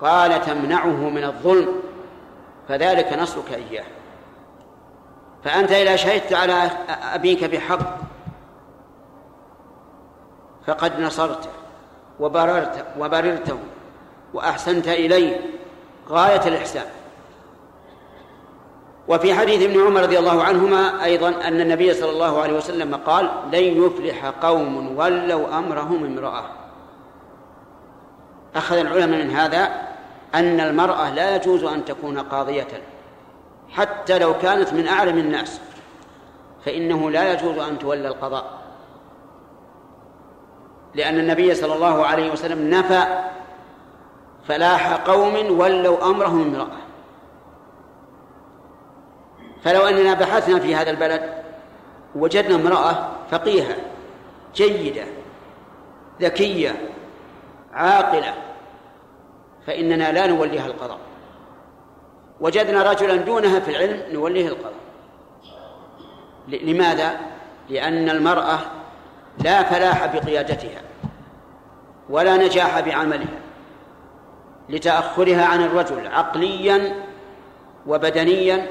قال 0.00 0.42
تمنعه 0.42 1.08
من 1.08 1.24
الظلم 1.24 1.68
فذلك 2.68 3.12
نصرك 3.12 3.52
إياه. 3.52 3.84
فأنت 5.44 5.72
إذا 5.72 5.96
شهدت 5.96 6.32
على 6.32 6.70
أبيك 7.14 7.44
بحق 7.44 7.98
فقد 10.66 11.00
نصرته. 11.00 11.50
وبررت 12.20 12.86
وبررته 12.98 13.58
وأحسنت 14.34 14.88
إليه. 14.88 15.40
غاية 16.08 16.48
الإحسان. 16.48 16.86
وفي 19.08 19.34
حديث 19.34 19.62
ابن 19.62 19.86
عمر 19.86 20.02
رضي 20.02 20.18
الله 20.18 20.42
عنهما 20.42 21.04
أيضا 21.04 21.28
أن 21.28 21.60
النبي 21.60 21.94
صلى 21.94 22.10
الله 22.10 22.42
عليه 22.42 22.56
وسلم 22.56 22.94
قال 22.94 23.30
لن 23.52 23.84
يفلح 23.84 24.26
قوم 24.26 24.98
ولوا 24.98 25.58
أمرهم 25.58 26.04
امرأة. 26.04 26.44
أخذ 28.56 28.76
العلماء 28.76 29.24
من 29.24 29.30
هذا 29.30 29.86
أن 30.34 30.60
المرأة 30.60 31.10
لا 31.10 31.36
يجوز 31.36 31.64
أن 31.64 31.84
تكون 31.84 32.18
قاضية 32.18 32.82
حتى 33.70 34.18
لو 34.18 34.38
كانت 34.38 34.72
من 34.72 34.88
أعلم 34.88 35.18
الناس 35.18 35.60
فإنه 36.64 37.10
لا 37.10 37.32
يجوز 37.32 37.58
أن 37.58 37.78
تولى 37.78 38.08
القضاء. 38.08 38.55
لأن 40.96 41.18
النبي 41.18 41.54
صلى 41.54 41.74
الله 41.74 42.06
عليه 42.06 42.32
وسلم 42.32 42.70
نفى 42.70 43.02
فلاح 44.48 44.92
قوم 44.92 45.60
ولوا 45.60 46.10
أمرهم 46.10 46.54
امرأة. 46.54 46.78
فلو 49.62 49.80
أننا 49.80 50.14
بحثنا 50.14 50.58
في 50.58 50.74
هذا 50.74 50.90
البلد 50.90 51.42
وجدنا 52.14 52.54
امرأة 52.54 53.08
فقيهة 53.30 53.76
جيدة 54.54 55.04
ذكية 56.20 56.90
عاقلة 57.72 58.34
فإننا 59.66 60.12
لا 60.12 60.26
نوليها 60.26 60.66
القضاء. 60.66 60.98
وجدنا 62.40 62.90
رجلا 62.90 63.16
دونها 63.16 63.60
في 63.60 63.70
العلم 63.70 64.12
نوليه 64.12 64.48
القضاء. 64.48 64.72
لماذا؟ 66.48 67.16
لأن 67.68 68.10
المرأة 68.10 68.58
لا 69.44 69.62
فلاح 69.62 70.06
بقيادتها. 70.06 70.85
ولا 72.10 72.36
نجاح 72.36 72.80
بعملها 72.80 73.40
لتأخرها 74.68 75.46
عن 75.46 75.62
الرجل 75.62 76.06
عقليا 76.06 77.04
وبدنيا 77.86 78.66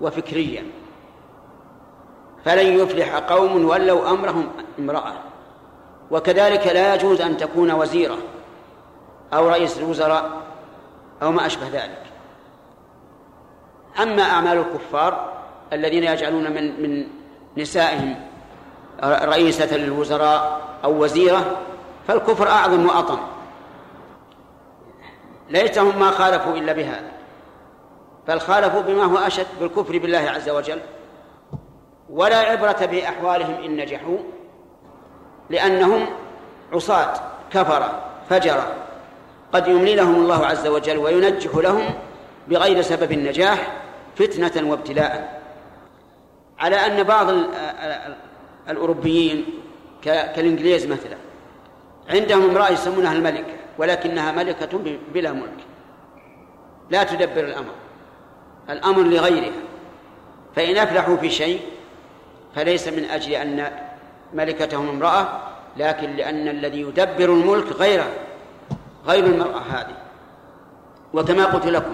وفكريا. 0.00 0.64
فلن 2.44 2.78
يفلح 2.80 3.16
قوم 3.16 3.64
ولوا 3.64 4.10
أمرهم 4.10 4.48
امرأة. 4.78 5.12
وكذلك 6.10 6.66
لا 6.66 6.94
يجوز 6.94 7.20
أن 7.20 7.36
تكون 7.36 7.70
وزيرة 7.70 8.18
أو 9.32 9.48
رئيس 9.48 9.78
الوزراء 9.78 10.30
أو 11.22 11.32
ما 11.32 11.46
أشبه 11.46 11.68
ذلك. 11.68 12.02
أما 14.02 14.22
أعمال 14.22 14.58
الكفار 14.58 15.32
الذين 15.72 16.04
يجعلون 16.04 16.52
من 16.52 16.82
من 16.82 17.06
نسائهم 17.56 18.14
رئيسة 19.04 19.76
للوزراء 19.76 20.60
أو 20.84 21.02
وزيرة 21.02 21.56
فالكفر 22.08 22.48
أعظم 22.48 22.86
وأطم. 22.86 23.18
ليتهم 25.50 25.98
ما 25.98 26.10
خالفوا 26.10 26.56
إلا 26.56 26.72
بهذا. 26.72 27.12
بل 28.28 28.40
خالفوا 28.40 28.80
بما 28.80 29.04
هو 29.04 29.18
أشد 29.18 29.46
بالكفر 29.60 29.98
بالله 29.98 30.30
عز 30.30 30.48
وجل. 30.50 30.80
ولا 32.10 32.36
عبرة 32.36 32.86
بأحوالهم 32.86 33.54
إن 33.64 33.76
نجحوا 33.76 34.18
لأنهم 35.50 36.06
عصاة 36.72 37.14
كفرة 37.50 38.02
فجرة. 38.30 38.74
قد 39.52 39.68
يملي 39.68 39.94
لهم 39.94 40.14
الله 40.14 40.46
عز 40.46 40.66
وجل 40.66 40.98
وينجح 40.98 41.54
لهم 41.54 41.84
بغير 42.48 42.82
سبب 42.82 43.12
النجاح 43.12 43.72
فتنة 44.16 44.70
وابتلاء. 44.70 45.42
على 46.58 46.76
أن 46.76 47.02
بعض 47.02 47.26
الأوروبيين 48.68 49.44
كالإنجليز 50.02 50.86
مثلا 50.86 51.16
عندهم 52.12 52.50
امرأة 52.50 52.68
يسمونها 52.68 53.12
الملكة 53.12 53.54
ولكنها 53.78 54.32
ملكة 54.32 54.78
بلا 55.14 55.32
ملك. 55.32 55.64
لا 56.90 57.04
تدبر 57.04 57.44
الأمر 57.44 57.72
الأمر 58.70 59.02
لغيرها. 59.02 59.62
فإن 60.56 60.76
أفلحوا 60.76 61.16
في 61.16 61.30
شيء 61.30 61.60
فليس 62.54 62.88
من 62.88 63.04
أجل 63.04 63.32
أن 63.32 63.70
ملكتهم 64.34 64.88
امرأة 64.88 65.40
لكن 65.76 66.16
لأن 66.16 66.48
الذي 66.48 66.80
يدبر 66.80 67.24
الملك 67.24 67.72
غيره 67.72 68.08
غير 69.06 69.26
المرأة 69.26 69.58
هذه. 69.58 69.96
وكما 71.14 71.44
قلت 71.44 71.66
لكم 71.66 71.92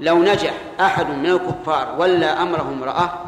لو 0.00 0.18
نجح 0.18 0.54
أحد 0.80 1.10
من 1.10 1.26
الكفار 1.26 1.96
ولا 1.98 2.42
أمره 2.42 2.62
امرأة 2.62 3.18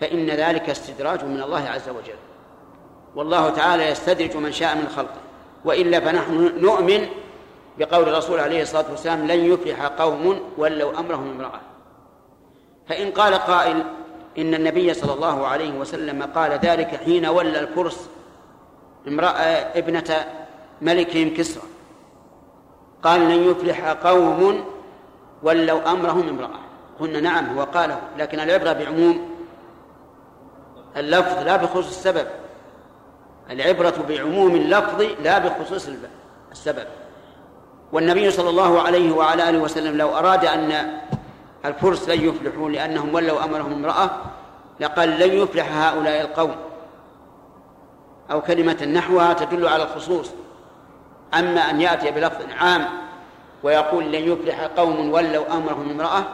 فإن 0.00 0.26
ذلك 0.26 0.70
استدراج 0.70 1.24
من 1.24 1.42
الله 1.42 1.68
عز 1.68 1.88
وجل. 1.88 2.27
والله 3.18 3.50
تعالى 3.50 3.88
يستدرج 3.88 4.36
من 4.36 4.52
شاء 4.52 4.76
من 4.76 4.88
خلقه. 4.96 5.20
وإلا 5.64 6.00
فنحن 6.00 6.52
نؤمن 6.60 7.06
بقول 7.78 8.08
الرسول 8.08 8.40
عليه 8.40 8.62
الصلاة 8.62 8.84
والسلام 8.90 9.26
لن 9.26 9.52
يفلح 9.52 9.86
قوم 9.86 10.40
ولوا 10.58 10.98
أمرهم 10.98 11.30
امرأة. 11.30 11.60
فإن 12.88 13.10
قال 13.10 13.34
قائل 13.34 13.84
إن 14.38 14.54
النبي 14.54 14.94
صلى 14.94 15.12
الله 15.12 15.46
عليه 15.46 15.78
وسلم 15.78 16.22
قال 16.22 16.50
ذلك 16.50 17.00
حين 17.04 17.26
ولى 17.26 17.60
الفرس 17.60 18.08
امرأة 19.08 19.42
ابنة 19.78 20.14
ملكهم 20.82 21.34
كسرى. 21.34 21.64
قال 23.02 23.20
لن 23.20 23.50
يفلح 23.50 23.88
قوم 23.88 24.64
ولوا 25.42 25.90
أمرهم 25.90 26.28
امرأة. 26.28 26.60
قلنا 27.00 27.20
نعم 27.20 27.58
هو 27.58 27.64
قاله 27.64 28.00
لكن 28.18 28.40
العبرة 28.40 28.72
بعموم 28.72 29.30
اللفظ 30.96 31.44
لا 31.44 31.56
بخصوص 31.56 31.86
السبب. 31.86 32.26
العبرة 33.50 33.94
بعموم 34.08 34.54
اللفظ 34.54 35.02
لا 35.22 35.38
بخصوص 35.38 35.88
السبب. 36.52 36.86
والنبي 37.92 38.30
صلى 38.30 38.50
الله 38.50 38.82
عليه 38.82 39.12
وعلى 39.12 39.48
آله 39.48 39.58
وسلم 39.58 39.96
لو 39.96 40.08
أراد 40.08 40.44
أن 40.44 40.98
الفرس 41.64 42.08
لن 42.08 42.28
يفلحوا 42.28 42.70
لأنهم 42.70 43.14
ولوا 43.14 43.44
أمرهم 43.44 43.72
امرأة 43.72 44.10
لقال 44.80 45.08
لن 45.08 45.32
يفلح 45.32 45.76
هؤلاء 45.76 46.20
القوم. 46.20 46.56
أو 48.30 48.42
كلمة 48.42 48.84
نحوها 48.84 49.32
تدل 49.32 49.68
على 49.68 49.82
الخصوص. 49.82 50.30
أما 51.34 51.60
أن 51.60 51.80
يأتي 51.80 52.10
بلفظ 52.10 52.44
عام 52.60 52.84
ويقول 53.62 54.04
لن 54.04 54.32
يفلح 54.32 54.60
قوم 54.76 55.12
ولوا 55.12 55.52
أمرهم 55.52 55.90
امرأة 55.90 56.24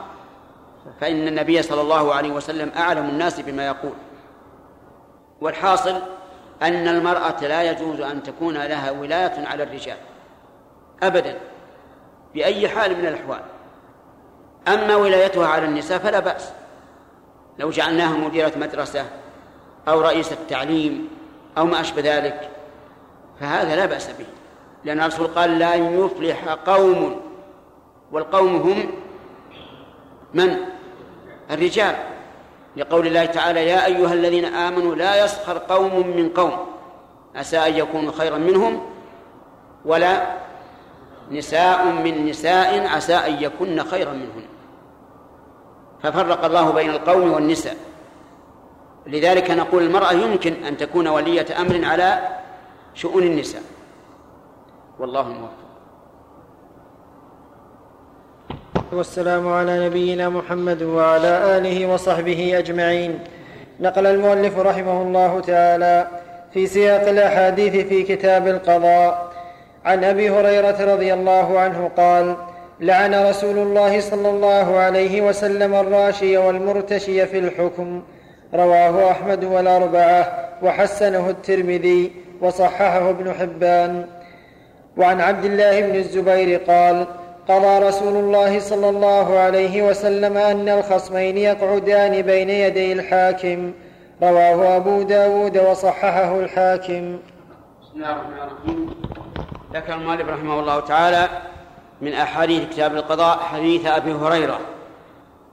فإن 1.01 1.29
النبي 1.29 1.62
صلى 1.62 1.81
الله 1.81 2.15
عليه 2.15 2.31
وسلم 2.31 2.73
أعلم 2.77 3.05
الناس 3.05 3.41
بما 3.41 3.67
يقول. 3.67 3.93
والحاصل 5.41 6.01
أن 6.63 6.89
المرأة 6.89 7.41
لا 7.41 7.71
يجوز 7.71 8.01
أن 8.01 8.23
تكون 8.23 8.55
لها 8.55 8.91
ولاية 8.91 9.47
على 9.47 9.63
الرجال. 9.63 9.97
أبدا. 11.03 11.39
بأي 12.35 12.69
حال 12.69 12.99
من 12.99 13.07
الأحوال. 13.07 13.41
أما 14.69 14.97
ولايتها 14.97 15.47
على 15.47 15.65
النساء 15.65 15.99
فلا 15.99 16.21
بأس. 16.21 16.53
لو 17.59 17.71
جعلناها 17.71 18.17
مديرة 18.17 18.53
مدرسة 18.57 19.07
أو 19.89 20.01
رئيسة 20.01 20.37
تعليم 20.49 21.09
أو 21.59 21.65
ما 21.67 21.81
أشبه 21.81 22.03
ذلك 22.17 22.51
فهذا 23.41 23.77
لا 23.77 23.87
بأس 23.87 24.11
به. 24.11 24.27
لأن 24.85 25.01
الرسول 25.01 25.27
قال 25.27 25.59
لا 25.59 25.75
يفلح 25.75 26.49
قوم. 26.67 27.21
والقوم 28.13 28.57
هم 28.57 28.91
من؟ 30.35 30.57
الرجال. 31.51 32.14
لقول 32.77 33.07
الله 33.07 33.25
تعالى 33.25 33.66
يا 33.66 33.87
أيها 33.87 34.12
الذين 34.12 34.45
آمنوا 34.45 34.95
لا 34.95 35.25
يسخر 35.25 35.59
قوم 35.59 36.07
من 36.16 36.29
قوم. 36.29 36.66
عسى 37.35 37.59
أن 37.59 37.75
يكونوا 37.75 38.12
خيرا 38.12 38.39
منهم 38.39 38.83
ولا 39.85 40.27
نساء 41.31 41.85
من 41.85 42.27
نساء 42.27 42.87
عسى 42.87 43.14
أن 43.14 43.43
يكن 43.43 43.83
خيرا 43.83 44.12
منهن. 44.12 44.47
ففرق 46.03 46.45
الله 46.45 46.70
بين 46.70 46.91
القوم 46.91 47.33
والنساء. 47.33 47.77
لذلك 49.07 49.51
نقول 49.51 49.83
المرأة 49.83 50.12
يمكن 50.12 50.64
أن 50.64 50.77
تكون 50.77 51.09
ولية 51.09 51.61
أمر 51.61 51.85
على 51.85 52.29
شؤون 52.95 53.22
النساء. 53.22 53.62
والله 54.99 55.20
الموفق. 55.20 55.64
والسلام 58.95 59.49
على 59.49 59.87
نبينا 59.87 60.29
محمد 60.29 60.83
وعلى 60.83 61.59
آله 61.59 61.87
وصحبه 61.87 62.59
أجمعين. 62.59 63.19
نقل 63.81 64.07
المؤلف 64.07 64.59
رحمه 64.59 65.03
الله 65.03 65.41
تعالى 65.41 66.07
في 66.53 66.67
سياق 66.67 67.09
الأحاديث 67.09 67.87
في 67.87 68.03
كتاب 68.03 68.49
القضاء. 68.49 69.33
عن 69.85 70.05
أبي 70.05 70.31
هريرة 70.31 70.95
رضي 70.95 71.15
الله 71.15 71.59
عنه 71.59 71.91
قال 71.97 72.37
لعن 72.81 73.15
رسول 73.15 73.59
الله 73.59 74.01
صلى 74.01 74.31
الله 74.31 74.77
عليه 74.77 75.21
وسلم 75.21 75.75
الراشي 75.75 76.37
والمرتشي 76.37 77.27
في 77.27 77.39
الحكم. 77.39 78.03
رواه 78.55 79.11
أحمد 79.11 79.45
والأربعة 79.45 80.49
وحسنه 80.63 81.31
الترمذي 81.31 82.13
وصححه 82.41 83.11
ابن 83.11 83.33
حبان. 83.33 84.07
وعن 84.97 85.21
عبد 85.21 85.45
الله 85.45 85.81
بن 85.81 85.95
الزبير 85.95 86.59
قال 86.59 87.07
قضى 87.49 87.79
رسول 87.79 88.17
الله 88.17 88.61
صلى 88.61 88.89
الله 88.89 89.39
عليه 89.39 89.83
وسلم 89.83 90.37
أن 90.37 90.69
الخصمين 90.69 91.39
يقعدان 91.39 92.23
بين 92.23 92.51
يدي 92.51 92.93
الحاكم. 92.93 93.73
رواه 94.23 94.77
أبو 94.77 95.03
داود 95.03 95.59
وصححه 95.59 96.41
الحاكم. 96.41 97.19
بسم 97.83 97.97
الله 97.97 98.13
الرحمن 98.13 98.39
الرحيم. 98.39 98.95
ذكر 99.75 99.95
المؤلف 99.95 100.29
رحمه 100.29 100.61
الله 100.61 100.81
تعالى 100.81 101.29
من 102.01 102.13
أحاديث 102.13 102.69
كتاب 102.71 102.95
القضاء 102.95 103.39
حديث 103.39 103.87
أبي 103.87 104.13
هريرة 104.13 104.61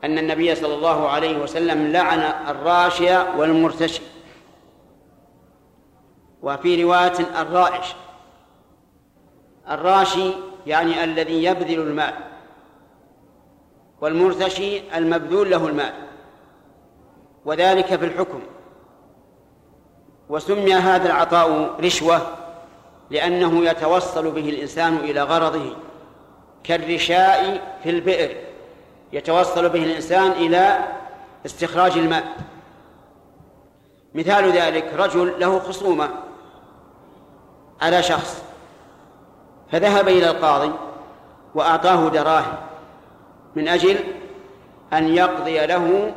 أن 0.04 0.18
النبي 0.18 0.56
صلى 0.56 0.76
الله 0.76 1.10
عليه 1.10 1.38
وسلم 1.38 1.92
لعن 1.92 2.20
الراشي 2.48 3.18
والمرتشي. 3.38 4.02
وفي 6.42 6.84
رواية 6.84 7.20
الرائش. 7.42 7.96
الراشي 9.72 10.32
يعني 10.68 11.03
الذي 11.03 11.43
يبذل 11.43 11.80
المال 11.80 12.14
والمرتشي 14.01 14.97
المبذول 14.97 15.51
له 15.51 15.68
المال 15.68 15.93
وذلك 17.45 17.86
في 17.86 18.05
الحكم. 18.05 18.39
وسمي 20.30 20.74
هذا 20.74 21.05
العطاء 21.05 21.76
رشوة 21.80 22.22
لأنه 23.09 23.66
يتوصل 23.66 24.32
به 24.32 24.49
الإنسان 24.49 24.97
إلى 24.97 25.22
غرضه 25.24 25.76
كالرشاء 26.64 27.62
في 27.84 27.89
البئر 27.89 28.38
يتوصل 29.14 29.70
به 29.70 29.84
الإنسان 29.84 30.32
إلى 30.32 30.80
استخراج 31.45 31.97
الماء 31.97 32.24
مثال 34.14 34.51
ذلك 34.51 34.93
رجل 34.93 35.39
له 35.39 35.59
خصومة 35.59 36.09
على 37.82 38.03
شخص 38.03 38.43
فذهب 39.72 40.07
إلى 40.07 40.30
القاضي 40.30 40.72
وأعطاه 41.55 42.09
دراهم 42.09 42.55
من 43.55 43.67
أجل 43.67 43.97
أن 44.93 45.07
يقضي 45.07 45.65
له 45.65 46.13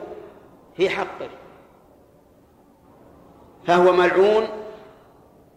في 0.76 0.90
حقه. 0.90 1.28
فهو 3.66 3.92
ملعون 3.92 4.48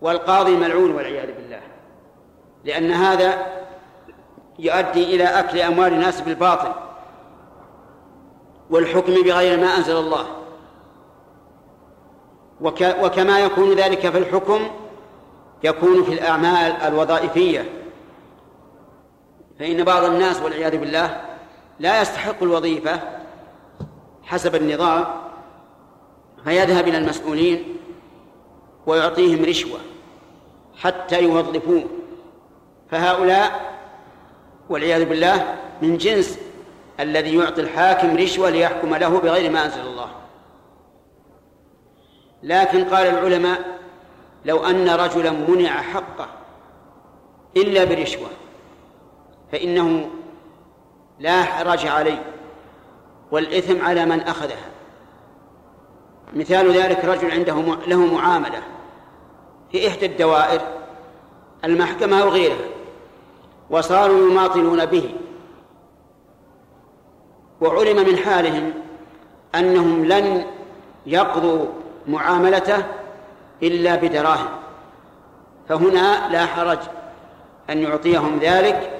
والقاضي 0.01 0.55
ملعون 0.55 0.91
والعياذ 0.91 1.33
بالله 1.35 1.61
لأن 2.63 2.91
هذا 2.91 3.45
يؤدي 4.59 5.15
إلى 5.15 5.23
أكل 5.23 5.59
أموال 5.59 5.93
الناس 5.93 6.21
بالباطل 6.21 6.71
والحكم 8.69 9.13
بغير 9.13 9.59
ما 9.59 9.67
أنزل 9.67 9.97
الله. 9.97 10.25
وكما 13.01 13.39
يكون 13.39 13.73
ذلك 13.73 14.09
في 14.09 14.17
الحكم 14.17 14.67
يكون 15.63 16.03
في 16.03 16.13
الأعمال 16.13 16.71
الوظائفية. 16.71 17.76
فإن 19.59 19.83
بعض 19.83 20.03
الناس 20.03 20.41
والعياذ 20.41 20.77
بالله 20.77 21.21
لا 21.79 22.01
يستحق 22.01 22.43
الوظيفة 22.43 22.99
حسب 24.23 24.55
النظام 24.55 25.05
فيذهب 26.43 26.87
إلى 26.87 26.97
المسؤولين 26.97 27.77
ويعطيهم 28.85 29.45
رشوة 29.45 29.79
حتى 30.77 31.23
يوظفوه. 31.23 31.83
فهؤلاء 32.91 33.77
والعياذ 34.69 35.05
بالله 35.05 35.55
من 35.81 35.97
جنس 35.97 36.39
الذي 36.99 37.35
يعطي 37.35 37.61
الحاكم 37.61 38.17
رشوة 38.17 38.49
ليحكم 38.49 38.95
له 38.95 39.19
بغير 39.19 39.51
ما 39.51 39.65
أنزل 39.65 39.81
الله. 39.81 40.09
لكن 42.43 42.83
قال 42.83 43.07
العلماء 43.07 43.79
لو 44.45 44.65
أن 44.65 44.89
رجلا 44.89 45.31
منع 45.31 45.81
حقه 45.81 46.27
إلا 47.57 47.83
برشوة 47.83 48.27
فإنه 49.51 50.09
لا 51.19 51.43
حرج 51.43 51.87
عليه 51.87 52.23
والإثم 53.31 53.85
على 53.85 54.05
من 54.05 54.19
أخذها. 54.19 54.69
مثال 56.33 56.71
ذلك 56.71 57.05
رجل 57.05 57.31
عنده 57.31 57.75
له 57.87 58.15
معاملة 58.15 58.61
في 59.71 59.87
إحدى 59.87 60.05
الدوائر 60.05 60.61
المحكمة 61.63 62.21
أو 62.21 62.29
غيرها 62.29 62.67
وصاروا 63.69 64.31
يماطلون 64.31 64.85
به 64.85 65.15
وعلم 67.61 68.09
من 68.09 68.17
حالهم 68.17 68.73
أنهم 69.55 70.05
لن 70.05 70.45
يقضوا 71.05 71.65
معاملته 72.07 72.83
إلا 73.63 73.95
بدراهم. 73.95 74.49
فهنا 75.69 76.29
لا 76.31 76.45
حرج 76.45 76.79
أن 77.69 77.77
يعطيهم 77.77 78.39
ذلك 78.39 78.96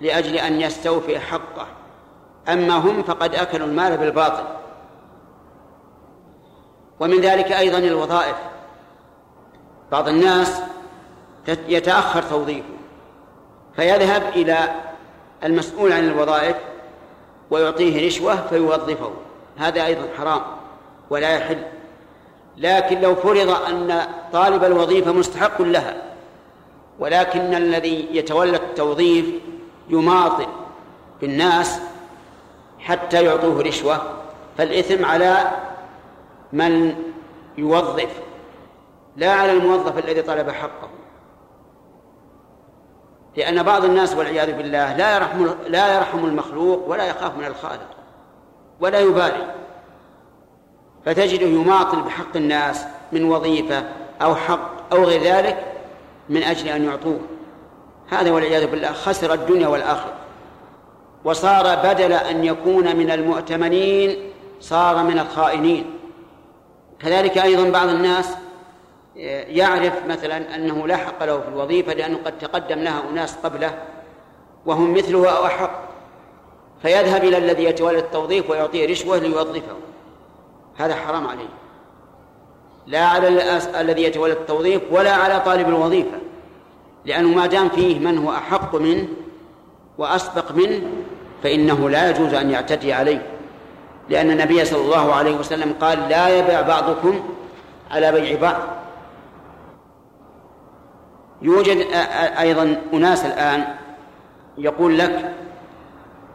لأجل 0.00 0.36
أن 0.36 0.60
يستوفي 0.60 1.20
حقه. 1.20 1.66
أما 2.48 2.74
هم 2.74 3.02
فقد 3.02 3.34
أكلوا 3.34 3.66
المال 3.66 3.96
بالباطل. 3.96 4.44
ومن 7.00 7.20
ذلك 7.20 7.52
أيضا 7.52 7.78
الوظائف. 7.78 8.36
بعض 9.92 10.08
الناس 10.08 10.60
يتأخر 11.48 12.22
توظيفه 12.22 12.68
فيذهب 13.76 14.22
إلى 14.28 14.74
المسؤول 15.44 15.92
عن 15.92 16.04
الوظائف 16.04 16.56
ويعطيه 17.50 18.06
رشوة 18.06 18.46
فيوظفه. 18.46 19.10
هذا 19.58 19.86
أيضا 19.86 20.08
حرام 20.18 20.42
ولا 21.10 21.30
يحل. 21.30 21.62
لكن 22.56 23.00
لو 23.00 23.14
فرض 23.14 23.50
أن 23.50 24.02
طالب 24.32 24.64
الوظيفة 24.64 25.12
مستحق 25.12 25.62
لها 25.62 25.96
ولكن 26.98 27.54
الذي 27.54 28.08
يتولى 28.12 28.56
التوظيف 28.56 29.26
يماطل 29.88 30.46
بالناس 31.20 31.80
حتى 32.78 33.24
يعطوه 33.24 33.62
رشوة. 33.62 34.02
فالإثم 34.58 35.04
على 35.04 35.50
من 36.52 36.94
يوظف 37.58 38.10
لا 39.16 39.32
على 39.32 39.52
الموظف 39.52 39.98
الذي 39.98 40.22
طلب 40.22 40.50
حقه. 40.50 40.88
لأن 43.36 43.62
بعض 43.62 43.84
الناس 43.84 44.14
والعياذ 44.14 44.52
بالله 44.52 44.96
لا 44.96 45.16
يرحم 45.16 45.46
لا 45.66 45.96
يرحم 45.96 46.24
المخلوق 46.24 46.88
ولا 46.88 47.04
يخاف 47.04 47.36
من 47.36 47.44
الخالق 47.44 47.88
ولا 48.80 49.00
يبالي. 49.00 49.54
فتجده 51.04 51.46
يماطل 51.46 52.02
بحق 52.02 52.36
الناس 52.36 52.84
من 53.12 53.24
وظيفة 53.24 53.84
أو 54.22 54.34
حق 54.34 54.92
أو 54.92 55.04
غير 55.04 55.22
ذلك 55.22 55.64
من 56.28 56.42
أجل 56.42 56.68
أن 56.68 56.84
يعطوه. 56.84 57.20
هذا 58.10 58.30
والعياذ 58.30 58.66
بالله 58.66 58.92
خسر 58.92 59.32
الدنيا 59.32 59.68
والآخرة. 59.68 60.12
وصار 61.24 61.74
بدل 61.74 62.12
أن 62.12 62.44
يكون 62.44 62.96
من 62.96 63.10
المؤتمنين 63.10 64.32
صار 64.60 65.02
من 65.02 65.18
الخائنين. 65.18 65.84
كذلك 67.00 67.38
أيضا 67.38 67.70
بعض 67.70 67.88
الناس 67.88 68.28
يعرف 69.48 69.92
مثلا 70.08 70.54
أنه 70.54 70.86
لا 70.86 70.96
حق 70.96 71.24
له 71.24 71.40
في 71.40 71.48
الوظيفة 71.48 71.94
لأنه 71.94 72.18
قد 72.24 72.38
تقدم 72.38 72.78
لها 72.78 73.02
أناس 73.10 73.36
قبله 73.44 73.78
وهم 74.66 74.94
مثله 74.94 75.30
أو 75.30 75.46
أحق. 75.46 75.88
فيذهب 76.82 77.24
إلى 77.24 77.38
الذي 77.38 77.64
يتولى 77.64 77.98
التوظيف 77.98 78.50
ويعطيه 78.50 78.90
رشوة 78.90 79.18
ليوظفه. 79.18 79.76
هذا 80.76 80.94
حرام 80.94 81.26
عليه. 81.26 81.48
لا 82.86 83.06
على 83.06 83.28
الذي 83.80 84.02
يتولى 84.02 84.32
التوظيف 84.32 84.82
ولا 84.90 85.12
على 85.12 85.40
طالب 85.40 85.68
الوظيفة. 85.68 86.18
لأنه 87.04 87.28
ما 87.28 87.46
دام 87.46 87.68
فيه 87.68 87.98
من 87.98 88.18
هو 88.18 88.32
أحق 88.32 88.74
منه 88.74 89.08
وأسبق 89.98 90.52
منه 90.52 90.80
فإنه 91.42 91.90
لا 91.90 92.10
يجوز 92.10 92.34
أن 92.34 92.50
يعتدي 92.50 92.92
عليه. 92.92 93.22
لأن 94.08 94.30
النبي 94.30 94.64
صلى 94.64 94.80
الله 94.80 95.14
عليه 95.14 95.34
وسلم 95.36 95.74
قال 95.80 96.08
لا 96.08 96.38
يبيع 96.38 96.60
بعضكم 96.60 97.20
على 97.90 98.12
بيع 98.12 98.40
بعض. 98.40 98.60
يوجد 101.42 101.86
أيضا 102.38 102.76
أناس 102.92 103.24
الآن 103.24 103.64
يقول 104.58 104.98
لك 104.98 105.32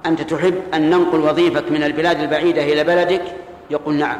أنت 0.05 0.21
تحب 0.21 0.61
أن 0.73 0.89
ننقل 0.89 1.19
وظيفك 1.19 1.71
من 1.71 1.83
البلاد 1.83 2.19
البعيدة 2.19 2.63
إلى 2.63 2.83
بلدك؟ 2.83 3.21
يقول 3.69 3.95
نعم 3.95 4.19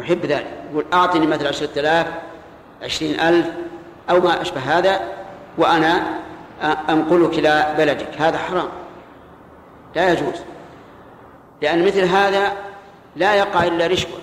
أحب 0.00 0.26
ذلك. 0.26 0.46
يقول 0.72 0.84
أعطني 0.92 1.26
مثل 1.26 1.46
عشرة 1.46 1.80
آلاف 1.80 2.06
عشرين 2.82 3.20
ألف 3.20 3.46
أو 4.10 4.20
ما 4.20 4.42
أشبه 4.42 4.60
هذا. 4.60 5.00
وأنا 5.58 6.02
أنقلك 6.88 7.38
إلى 7.38 7.74
بلدك. 7.78 8.08
هذا 8.18 8.38
حرام. 8.38 8.68
لا 9.96 10.12
يجوز. 10.12 10.40
لأن 11.62 11.86
مثل 11.86 12.04
هذا 12.04 12.52
لا 13.16 13.34
يقع 13.34 13.64
إلا 13.64 13.86
رشوة. 13.86 14.18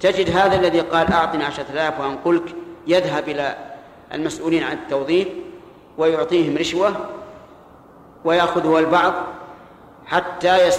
تجد 0.00 0.36
هذا 0.36 0.56
الذي 0.56 0.80
قال 0.80 1.12
أعطني 1.12 1.44
عشرة 1.44 1.66
آلاف 1.72 2.00
وأنقلك 2.00 2.54
يذهب 2.86 3.28
إلى 3.28 3.56
المسؤولين 4.14 4.62
عن 4.64 4.72
التوظيف 4.72 5.28
ويعطيهم 5.98 6.56
رشوة 6.56 6.92
ويأخذ 8.24 8.66
هو 8.66 8.78
البعض 8.78 9.14
حتى 10.06 10.66
يس... 10.66 10.78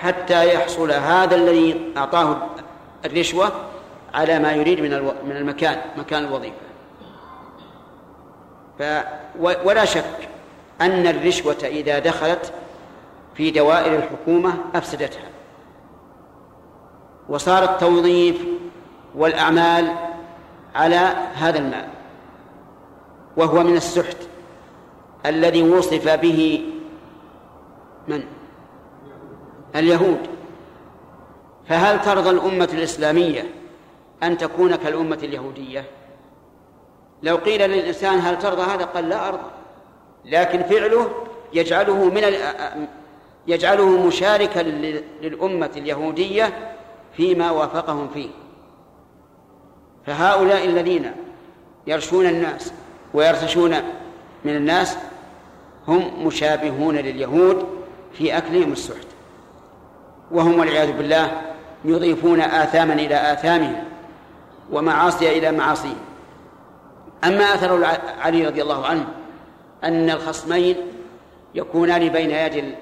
حتى 0.00 0.54
يحصل 0.54 0.92
هذا 0.92 1.34
الذي 1.34 1.92
أعطاه 1.96 2.36
الرشوة 3.04 3.52
على 4.14 4.38
ما 4.38 4.52
يريد 4.52 4.80
من 4.80 4.92
ألو... 4.92 5.12
من 5.24 5.36
المكان 5.36 5.80
مكان 5.96 6.24
الوظيفة. 6.24 6.67
ف... 8.78 8.82
ولا 9.40 9.84
شك 9.84 10.28
أن 10.80 11.06
الرشوة 11.06 11.56
إذا 11.62 11.98
دخلت 11.98 12.52
في 13.34 13.50
دوائر 13.50 13.96
الحكومة 13.96 14.54
أفسدتها. 14.74 15.28
وصار 17.28 17.64
التوظيف 17.64 18.36
والأعمال 19.14 19.94
على 20.74 21.12
هذا 21.34 21.58
المال. 21.58 21.88
وهو 23.36 23.62
من 23.62 23.76
السحت 23.76 24.16
الذي 25.26 25.62
وصف 25.62 26.08
به 26.08 26.70
من؟ 28.08 28.24
اليهود. 29.76 30.20
فهل 31.68 32.02
ترضى 32.02 32.30
الأمة 32.30 32.68
الإسلامية 32.72 33.44
أن 34.22 34.38
تكون 34.38 34.76
كالأمة 34.76 35.18
اليهودية؟ 35.22 35.84
لو 37.22 37.36
قيل 37.36 37.70
للإنسان 37.70 38.18
هل 38.18 38.38
ترضى 38.38 38.62
هذا؟ 38.62 38.84
قال 38.84 39.08
لا 39.08 39.28
أرضى. 39.28 39.50
لكن 40.24 40.62
فعله 40.62 41.10
يجعله 41.52 42.04
من 42.04 42.22
يجعله 43.46 44.06
مشاركا 44.06 44.60
للأمة 45.22 45.70
اليهودية 45.76 46.74
فيما 47.16 47.50
وافقهم 47.50 48.08
فيه. 48.14 48.28
فهؤلاء 50.06 50.64
الذين 50.64 51.12
يرشون 51.86 52.26
الناس 52.26 52.72
ويرتشون 53.14 53.74
من 54.44 54.56
الناس 54.56 54.96
هم 55.88 56.26
مشابهون 56.26 56.96
لليهود 56.96 57.66
في 58.12 58.36
أكلهم 58.36 58.72
السحت. 58.72 59.06
وهم 60.30 60.58
والعياذ 60.58 60.92
بالله 60.92 61.42
يضيفون 61.84 62.40
آثاما 62.40 62.94
إلى 62.94 63.32
آثامهم 63.32 63.84
ومعاصي 64.72 65.38
إلى 65.38 65.52
معاصيهم. 65.52 66.07
أما 67.24 67.44
أثر 67.44 67.84
علي 68.20 68.46
رضي 68.46 68.62
الله 68.62 68.86
عنه 68.86 69.06
أن 69.84 70.10
الخصمين 70.10 70.76
يكونان 71.54 72.08
بين 72.08 72.30
يد 72.30 72.74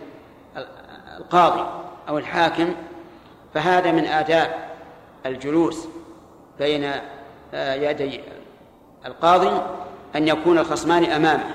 القاضي 1.19 1.67
أو 2.09 2.19
الحاكم 2.19 2.75
فهذا 3.55 3.93
من 3.93 4.05
آداب 4.05 4.55
الجلوس 5.27 5.89
بين 6.59 6.93
آه، 7.55 7.75
يدي 7.75 8.21
القاضي 9.07 9.63
أن 10.17 10.29
يكون 10.29 10.59
الخصمان 10.59 11.05
أمامه 11.05 11.55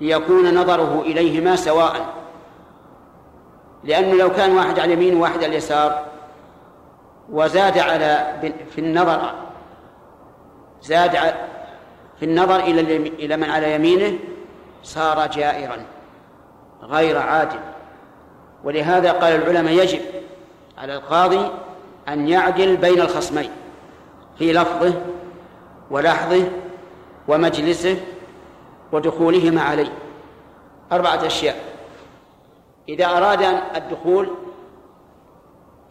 ليكون 0.00 0.54
نظره 0.54 1.02
إليهما 1.02 1.56
سواء. 1.56 2.14
لأنه 3.84 4.14
لو 4.14 4.32
كان 4.32 4.52
واحد 4.56 4.78
على 4.78 4.94
اليمين 4.94 5.16
وواحد 5.16 5.36
على 5.36 5.46
اليسار 5.46 6.04
وزاد 7.30 7.78
على 7.78 8.40
في 8.70 8.80
النظر 8.80 9.34
زاد 10.82 11.16
في 12.18 12.24
النظر 12.24 12.56
إلى 12.56 12.96
إلى 12.96 13.36
من 13.36 13.50
على 13.50 13.74
يمينه 13.74 14.18
صار 14.82 15.26
جائرا 15.26 15.76
غير 16.82 17.18
عادل. 17.18 17.58
ولهذا 18.64 19.12
قال 19.12 19.34
العلماء 19.34 19.72
يجب 19.72 20.00
على 20.78 20.94
القاضي 20.94 21.50
أن 22.08 22.28
يعدل 22.28 22.76
بين 22.76 23.00
الخصمين 23.00 23.50
في 24.38 24.52
لفظه 24.52 24.94
ولحظه 25.90 26.44
ومجلسه 27.28 27.96
ودخولهما 28.92 29.62
عليه. 29.62 29.92
أربعة 30.92 31.26
أشياء. 31.26 31.56
إذا 32.88 33.06
أراد 33.06 33.42
الدخول 33.76 34.30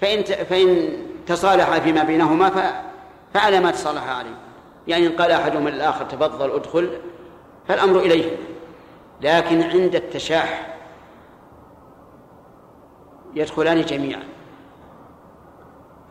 فإن 0.01 0.23
فإن 0.23 0.97
تصالح 1.27 1.77
فيما 1.77 2.03
بينهما 2.03 2.51
فعلى 3.33 3.59
ما 3.59 3.71
تصالح 3.71 4.09
عليه. 4.09 4.50
يعني 4.91 5.07
إن 5.07 5.11
قال 5.11 5.31
أحدهما 5.31 5.69
للآخر 5.69 6.05
تفضل 6.05 6.51
ادخل 6.51 6.99
فالأمر 7.67 7.99
إليه. 7.99 8.37
لكن 9.21 9.61
عند 9.61 9.95
التشاح 9.95 10.77
يدخلان 13.33 13.81
جميعا. 13.81 14.23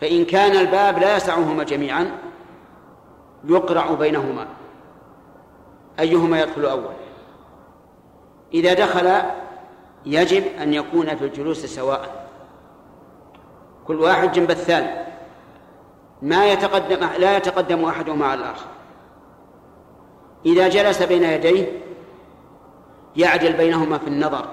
فإن 0.01 0.24
كان 0.24 0.57
الباب 0.57 0.99
لا 0.99 1.16
يسعهما 1.16 1.64
جميعا 1.64 2.18
يقرع 3.45 3.95
بينهما. 3.95 4.47
أيهما 6.01 6.41
يدخل 6.41 6.64
أول؟ 6.64 6.95
إذا 8.55 8.74
دخل 8.74 9.22
يجب 10.07 10.45
أن 10.62 10.74
يكون 10.74 11.16
في 11.16 11.24
الجلوس 11.24 11.66
سواء. 11.66 12.28
كل 13.87 14.01
واحد 14.01 14.33
جنب 14.33 14.51
الثاني. 14.51 15.10
ما 16.23 16.47
يتقدم 16.47 17.09
لا 17.18 17.37
يتقدم 17.37 17.85
أحدهما 17.85 18.27
على 18.27 18.41
الآخر. 18.41 18.66
إذا 20.47 20.68
جلس 20.68 21.03
بين 21.03 21.23
يديه 21.23 21.83
يعدل 23.16 23.53
بينهما 23.53 23.99
في 23.99 24.07
النظر. 24.07 24.49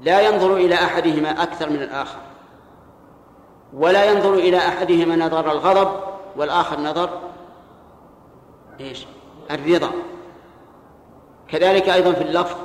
لا 0.00 0.20
ينظر 0.20 0.56
إلى 0.56 0.74
أحدهما 0.74 1.42
أكثر 1.42 1.70
من 1.70 1.82
الآخر. 1.82 2.20
ولا 3.72 4.04
ينظر 4.04 4.34
إلى 4.34 4.58
أحدهما 4.58 5.16
نظر 5.16 5.52
الغضب 5.52 6.00
والآخر 6.36 6.80
نظر 6.80 7.10
إيش؟ 8.80 9.06
الرضا. 9.50 9.90
كذلك 11.48 11.88
أيضا 11.88 12.12
في 12.12 12.22
اللفظ. 12.22 12.56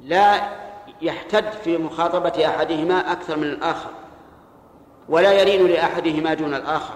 لا 0.00 0.40
يحتد 1.02 1.52
في 1.52 1.78
مخاطبة 1.78 2.46
أحدهما 2.46 3.12
أكثر 3.12 3.36
من 3.36 3.44
الآخر. 3.44 3.90
ولا 5.08 5.32
يلين 5.32 5.66
لأحدهما 5.66 6.34
دون 6.34 6.54
الآخر. 6.54 6.94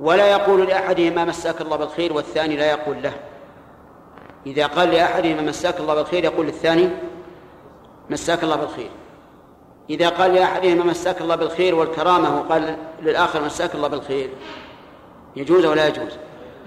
ولا 0.00 0.30
يقول 0.30 0.66
لأحدهما 0.66 1.24
مساك 1.24 1.60
الله 1.60 1.76
بالخير 1.76 2.12
والثاني 2.12 2.56
لا 2.56 2.70
يقول 2.70 3.02
له. 3.02 3.12
إذا 4.46 4.66
قال 4.66 4.90
لأحدهما 4.90 5.42
مساك 5.42 5.80
الله 5.80 5.94
بالخير 5.94 6.24
يقول 6.24 6.46
للثاني 6.46 6.88
مساك 8.10 8.44
الله 8.44 8.56
بالخير. 8.56 8.90
إذا 9.90 10.08
قال 10.08 10.34
لأحدهما 10.34 10.84
مساك 10.84 11.20
الله 11.20 11.36
بالخير 11.36 11.74
والكرامة 11.74 12.40
وقال 12.40 12.76
للآخر 13.02 13.44
مساك 13.44 13.74
الله 13.74 13.88
بالخير. 13.88 14.30
يجوز 15.36 15.66
ولا 15.66 15.86
يجوز؟ 15.88 16.12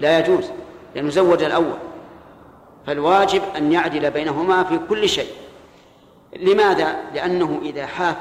لا 0.00 0.18
يجوز 0.18 0.44
لأنه 0.94 1.10
زوج 1.10 1.42
الأول. 1.42 1.78
فالواجب 2.86 3.42
أن 3.56 3.72
يعدل 3.72 4.10
بينهما 4.10 4.64
في 4.64 4.80
كل 4.88 5.08
شيء. 5.08 5.32
لماذا؟ 6.36 6.96
لأنه 7.14 7.60
إذا 7.62 7.86
حاف 7.86 8.16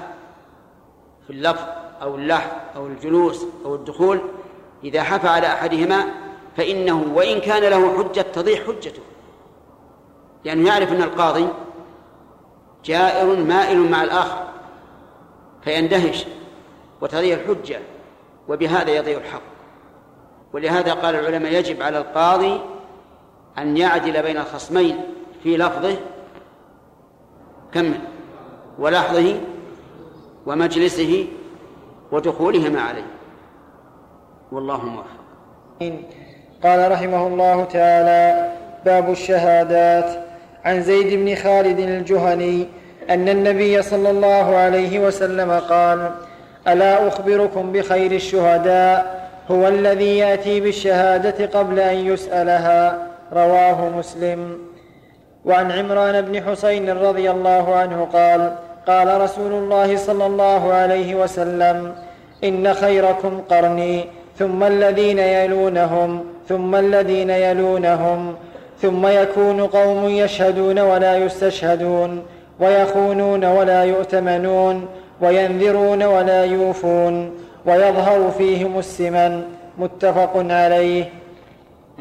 في 1.30 1.36
اللفظ 1.36 1.64
أو 2.02 2.16
اللحظ 2.16 2.52
أو 2.76 2.88
الجلوس 2.88 3.46
أو 3.66 3.76
الدخول 3.76 4.22
إذا 4.84 5.04
حفى 5.04 5.28
على 5.28 5.48
أحدهما 5.48 6.06
فإنه 6.58 7.06
وإن 7.16 7.40
كان 7.40 7.64
له 7.64 7.98
حجة 7.98 8.22
تضيع 8.22 8.64
حجته. 8.64 9.02
لأنه 10.46 10.68
يعرف 10.68 10.92
أن 10.92 11.02
القاضي 11.02 11.48
جائر 12.86 13.36
مائل 13.36 13.92
مع 13.92 14.04
الآخر 14.04 14.48
فيندهش 15.62 16.26
وتضيع 17.02 17.38
الحجة 17.38 17.80
وبهذا 18.48 18.92
يضيع 18.92 19.18
الحق. 19.18 19.42
ولهذا 20.54 20.94
قال 20.94 21.16
العلماء 21.16 21.54
يجب 21.54 21.82
على 21.82 21.98
القاضي 21.98 22.62
أن 23.58 23.78
يعدل 23.78 24.24
بين 24.24 24.38
الخصمين 24.38 25.04
في 25.44 25.58
لفظه 25.58 25.96
كمل 27.74 28.00
ولحظه 28.80 29.40
ومجلسه 30.50 31.28
ودخولهما 32.12 32.82
عليه. 32.82 33.06
والله 34.52 34.82
موفق. 34.86 35.20
قال 36.64 36.92
رحمه 36.92 37.28
الله 37.28 37.64
تعالى 37.64 38.52
باب 38.86 39.12
الشهادات. 39.12 40.26
عن 40.66 40.82
زيد 40.82 41.20
بن 41.20 41.36
خالد 41.36 41.80
الجهني 41.80 42.68
أن 43.10 43.30
النبي 43.30 43.82
صلى 43.82 44.10
الله 44.10 44.56
عليه 44.56 45.08
وسلم 45.08 45.52
قال 45.52 46.12
ألا 46.68 47.08
أخبركم 47.08 47.72
بخير 47.72 48.12
الشهداء؟ 48.12 49.30
هو 49.52 49.68
الذي 49.68 50.18
يأتي 50.18 50.60
بالشهادة 50.60 51.46
قبل 51.46 51.80
أن 51.80 51.96
يسألها. 51.96 53.08
رواه 53.34 53.90
مسلم. 53.90 54.58
وعن 55.46 55.72
عمران 55.72 56.22
بن 56.22 56.44
حسين 56.44 56.90
رضي 56.90 57.32
الله 57.32 57.76
عنه 57.76 58.08
قال 58.14 58.56
قال 58.88 59.22
رسول 59.22 59.52
الله 59.52 59.98
صلى 59.98 60.26
الله 60.26 60.74
عليه 60.74 61.16
وسلم 61.16 61.96
إن 62.44 62.74
خيركم 62.74 63.42
قرني 63.50 64.06
ثم 64.40 64.64
الذين 64.64 65.20
يلونهم 65.20 66.24
ثم 66.50 66.76
الذين 66.76 67.30
يلونهم 67.30 68.36
ثم 68.82 69.08
يكون 69.08 69.68
قوم 69.68 70.10
يشهدون 70.10 70.80
ولا 70.80 71.18
يستشهدون 71.18 72.26
ويخونون 72.60 73.46
ولا 73.46 73.84
يؤتمنون 73.84 74.88
وينذرون 75.22 76.04
ولا 76.04 76.46
يوفون 76.46 77.32
ويظهر 77.66 78.32
فيهم 78.38 78.80
السمن. 78.80 79.44
متفق 79.78 80.34
عليه. 80.36 81.10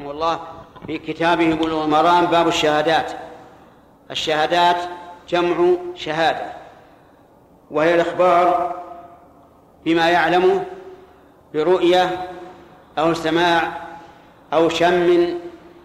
والله 0.07 0.39
في 0.87 0.99
كتابه 0.99 1.55
بلوغ 1.55 1.85
المرام 1.85 2.27
باب 2.27 2.49
الشهادات. 2.49 3.13
الشهادات 4.11 4.77
جمع 5.29 5.57
شهادة. 5.95 6.58
وهي 7.71 7.95
الإخبار 7.95 8.75
بما 9.85 10.09
يعلمه 10.11 10.65
برؤية 11.55 12.31
أو 12.99 13.15
سماع 13.15 13.89
أو 14.53 14.69
شم 14.69 15.39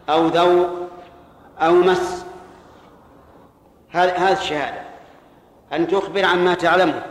أو 0.10 0.28
ذوق 0.28 0.70
أو 1.60 1.74
مس. 1.74 2.26
هذه 3.92 4.32
الشهادة. 4.32 4.82
أن 5.74 5.88
تخبر 5.88 6.26
عما 6.26 6.54
تعلمه. 6.54 7.04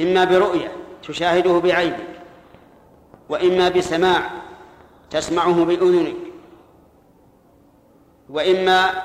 إما 0.00 0.24
برؤية 0.24 0.72
تشاهده 1.02 1.58
بعينك 1.58 2.06
وإما 3.28 3.68
بسماع 3.68 4.30
تسمعه 5.10 5.64
بأذنك 5.64 6.16
وإما 8.30 9.02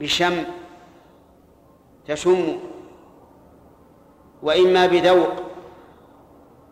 بشم 0.00 0.44
تشم 2.06 2.58
وإما 4.42 4.86
بذوق 4.86 5.32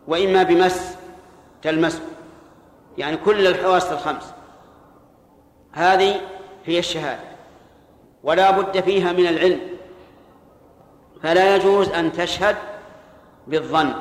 وإما 0.07 0.43
بمس 0.43 0.95
تلمسه 1.61 2.01
يعني 2.97 3.17
كل 3.17 3.47
الحواس 3.47 3.91
الخمس. 3.91 4.33
هذه 5.71 6.15
هي 6.65 6.79
الشهادة 6.79 7.29
ولا 8.23 8.51
بد 8.51 8.79
فيها 8.79 9.11
من 9.11 9.27
العلم. 9.27 9.59
فلا 11.23 11.55
يجوز 11.55 11.89
أن 11.89 12.11
تشهد 12.11 12.55
بالظن 13.47 13.93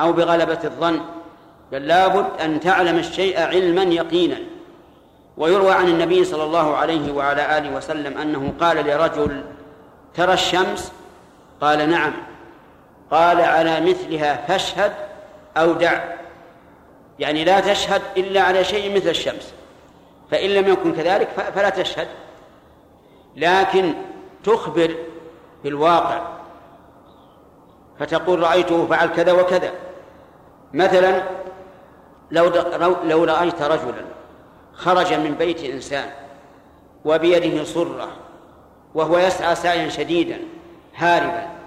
أو 0.00 0.12
بغلبة 0.12 0.58
الظن 0.64 1.00
بل 1.72 1.88
لا 1.88 2.08
بد 2.08 2.40
أن 2.40 2.60
تعلم 2.60 2.98
الشيء 2.98 3.40
علما 3.40 3.82
يقينا. 3.82 4.36
ويروى 5.36 5.72
عن 5.72 5.88
النبي 5.88 6.24
صلى 6.24 6.44
الله 6.44 6.76
عليه 6.76 7.12
وعلى 7.12 7.58
آله 7.58 7.76
وسلم 7.76 8.18
أنه 8.18 8.52
قال 8.60 8.86
لرجل 8.86 9.44
ترى 10.14 10.32
الشمس 10.32 10.92
قال 11.60 11.90
نعم. 11.90 12.12
قال 13.10 13.40
على 13.40 13.80
مثلها 13.80 14.46
فاشهد 14.48 14.92
أو 15.56 15.72
دع. 15.72 16.00
يعني 17.18 17.44
لا 17.44 17.60
تشهد 17.60 18.02
إلا 18.16 18.40
على 18.40 18.64
شيء 18.64 18.96
مثل 18.96 19.08
الشمس. 19.08 19.54
فإن 20.30 20.50
لم 20.50 20.68
يكن 20.68 20.92
كذلك 20.94 21.28
فلا 21.54 21.70
تشهد. 21.70 22.08
لكن 23.36 23.94
تخبر 24.44 24.94
بالواقع. 25.64 26.22
فتقول 27.98 28.40
رأيته 28.40 28.86
فعل 28.86 29.08
كذا 29.08 29.32
وكذا. 29.32 29.72
مثلا 30.74 31.22
لو 32.30 32.50
لو 33.04 33.24
رأيت 33.24 33.62
رجلا 33.62 34.04
خرج 34.74 35.14
من 35.14 35.34
بيت 35.34 35.64
إنسان 35.64 36.10
وبيده 37.04 37.64
صرة 37.64 38.08
وهو 38.94 39.18
يسعى 39.18 39.54
سعيا 39.54 39.88
شديدا 39.88 40.38
هاربا 40.96 41.59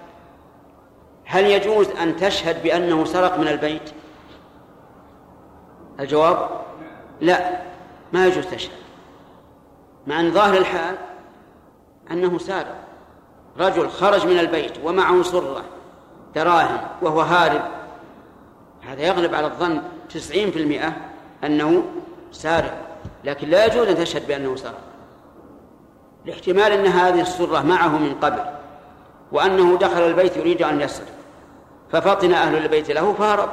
هل 1.24 1.44
يجوز 1.44 1.88
أن 1.88 2.16
تشهد 2.16 2.62
بأنه 2.62 3.04
سرق 3.04 3.38
من 3.38 3.48
البيت؟ 3.48 3.90
الجواب؟ 6.00 6.48
لا 7.20 7.60
ما 8.12 8.26
يجوز 8.26 8.46
تشهد. 8.46 8.72
مع 10.06 10.20
أن 10.20 10.30
ظاهر 10.30 10.56
الحال 10.56 10.96
أنه 12.10 12.38
سارق. 12.38 12.74
رجل 13.58 13.88
خرج 13.88 14.26
من 14.26 14.38
البيت 14.38 14.72
ومعه 14.84 15.22
صرة 15.22 15.64
دراهم 16.34 16.78
وهو 17.02 17.20
هارب. 17.20 17.62
هذا 18.82 19.02
يغلب 19.02 19.34
على 19.34 19.46
الظن 19.46 19.82
تسعين 20.10 20.50
في 20.50 20.58
المئة 20.58 20.92
أنه 21.44 21.84
سارق. 22.32 22.74
لكن 23.24 23.48
لا 23.48 23.66
يجوز 23.66 23.88
أن 23.88 23.96
تشهد 23.96 24.26
بأنه 24.26 24.56
سرق. 24.56 24.80
لاحتمال 26.24 26.72
أن 26.72 26.86
هذه 26.86 27.20
السرة 27.20 27.62
معه 27.62 27.98
من 27.98 28.14
قبل 28.14 28.40
وأنه 29.32 29.78
دخل 29.78 30.00
البيت 30.06 30.36
يريد 30.36 30.62
أن 30.62 30.80
يسرق. 30.80 31.13
ففطن 31.94 32.32
أهل 32.32 32.56
البيت 32.56 32.90
له 32.90 33.12
فهرب. 33.12 33.48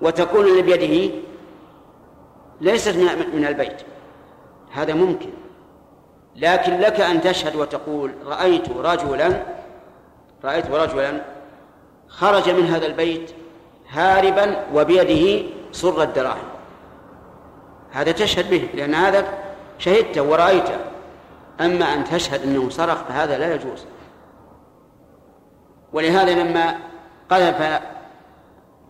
وتكون 0.00 0.46
اللي 0.46 0.62
بيده 0.62 1.14
ليست 2.60 2.96
من 3.34 3.44
البيت. 3.48 3.82
هذا 4.72 4.94
ممكن. 4.94 5.30
لكن 6.36 6.80
لك 6.80 7.00
أن 7.00 7.20
تشهد 7.20 7.56
وتقول 7.56 8.14
رأيت 8.26 8.68
رجلا 8.70 9.42
رأيت 10.44 10.70
رجلا 10.70 11.20
خرج 12.08 12.50
من 12.50 12.66
هذا 12.66 12.86
البيت 12.86 13.30
هاربا 13.90 14.64
وبيده 14.74 15.46
صر 15.72 16.02
الدراهم. 16.02 16.48
هذا 17.90 18.12
تشهد 18.12 18.50
به 18.50 18.68
لأن 18.74 18.94
هذا 18.94 19.24
شهدته 19.78 20.22
ورأيته. 20.22 20.76
أما 21.60 21.94
أن 21.94 22.04
تشهد 22.04 22.42
أنه 22.42 22.70
سرق 22.70 23.08
فهذا 23.08 23.38
لا 23.38 23.54
يجوز. 23.54 23.84
ولهذا 25.92 26.42
لما 26.42 26.78
قذف 27.30 27.80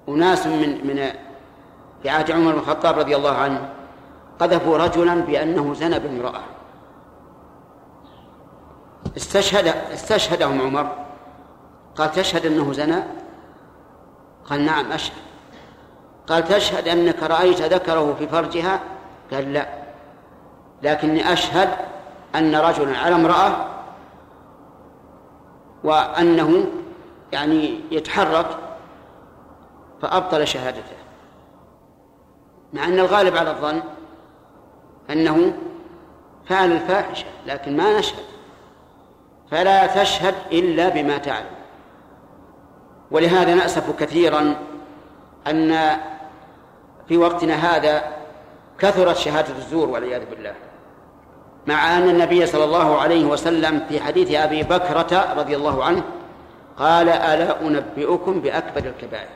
أناس 0.09 0.47
من 0.47 0.87
من 0.87 1.11
في 2.03 2.09
عهد 2.09 2.31
عمر 2.31 2.53
بن 2.53 2.59
الخطاب 2.59 2.99
رضي 2.99 3.17
الله 3.17 3.37
عنه 3.37 3.69
قذفوا 4.39 4.79
رجلا 4.79 5.15
بأنه 5.15 5.75
زنى 5.75 5.99
بامرأة. 5.99 6.41
استشهد 9.17 9.67
استشهدهم 9.93 10.61
عمر. 10.61 10.93
قال 11.97 12.13
تشهد 12.13 12.47
أنه 12.47 12.73
زنى؟ 12.73 13.03
قال 14.45 14.65
نعم 14.65 14.93
أشهد. 14.93 15.17
قال 16.27 16.49
تشهد 16.49 16.89
أنك 16.89 17.23
رأيت 17.23 17.63
ذكره 17.63 18.15
في 18.19 18.29
فرجها؟ 18.29 18.81
قال 19.33 19.53
لا. 19.53 19.69
لكني 20.83 21.33
أشهد 21.33 21.69
أن 22.35 22.57
رجلا 22.57 22.99
على 22.99 23.15
امرأة 23.15 23.67
وأنه 25.85 26.67
يعني 27.33 27.81
يتحرك 27.91 28.47
فأبطل 30.03 30.47
شهادته. 30.47 30.97
مع 32.73 32.85
أن 32.85 32.99
الغالب 32.99 33.37
على 33.37 33.51
الظن 33.51 33.83
أنه 35.11 35.53
فعل 36.49 36.73
الفاحشة 36.73 37.27
لكن 37.47 37.77
ما 37.77 37.99
نشهد. 37.99 38.25
فلا 39.51 40.03
تشهد 40.03 40.35
إلا 40.53 40.89
بما 40.89 41.19
تعلم. 41.19 41.57
ولهذا 43.11 43.55
نأسف 43.55 43.97
كثيرا 44.01 44.57
أن 45.47 45.97
في 47.09 47.17
وقتنا 47.17 47.55
هذا 47.55 48.05
كثرت 48.79 49.17
شهادة 49.17 49.57
الزور 49.57 49.89
والعياذ 49.89 50.31
بالله. 50.31 50.55
مع 51.67 51.97
أن 51.97 52.09
النبي 52.09 52.47
صلى 52.47 52.65
الله 52.65 52.99
عليه 52.99 53.25
وسلم 53.25 53.87
في 53.89 54.01
حديث 54.01 54.35
أبي 54.35 54.63
بكرة 54.63 55.35
رضي 55.37 55.57
الله 55.57 55.85
عنه 55.85 56.03
قال 56.79 57.09
ألا 57.09 57.61
أنبئكم 57.61 58.41
بأكبر 58.41 58.91
الكبائر؟ 58.91 59.29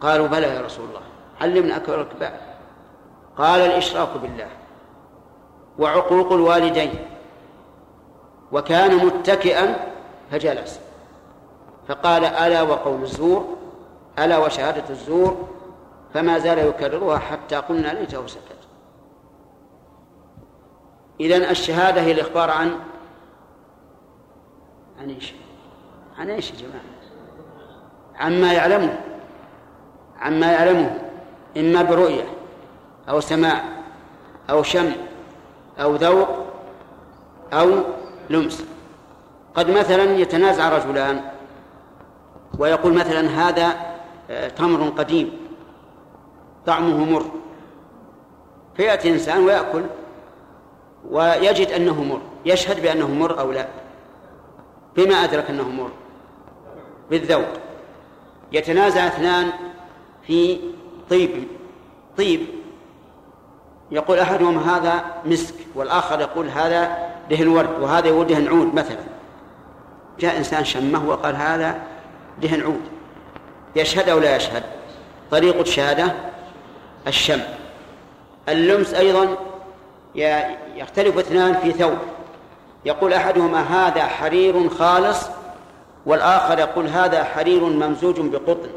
قالوا 0.00 0.26
بلى 0.26 0.46
يا 0.46 0.60
رسول 0.60 0.88
الله 0.88 1.00
علمنا 1.40 1.76
أكبر 1.76 2.00
الكبائر؟ 2.00 2.40
قال 3.36 3.60
الإشراك 3.60 4.08
بالله 4.22 4.48
وعقوق 5.78 6.32
الوالدين 6.32 6.94
وكان 8.52 9.06
متكئا 9.06 9.92
فجلس. 10.30 10.80
فقال 11.88 12.24
ألا 12.24 12.62
وقول 12.62 13.02
الزور 13.02 13.56
ألا 14.18 14.38
وشهادة 14.38 14.84
الزور 14.90 15.48
فما 16.14 16.38
زال 16.38 16.58
يكررها 16.58 17.18
حتى 17.18 17.56
قلنا 17.56 17.88
ليته 17.88 18.26
سكت. 18.26 18.58
إذن 21.20 21.42
الشهادة 21.42 22.00
هي 22.00 22.12
الإخبار 22.12 22.50
عن 22.50 22.74
عن 25.00 25.10
إيش؟ 25.10 25.34
عن 26.18 26.30
إيش 26.30 26.50
يا 26.50 26.56
جماعة؟ 26.56 26.84
عما 28.18 28.52
يعلمه 28.52 28.98
عما 30.20 30.52
يعلمه 30.52 30.98
إما 31.56 31.82
برؤية 31.82 32.24
أو 33.08 33.20
سماع 33.20 33.62
أو 34.50 34.62
شم 34.62 34.92
أو 35.78 35.94
ذوق 35.94 36.28
أو 37.52 37.70
لمس. 38.30 38.64
قد 39.54 39.70
مثلا 39.70 40.16
يتنازع 40.16 40.68
رجلان 40.68 41.20
ويقول 42.58 42.94
مثلا 42.94 43.20
هذا 43.28 43.76
آه، 44.30 44.48
تمر 44.48 44.88
قديم 44.88 45.30
طعمه 46.66 47.04
مر. 47.04 47.24
فيأتي 48.74 49.10
إنسان 49.10 49.44
ويأكل 49.44 49.84
ويجد 51.10 51.68
أنه 51.68 52.04
مر 52.04 52.20
يشهد 52.44 52.82
بأنه 52.82 53.08
مر 53.14 53.40
أو 53.40 53.52
لا 53.52 53.68
بما 54.96 55.14
أدرك 55.14 55.50
أنه 55.50 55.68
مر. 55.68 55.90
بالذوق. 57.10 57.48
يتنازع 58.52 59.06
اثنان 59.06 59.50
في 60.26 60.58
طيب 61.10 61.44
طيب. 62.18 62.46
يقول 63.90 64.18
أحدهم 64.18 64.58
هذا 64.58 65.04
مسك 65.24 65.54
والآخر 65.74 66.20
يقول 66.20 66.48
هذا 66.48 67.08
دهن 67.30 67.48
ورد 67.48 67.80
وهذا 67.80 68.08
يقول 68.08 68.26
دهن 68.26 68.48
عود 68.48 68.74
مثلا. 68.74 69.00
جاء 70.20 70.36
إنسان 70.36 70.64
شمه 70.64 71.08
وقال 71.08 71.36
هذا 71.36 71.82
دهن 72.42 72.62
عود. 72.62 72.80
يشهد 73.76 74.08
أو 74.08 74.18
لا 74.18 74.36
يشهد؟ 74.36 74.62
طريقة 75.30 75.60
الشهادة 75.60 76.14
الشم. 77.06 77.40
اللمس 78.48 78.94
أيضا 78.94 79.36
يختلف 80.76 81.18
اثنان 81.18 81.54
في 81.54 81.72
ثوب. 81.72 81.98
يقول 82.84 83.12
أحدهما 83.12 83.60
هذا 83.60 84.02
حرير 84.02 84.68
خالص 84.68 85.28
والآخر 86.08 86.58
يقول 86.58 86.86
هذا 86.86 87.24
حرير 87.24 87.64
ممزوج 87.64 88.20
بقطن. 88.20 88.68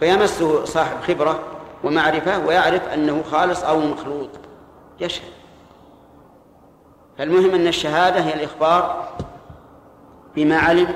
فيمسه 0.00 0.64
صاحب 0.64 1.00
خبرة 1.00 1.40
ومعرفة 1.84 2.46
ويعرف 2.46 2.88
أنه 2.88 3.22
خالص 3.30 3.64
أو 3.64 3.80
مخلوط. 3.80 4.28
يشهد. 5.00 5.32
فالمهم 7.18 7.54
أن 7.54 7.66
الشهادة 7.66 8.20
هي 8.20 8.34
الإخبار 8.34 9.08
بما 10.36 10.58
علم 10.58 10.94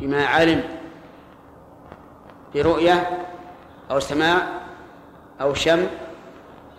بما 0.00 0.26
علم 0.26 0.62
برؤية 2.54 3.26
أو 3.90 4.00
سماع 4.00 4.42
أو 5.40 5.54
شم 5.54 5.86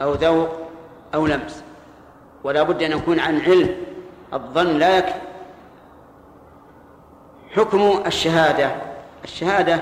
أو 0.01 0.13
ذوق 0.13 0.49
أو 1.15 1.27
لمس. 1.27 1.63
ولا 2.43 2.63
بد 2.63 2.83
أن 2.83 2.91
يكون 2.91 3.19
عن 3.19 3.41
علم. 3.41 3.75
الظن 4.33 4.77
لا 4.77 4.97
يكفي. 4.97 5.32
حكم 7.55 8.03
الشهادة. 8.05 8.71
الشهادة 9.23 9.79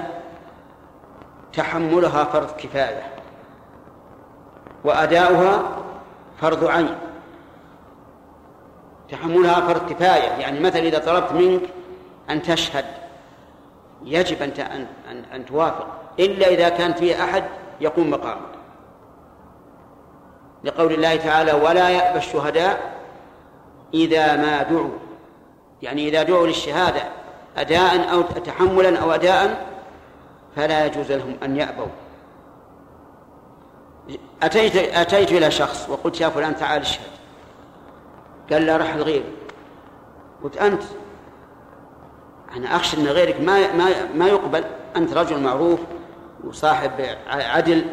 تحملها 1.53 2.23
فرض 2.23 2.51
كفاية 2.57 3.03
وأداؤها 4.83 5.77
فرض 6.41 6.65
عين. 6.65 6.95
تحملها 9.09 9.61
فرض 9.61 9.93
كفاية. 9.93 10.29
يعني 10.29 10.59
مثلا 10.59 10.81
إذا 10.81 10.99
طلبت 10.99 11.31
منك 11.31 11.61
أن 12.29 12.41
تشهد 12.41 12.85
يجب 14.03 14.41
أن 14.41 14.51
أن 15.11 15.23
أن 15.35 15.45
توافق. 15.45 15.87
إلا 16.19 16.47
إذا 16.47 16.69
كان 16.69 16.93
في 16.93 17.23
أحد 17.23 17.43
يقوم 17.81 18.09
مقامك. 18.09 18.51
لقول 20.63 20.93
الله 20.93 21.15
تعالى 21.15 21.51
ولا 21.51 21.89
يأبى 21.89 22.17
الشهداء 22.17 22.93
إذا 23.93 24.35
ما 24.35 24.63
دعوا. 24.63 24.97
يعني 25.81 26.07
إذا 26.07 26.23
دعوا 26.23 26.47
للشهادة 26.47 27.20
أداء 27.57 28.13
أو 28.13 28.21
تحملا 28.21 28.99
أو 28.99 29.11
أداء 29.11 29.67
فلا 30.55 30.85
يجوز 30.85 31.11
لهم 31.11 31.37
أن 31.43 31.57
يأبوا. 31.57 31.87
أتيت 34.43 34.75
أتيت 34.75 35.31
إلى 35.31 35.51
شخص 35.51 35.89
وقلت 35.89 36.21
يا 36.21 36.29
فلان 36.29 36.55
تعال 36.55 36.81
اشهد. 36.81 37.05
قال 38.51 38.65
لا 38.65 38.77
رحل 38.77 39.01
غيري 39.01 39.33
قلت 40.43 40.57
أنت؟ 40.57 40.83
أنا 42.55 42.75
أخشى 42.75 42.97
أن 42.97 43.07
غيرك 43.07 43.41
ما 43.41 43.73
ما 43.73 43.85
ما 44.15 44.27
يقبل. 44.27 44.63
أنت 44.95 45.13
رجل 45.13 45.39
معروف 45.39 45.79
وصاحب 46.43 46.91
عدل. 47.27 47.85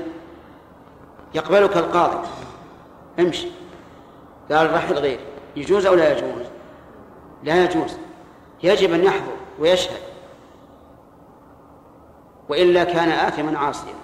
يقبلك 1.35 1.77
القاضي. 1.77 2.29
امشي. 3.19 3.49
قال 4.51 4.75
رحل 4.75 4.95
غيري 4.95 5.25
يجوز 5.57 5.87
أو 5.87 5.95
لا 5.95 6.13
يجوز؟ 6.13 6.47
لا 7.43 7.65
يجوز. 7.65 7.97
يجب 8.63 8.93
أن 8.93 9.05
يحضر. 9.05 9.38
ويشهد. 9.59 10.01
وإلا 12.49 12.85
كان 12.85 13.09
آثما 13.09 13.59
عاصيا. 13.59 13.95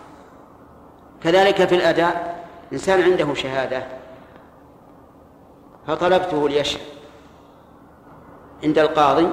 كذلك 1.22 1.64
في 1.64 1.74
الأداء 1.74 2.44
إنسان 2.72 3.02
عنده 3.02 3.34
شهادة 3.34 3.86
فطلبته 5.86 6.48
ليشهد. 6.48 6.80
عند 8.64 8.78
القاضي 8.78 9.28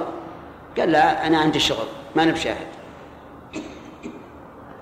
قال 0.78 0.92
لا 0.92 1.26
أنا 1.26 1.38
عندي 1.38 1.60
شغل 1.60 1.86
ما 2.16 2.22
أنا 2.22 2.32
بشاهد 2.32 2.66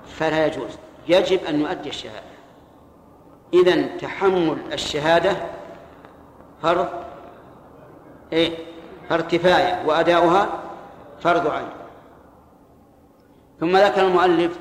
فلا 0.07 0.45
يجوز. 0.45 0.77
يجب 1.07 1.45
أن 1.45 1.59
نؤدي 1.59 1.89
الشهادة. 1.89 2.31
إذا 3.53 3.97
تحمل 3.97 4.57
الشهادة 4.73 5.35
فرض 6.61 6.87
إيه 8.33 8.57
فرض 9.09 9.27
كفاية 9.27 9.83
وأداؤها 9.85 10.49
فرض 11.21 11.47
عين. 11.47 11.69
ثم 13.59 13.77
ذكر 13.77 14.01
المؤلف 14.01 14.59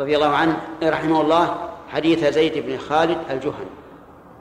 رضي 0.00 0.16
الله 0.16 0.36
عنه 0.36 0.56
رحمه 0.82 1.20
الله 1.20 1.68
حديث 1.88 2.24
زيد 2.24 2.66
بن 2.66 2.78
خالد 2.78 3.18
الجهني 3.30 3.70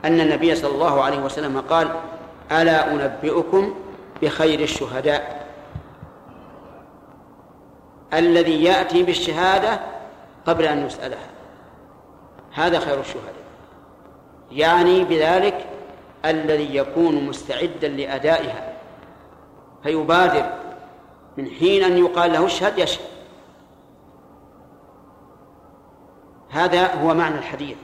أن 0.06 0.20
النبي 0.20 0.56
صلى 0.56 0.72
الله 0.72 1.04
عليه 1.04 1.20
وسلم 1.20 1.62
قال 1.62 1.92
ألا 2.52 2.92
أنبئكم 2.92 3.76
بخير 4.22 4.60
الشهداء؟ 4.60 5.48
الذي 8.14 8.64
يأتي 8.64 9.04
بالشهادة 9.04 9.80
قبل 10.46 10.66
أن 10.66 10.86
يسألها. 10.86 11.30
هذا 12.54 12.80
خير 12.80 13.00
الشهداء. 13.00 13.34
يعني 14.52 15.04
بذلك 15.04 15.66
الذي 16.26 16.76
يكون 16.76 17.26
مستعدا 17.26 17.88
لأدائها 17.88 18.74
فيبادر 19.84 20.63
من 21.38 21.50
حين 21.50 21.84
أن 21.84 21.98
يقال 21.98 22.34
له 22.34 22.46
اشهد 22.46 22.78
يشهد. 22.78 23.06
هذا 26.50 26.94
هو 26.94 27.14
معنى 27.14 27.38
الحديث. 27.38 27.78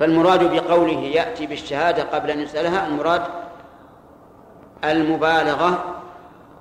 فالمراد 0.00 0.54
بقوله 0.54 0.98
يأتي 0.98 1.46
بالشهادة 1.46 2.02
قبل 2.02 2.30
أن 2.30 2.40
يسألها 2.40 2.86
المراد 2.86 3.22
المبالغة 4.84 6.00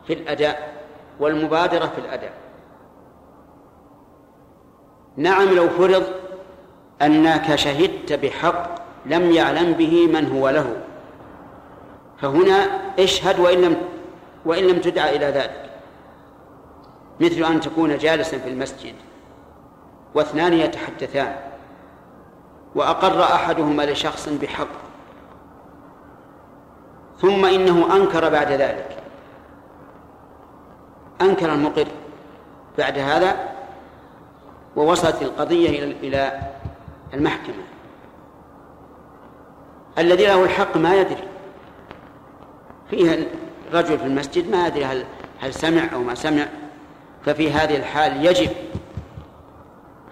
في 0.08 0.14
الأداء 0.14 0.74
والمبادرة 1.20 1.86
في 1.86 2.02
الأداء. 2.02 2.34
نعم 5.18 5.56
لو 5.56 5.70
فرض 5.70 6.04
أنك 7.02 7.56
شهدت 7.56 8.14
بحق 8.14 8.76
لم 9.06 9.32
يعلم 9.32 9.74
به 9.74 10.08
من 10.08 10.32
هو 10.32 10.50
له 10.50 10.78
فهنا 12.22 12.68
اشهد 13.00 13.40
وإن 13.40 13.62
لم 13.62 13.78
وإن 14.46 14.64
لم 14.64 14.82
تدع 14.82 15.10
إلى 15.10 15.26
ذلك. 15.26 15.67
مثل 17.20 17.44
أن 17.44 17.62
تكون 17.62 17.98
جالسا 17.98 18.38
في 18.38 18.50
المسجد 18.50 18.94
واثنان 20.16 20.54
يتحدثان 20.54 21.36
وأقر 22.76 23.24
أحدهما 23.24 23.84
لشخص 23.84 24.30
بحق 24.30 24.88
ثم 27.22 27.46
إنه 27.46 27.96
أنكر 27.96 28.30
بعد 28.30 28.52
ذلك. 28.52 28.98
أنكر 31.22 31.54
المقر 31.54 31.88
بعد 32.78 32.98
هذا 32.98 33.50
ووصلت 34.76 35.22
القضية 35.22 35.94
إلى 36.04 36.42
المحكمة. 37.14 37.64
الذي 39.98 40.26
له 40.26 40.44
الحق 40.44 40.78
ما 40.78 40.96
يدري. 40.96 41.28
فيها 42.90 43.18
رجل 43.74 44.00
في 44.00 44.06
المسجد 44.06 44.52
ما 44.52 44.68
يدري 44.68 44.86
هل 44.86 45.06
هل 45.40 45.54
سمع 45.54 45.94
أو 45.94 46.04
ما 46.04 46.16
سمع. 46.16 46.46
ففي 47.28 47.52
هذه 47.52 47.78
الحال 47.78 48.26
يجب 48.26 48.50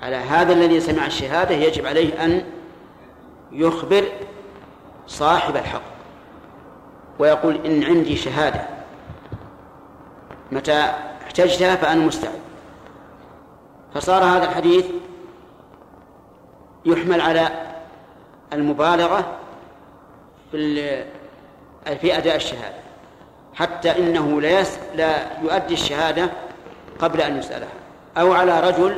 على 0.02 0.16
هذا 0.16 0.54
الذي 0.54 0.80
سمع 0.80 1.06
الشهادة 1.06 1.56
يجب 1.56 1.86
عليه 1.86 2.26
أن 2.26 2.46
يخبر 3.52 4.04
صاحب 5.08 5.56
الحق 5.56 5.82
ويقول 7.20 7.66
إن 7.66 7.84
عندي 7.84 8.16
شهادة. 8.16 8.68
متى 10.52 10.94
احتجتها 11.26 11.76
فأنا 11.76 12.06
مستعد. 12.06 12.40
فصار 13.94 14.24
هذا 14.24 14.44
الحديث 14.44 14.86
يحمل 16.86 17.22
على 17.22 17.50
المبالغة 18.54 19.38
في 20.52 21.04
في 22.02 22.18
أداء 22.18 22.36
الشهادة. 22.36 22.86
حتى 23.54 23.98
إنه 23.98 24.42
لا 24.42 24.64
لا 24.96 25.42
يؤدي 25.42 25.74
الشهادة 25.74 26.30
قبل 27.00 27.22
أن 27.22 27.38
يسألها. 27.38 27.74
أو 28.18 28.34
على 28.34 28.60
رجل 28.60 28.98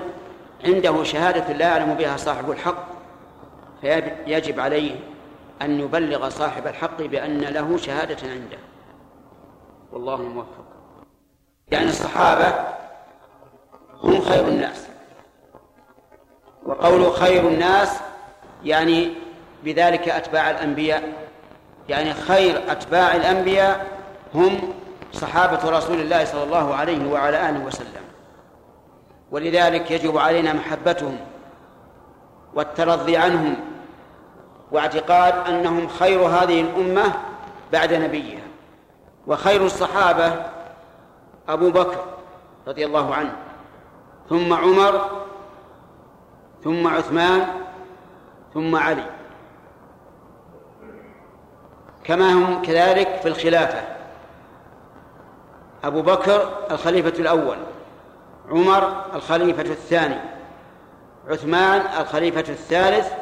عنده 0.66 1.04
شهادة 1.04 1.54
لا 1.54 1.68
يعلم 1.68 1.94
بها 1.94 2.18
صاحب 2.18 2.52
الحق 2.52 2.88
فيجب 3.82 4.60
عليه 4.60 5.00
أن 5.62 5.80
يبلغ 5.80 6.30
صاحب 6.30 6.68
الحق 6.68 7.02
بأن 7.02 7.42
له 7.42 7.78
شهادة 7.78 8.30
عنده. 8.30 8.58
والله 9.92 10.16
الموفق 10.16 10.66
يعني 11.72 11.90
الصحابة 11.90 12.54
هم 14.04 14.22
خير 14.22 14.48
الناس. 14.48 14.88
وقول 16.66 17.12
خير 17.14 17.48
الناس 17.48 18.00
يعني 18.64 19.14
بذلك 19.64 20.10
أتباع 20.10 20.52
الأنبياء 20.52 21.04
يعني 21.90 22.14
خير 22.14 22.72
أتباع 22.72 23.16
الأنبياء 23.16 23.86
هم 24.36 24.74
صحابة 25.14 25.78
رسول 25.78 26.00
الله 26.00 26.26
صلى 26.26 26.44
الله 26.44 26.76
عليه 26.76 27.12
وعلى 27.12 27.50
آله 27.50 27.66
وسلم. 27.66 28.04
ولذلك 29.32 29.92
يجب 29.92 30.18
علينا 30.18 30.54
محبتهم 30.54 31.18
والترضي 32.54 33.18
عنهم 33.18 33.56
واعتقاد 34.72 35.48
أنهم 35.48 35.88
خير 35.88 36.20
هذه 36.20 36.62
الأمة 36.62 37.14
بعد 37.72 37.94
نبيها. 37.94 38.42
وخير 39.28 39.66
الصحابة 39.66 40.46
أبو 41.50 41.72
بكر 41.72 42.04
رضي 42.68 42.86
الله 42.86 43.16
عنه 43.16 43.36
ثم 44.30 44.54
عمر 44.54 45.10
ثم 46.64 46.88
عثمان 46.88 47.48
ثم 48.54 48.76
علي. 48.76 49.06
كما 52.04 52.32
هم 52.34 52.62
كذلك 52.62 53.20
في 53.22 53.28
الخلافة. 53.28 53.97
أبو 55.84 56.02
بكر 56.02 56.66
الخليفة 56.72 57.20
الأول 57.20 57.58
عمر 58.50 59.06
الخليفة 59.16 59.62
الثاني 59.62 60.20
عثمان 61.28 61.82
الخليفة 62.02 62.40
الثالث 62.40 63.14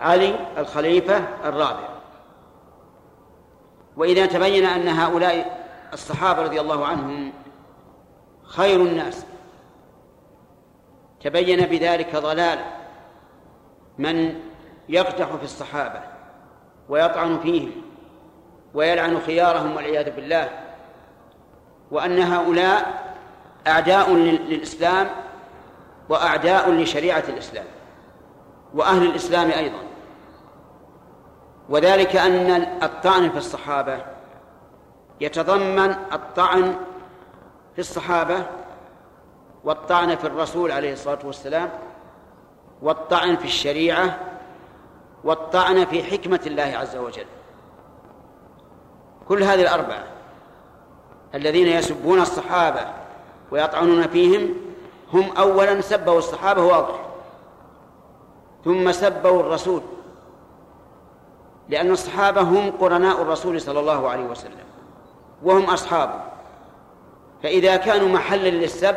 علي 0.00 0.36
الخليفة 0.58 1.24
الرابع. 1.44 1.88
وإذا 3.96 4.26
تبين 4.26 4.64
أن 4.64 4.88
هؤلاء 4.88 5.66
الصحابة 5.92 6.42
رضي 6.42 6.60
الله 6.60 6.86
عنهم 6.86 7.32
خير 8.44 8.80
الناس 8.80 9.24
تبين 11.24 11.66
بذلك 11.66 12.16
ضلال 12.16 12.58
من 13.98 14.40
يقدح 14.88 15.36
في 15.36 15.44
الصحابة 15.44 16.00
ويطعن 16.88 17.38
فيهم 17.38 17.70
ويلعن 18.74 19.20
خيارهم 19.20 19.76
والعياذ 19.76 20.10
بالله. 20.10 20.67
وأن 21.90 22.18
هؤلاء 22.18 23.08
أعداء 23.66 24.14
للإسلام 24.14 25.10
وأعداء 26.08 26.70
لشريعة 26.70 27.24
الإسلام 27.28 27.64
وأهل 28.74 29.02
الإسلام 29.02 29.50
أيضا. 29.50 29.78
وذلك 31.68 32.16
أن 32.16 32.50
الطعن 32.82 33.30
في 33.30 33.38
الصحابة 33.38 33.98
يتضمن 35.20 35.96
الطعن 36.12 36.76
في 37.74 37.78
الصحابة 37.78 38.46
والطعن 39.64 40.16
في 40.16 40.26
الرسول 40.26 40.72
عليه 40.72 40.92
الصلاة 40.92 41.18
والسلام 41.24 41.70
والطعن 42.82 43.36
في 43.36 43.44
الشريعة 43.44 44.18
والطعن 45.24 45.84
في 45.84 46.04
حكمة 46.04 46.40
الله 46.46 46.76
عز 46.76 46.96
وجل. 46.96 47.26
كل 49.28 49.42
هذه 49.42 49.62
الأربعة 49.62 50.17
الذين 51.34 51.66
يسبون 51.66 52.20
الصحابة 52.20 52.80
ويطعنون 53.50 54.06
فيهم 54.08 54.54
هم 55.12 55.30
أولا 55.36 55.80
سبوا 55.80 56.18
الصحابة 56.18 56.62
واضح. 56.62 57.00
ثم 58.64 58.92
سبوا 58.92 59.40
الرسول. 59.40 59.82
لأن 61.68 61.90
الصحابة 61.90 62.40
هم 62.40 62.70
قرناء 62.70 63.22
الرسول 63.22 63.60
صلى 63.60 63.80
الله 63.80 64.08
عليه 64.08 64.24
وسلم 64.24 64.66
وهم 65.42 65.64
أصحابه. 65.64 66.20
فإذا 67.42 67.76
كانوا 67.76 68.08
محلا 68.08 68.48
للسب 68.48 68.96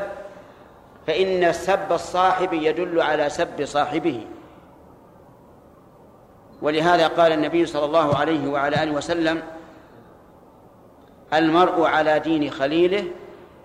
فإن 1.07 1.53
سب 1.53 1.91
الصاحب 1.91 2.53
يدل 2.53 3.01
على 3.01 3.29
سب 3.29 3.65
صاحبه. 3.65 4.25
ولهذا 6.61 7.07
قال 7.07 7.31
النبي 7.31 7.65
صلى 7.65 7.85
الله 7.85 8.15
عليه 8.15 8.51
وعلى 8.51 8.83
آله 8.83 8.91
وسلم 8.91 9.43
المرء 11.33 11.85
على 11.85 12.19
دين 12.19 12.49
خليله 12.49 13.05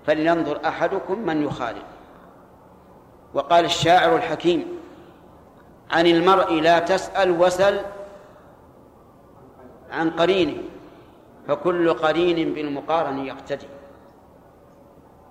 فلينظر 0.07 0.61
أحدكم 0.67 1.19
من 1.19 1.45
يخالف. 1.45 1.83
وقال 3.35 3.65
الشاعر 3.65 4.17
الحكيم 4.17 4.67
عن 5.91 6.07
المرء 6.07 6.61
لا 6.61 6.79
تسأل 6.79 7.31
وسل 7.31 7.81
عن 9.91 10.11
قرينه 10.11 10.63
فكل 11.49 11.95
قرين 11.95 12.55
بالمقارن 12.55 13.27
يقتدي. 13.27 13.67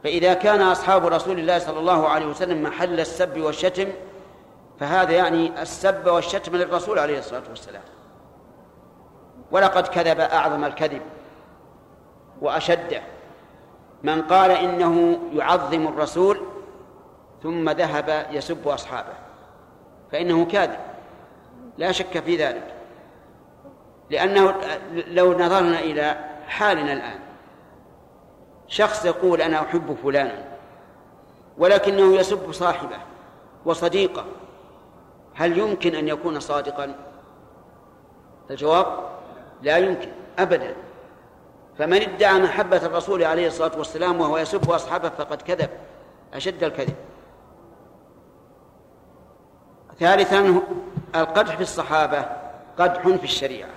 فإذا 0.03 0.33
كان 0.33 0.61
أصحاب 0.61 1.05
رسول 1.05 1.39
الله 1.39 1.59
صلى 1.59 1.79
الله 1.79 2.07
عليه 2.07 2.25
وسلم 2.25 2.63
محل 2.63 2.99
السب 2.99 3.41
والشتم 3.41 3.87
فهذا 4.79 5.11
يعني 5.11 5.61
السب 5.61 6.07
والشتم 6.07 6.55
للرسول 6.55 6.99
عليه 6.99 7.19
الصلاة 7.19 7.43
والسلام. 7.49 7.81
ولقد 9.51 9.87
كذب 9.87 10.19
أعظم 10.19 10.65
الكذب. 10.65 11.01
وأشده 12.45 13.01
من 14.03 14.21
قال 14.21 14.51
إنه 14.51 15.19
يعظم 15.33 15.87
الرسول 15.87 16.39
ثم 17.43 17.69
ذهب 17.69 18.27
يسب 18.31 18.67
أصحابه 18.67 19.13
فإنه 20.11 20.45
كاذب. 20.45 20.79
لا 21.77 21.91
شك 21.91 22.19
في 22.19 22.35
ذلك. 22.35 22.73
لأنه 24.09 24.55
لو 24.91 25.33
نظرنا 25.33 25.79
إلى 25.79 26.15
حالنا 26.47 26.93
الآن 26.93 27.19
شخص 28.67 29.05
يقول 29.05 29.41
أنا 29.41 29.61
أحب 29.61 29.97
فلانا 30.03 30.45
ولكنه 31.57 32.15
يسب 32.15 32.51
صاحبه 32.51 32.97
وصديقه 33.65 34.25
هل 35.35 35.57
يمكن 35.57 35.95
أن 35.95 36.07
يكون 36.07 36.39
صادقا؟ 36.39 36.95
الجواب 38.49 38.87
لا 39.61 39.77
يمكن 39.77 40.09
أبدا. 40.39 40.75
فمن 41.79 42.01
ادعى 42.01 42.39
محبة 42.39 42.77
الرسول 42.77 43.23
عليه 43.23 43.47
الصلاة 43.47 43.77
والسلام 43.77 44.21
وهو 44.21 44.37
يسب 44.37 44.71
أصحابه 44.71 45.09
فقد 45.09 45.41
كذب 45.41 45.69
أشد 46.33 46.63
الكذب. 46.63 46.95
ثالثا 49.99 50.61
القدح 51.15 51.55
في 51.55 51.63
الصحابة 51.63 52.25
قدح 52.79 53.07
في 53.07 53.23
الشريعة. 53.23 53.69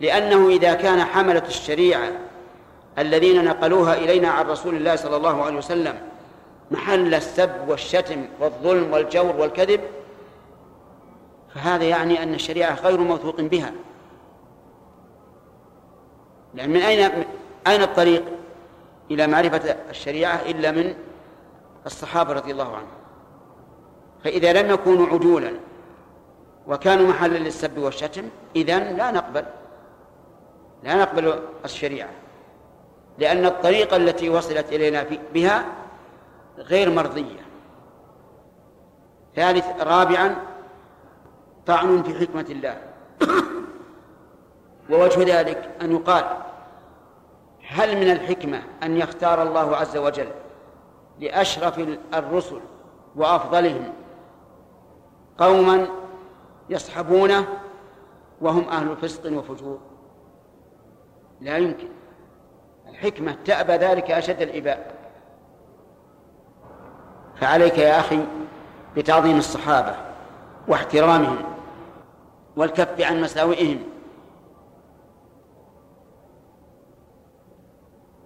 لأنه 0.00 0.48
إذا 0.48 0.74
كان 0.74 1.04
حملة 1.04 1.42
الشريعة 1.48 2.12
الذين 2.98 3.44
نقلوها 3.44 3.94
إلينا 3.94 4.28
عن 4.28 4.46
رسول 4.46 4.74
الله 4.74 4.96
صلى 4.96 5.16
الله 5.16 5.42
عليه 5.42 5.56
وسلم 5.56 5.98
محل 6.70 7.14
السب 7.14 7.68
والشتم 7.68 8.24
والظلم 8.40 8.92
والجور 8.92 9.36
والكذب 9.36 9.80
فهذا 11.54 11.84
يعني 11.84 12.22
أن 12.22 12.34
الشريعة 12.34 12.74
غير 12.74 13.00
موثوق 13.00 13.40
بها. 13.40 13.72
لأن 16.54 16.70
من 16.70 16.76
أين 16.76 17.24
أين 17.66 17.82
الطريق 17.82 18.24
إلى 19.10 19.26
معرفة 19.26 19.76
الشريعة 19.90 20.34
إلا 20.34 20.70
من 20.70 20.94
الصحابة 21.86 22.32
رضي 22.32 22.52
الله 22.52 22.76
عنهم؟ 22.76 23.02
فإذا 24.24 24.62
لم 24.62 24.70
يكونوا 24.70 25.06
عدولا 25.06 25.52
وكانوا 26.66 27.08
محلا 27.08 27.38
للسب 27.38 27.78
والشتم 27.78 28.28
إذن 28.56 28.96
لا 28.96 29.10
نقبل. 29.10 29.44
لا 30.82 30.94
نقبل 30.94 31.42
الشريعة 31.64 32.10
لأن 33.18 33.46
الطريقة 33.46 33.96
التي 33.96 34.30
وصلت 34.30 34.72
إلينا 34.72 35.06
بها 35.34 35.64
غير 36.58 36.90
مرضية. 36.90 37.40
ثالث 39.36 39.66
رابعا 39.80 40.36
طعن 41.66 42.02
في 42.02 42.14
حكمة 42.14 42.46
الله. 42.50 42.78
ووجه 44.92 45.40
ذلك 45.40 45.70
أن 45.82 45.92
يقال 45.92 46.24
هل 47.68 47.96
من 47.96 48.10
الحكمة 48.10 48.62
أن 48.82 48.96
يختار 48.96 49.42
الله 49.42 49.76
عز 49.76 49.96
وجل 49.96 50.28
لأشرف 51.20 51.78
الرسل 52.14 52.60
وأفضلهم 53.16 53.92
قوما 55.38 55.88
يصحبونه 56.70 57.46
وهم 58.40 58.68
أهل 58.68 58.96
فسق 58.96 59.32
وفجور؟ 59.32 59.78
لا 61.40 61.56
يمكن. 61.56 61.88
الحكمة 62.88 63.36
تأبى 63.44 63.72
ذلك 63.72 64.10
أشد 64.10 64.42
الإباء. 64.42 64.94
فعليك 67.40 67.78
يا 67.78 68.00
أخي 68.00 68.24
بتعظيم 68.96 69.38
الصحابة 69.38 69.94
واحترامهم 70.68 71.38
والكف 72.56 73.00
عن 73.00 73.20
مساوئهم. 73.20 73.91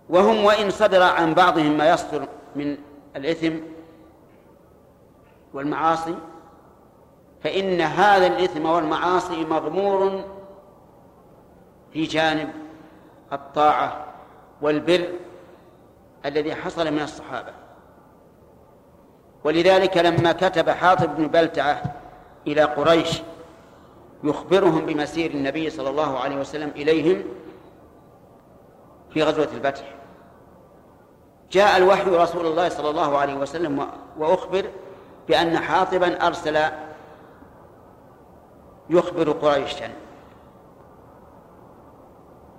وهم 0.08 0.44
وإن 0.44 0.70
صدر 0.70 1.02
عن 1.02 1.34
بعضهم 1.34 1.76
ما 1.76 1.90
يصدر 1.90 2.28
من 2.56 2.78
الإثم 3.16 3.52
والمعاصي 5.54 6.14
فإن 7.42 7.80
هذا 7.80 8.26
الإثم 8.26 8.66
والمعاصي 8.66 9.44
مغمور 9.44 10.24
في 11.92 12.04
جانب 12.04 12.48
الطاعة 13.32 14.06
والبر 14.62 15.08
الذي 16.26 16.54
حصل 16.54 16.92
من 16.92 17.02
الصحابة. 17.02 17.52
ولذلك 19.44 19.96
لما 19.96 20.32
كتب 20.32 20.70
حاطب 20.70 21.16
بن 21.16 21.26
بلتعة 21.26 21.82
إلى 22.46 22.62
قريش 22.62 23.22
يخبرهم 24.24 24.86
بمسير 24.86 25.30
النبي 25.30 25.70
صلى 25.70 25.90
الله 25.90 26.18
عليه 26.18 26.36
وسلم 26.36 26.68
إليهم 26.76 27.22
في 29.10 29.22
غزوة 29.22 29.48
الفتح. 29.54 29.95
جاء 31.50 31.76
الوحي 31.76 32.10
رسول 32.10 32.46
الله 32.46 32.68
صلى 32.68 32.90
الله 32.90 33.18
عليه 33.18 33.34
وسلم 33.34 33.88
وأخبر 34.18 34.64
بأن 35.28 35.58
حاطبا 35.58 36.26
أرسل 36.26 36.58
يخبر 38.90 39.30
قريشا. 39.30 39.90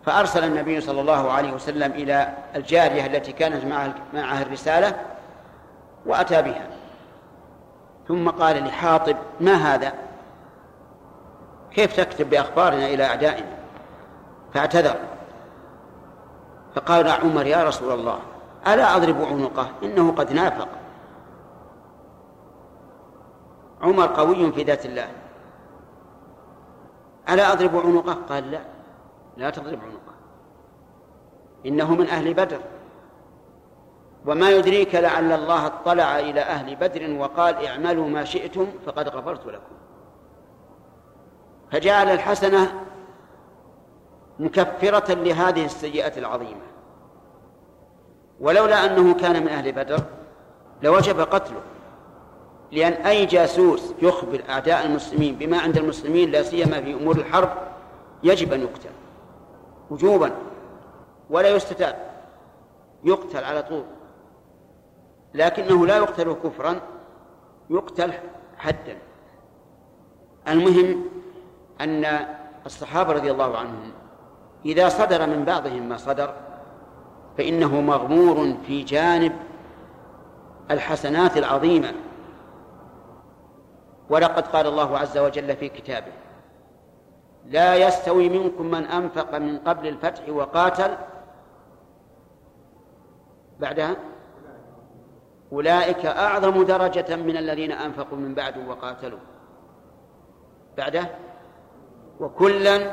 فأرسل 0.05 0.43
النبي 0.43 0.81
صلى 0.81 1.01
الله 1.01 1.31
عليه 1.31 1.51
وسلم 1.51 1.91
إلى 1.91 2.33
الجارية 2.55 3.05
التي 3.05 3.31
كانت 3.31 3.65
معها 4.13 4.41
الرسالة 4.41 4.93
وأتى 6.05 6.41
بها. 6.41 6.67
ثم 8.07 8.29
قال 8.29 8.63
لحاطب 8.63 9.17
ما 9.39 9.53
هذا؟ 9.53 9.93
كيف 11.71 11.95
تكتب 11.95 12.29
بأخبارنا 12.29 12.85
إلى 12.87 13.05
أعدائنا؟ 13.05 13.57
فاعتذر. 14.53 14.95
فقال 16.75 17.07
عمر 17.07 17.45
يا 17.45 17.63
رسول 17.63 17.93
الله 17.93 18.19
ألا 18.67 18.95
أضرب 18.95 19.21
عنقه؟ 19.21 19.71
إنه 19.83 20.11
قد 20.11 20.33
نافق. 20.33 20.67
عمر 23.81 24.07
قوي 24.07 24.51
في 24.51 24.63
ذات 24.63 24.85
الله. 24.85 25.09
ألا 27.29 27.53
أضرب 27.53 27.75
عنقه؟ 27.75 28.13
قال 28.13 28.51
لا. 28.51 28.61
لا 29.37 29.49
تضرب 29.49 29.79
عنقه. 29.79 30.13
إنه 31.65 31.95
من 31.95 32.07
أهل 32.07 32.33
بدر. 32.33 32.59
وما 34.25 34.49
يدريك 34.49 34.95
لعل 34.95 35.31
الله 35.31 35.65
اطلع 35.65 36.19
إلى 36.19 36.41
أهل 36.41 36.75
بدر 36.75 37.19
وقال 37.19 37.65
اعملوا 37.65 38.07
ما 38.07 38.23
شئتم 38.23 38.67
فقد 38.85 39.09
غفرت 39.09 39.45
لكم. 39.45 39.75
فجعل 41.71 42.09
الحسنة 42.09 42.83
مكفرة 44.39 45.13
لهذه 45.13 45.65
السيئة 45.65 46.19
العظيمة. 46.19 46.76
ولولا 48.39 48.85
أنه 48.85 49.13
كان 49.13 49.43
من 49.43 49.47
أهل 49.47 49.71
بدر 49.71 49.99
لوجب 50.83 51.19
قتله 51.19 51.61
لأن 52.71 52.93
أي 52.93 53.25
جاسوس 53.25 53.93
يخبر 54.01 54.43
أعداء 54.49 54.85
المسلمين 54.85 55.35
بما 55.35 55.59
عند 55.59 55.77
المسلمين 55.77 56.31
لا 56.31 56.43
سيما 56.43 56.81
في 56.81 56.93
أمور 56.93 57.15
الحرب 57.15 57.49
يجب 58.23 58.53
أن 58.53 58.61
يقتل 58.61 58.89
وجوبا 59.89 60.31
ولا 61.29 61.49
يستتاب 61.49 61.95
يقتل 63.03 63.43
على 63.43 63.63
طول 63.63 63.83
لكنه 65.33 65.85
لا 65.85 65.97
يقتل 65.97 66.33
كفرا 66.33 66.79
يقتل 67.69 68.13
حدا. 68.57 68.97
المهم 70.47 71.05
أن 71.81 72.05
الصحابة 72.65 73.13
رضي 73.13 73.31
الله 73.31 73.57
عنهم 73.57 73.91
إذا 74.65 74.89
صدر 74.89 75.27
من 75.27 75.45
بعضهم 75.45 75.89
ما 75.89 75.97
صدر 75.97 76.33
فإنه 77.37 77.81
مغمور 77.81 78.57
في 78.67 78.83
جانب 78.83 79.31
الحسنات 80.71 81.37
العظيمة. 81.37 81.93
ولقد 84.09 84.47
قال 84.47 84.67
الله 84.67 84.97
عز 84.97 85.17
وجل 85.17 85.55
في 85.55 85.69
كتابه 85.69 86.11
لا 87.45 87.75
يستوي 87.75 88.29
منكم 88.29 88.65
من 88.65 88.83
أنفق 88.85 89.37
من 89.37 89.57
قبل 89.57 89.87
الفتح 89.87 90.29
وقاتل. 90.29 90.97
بعدها 93.59 93.95
أولئك 95.51 96.05
أعظم 96.05 96.63
درجة 96.63 97.15
من 97.15 97.37
الذين 97.37 97.71
أنفقوا 97.71 98.17
من 98.17 98.33
بعد 98.35 98.67
وقاتلوا. 98.67 99.19
بعده 100.77 101.07
وكلا 102.19 102.91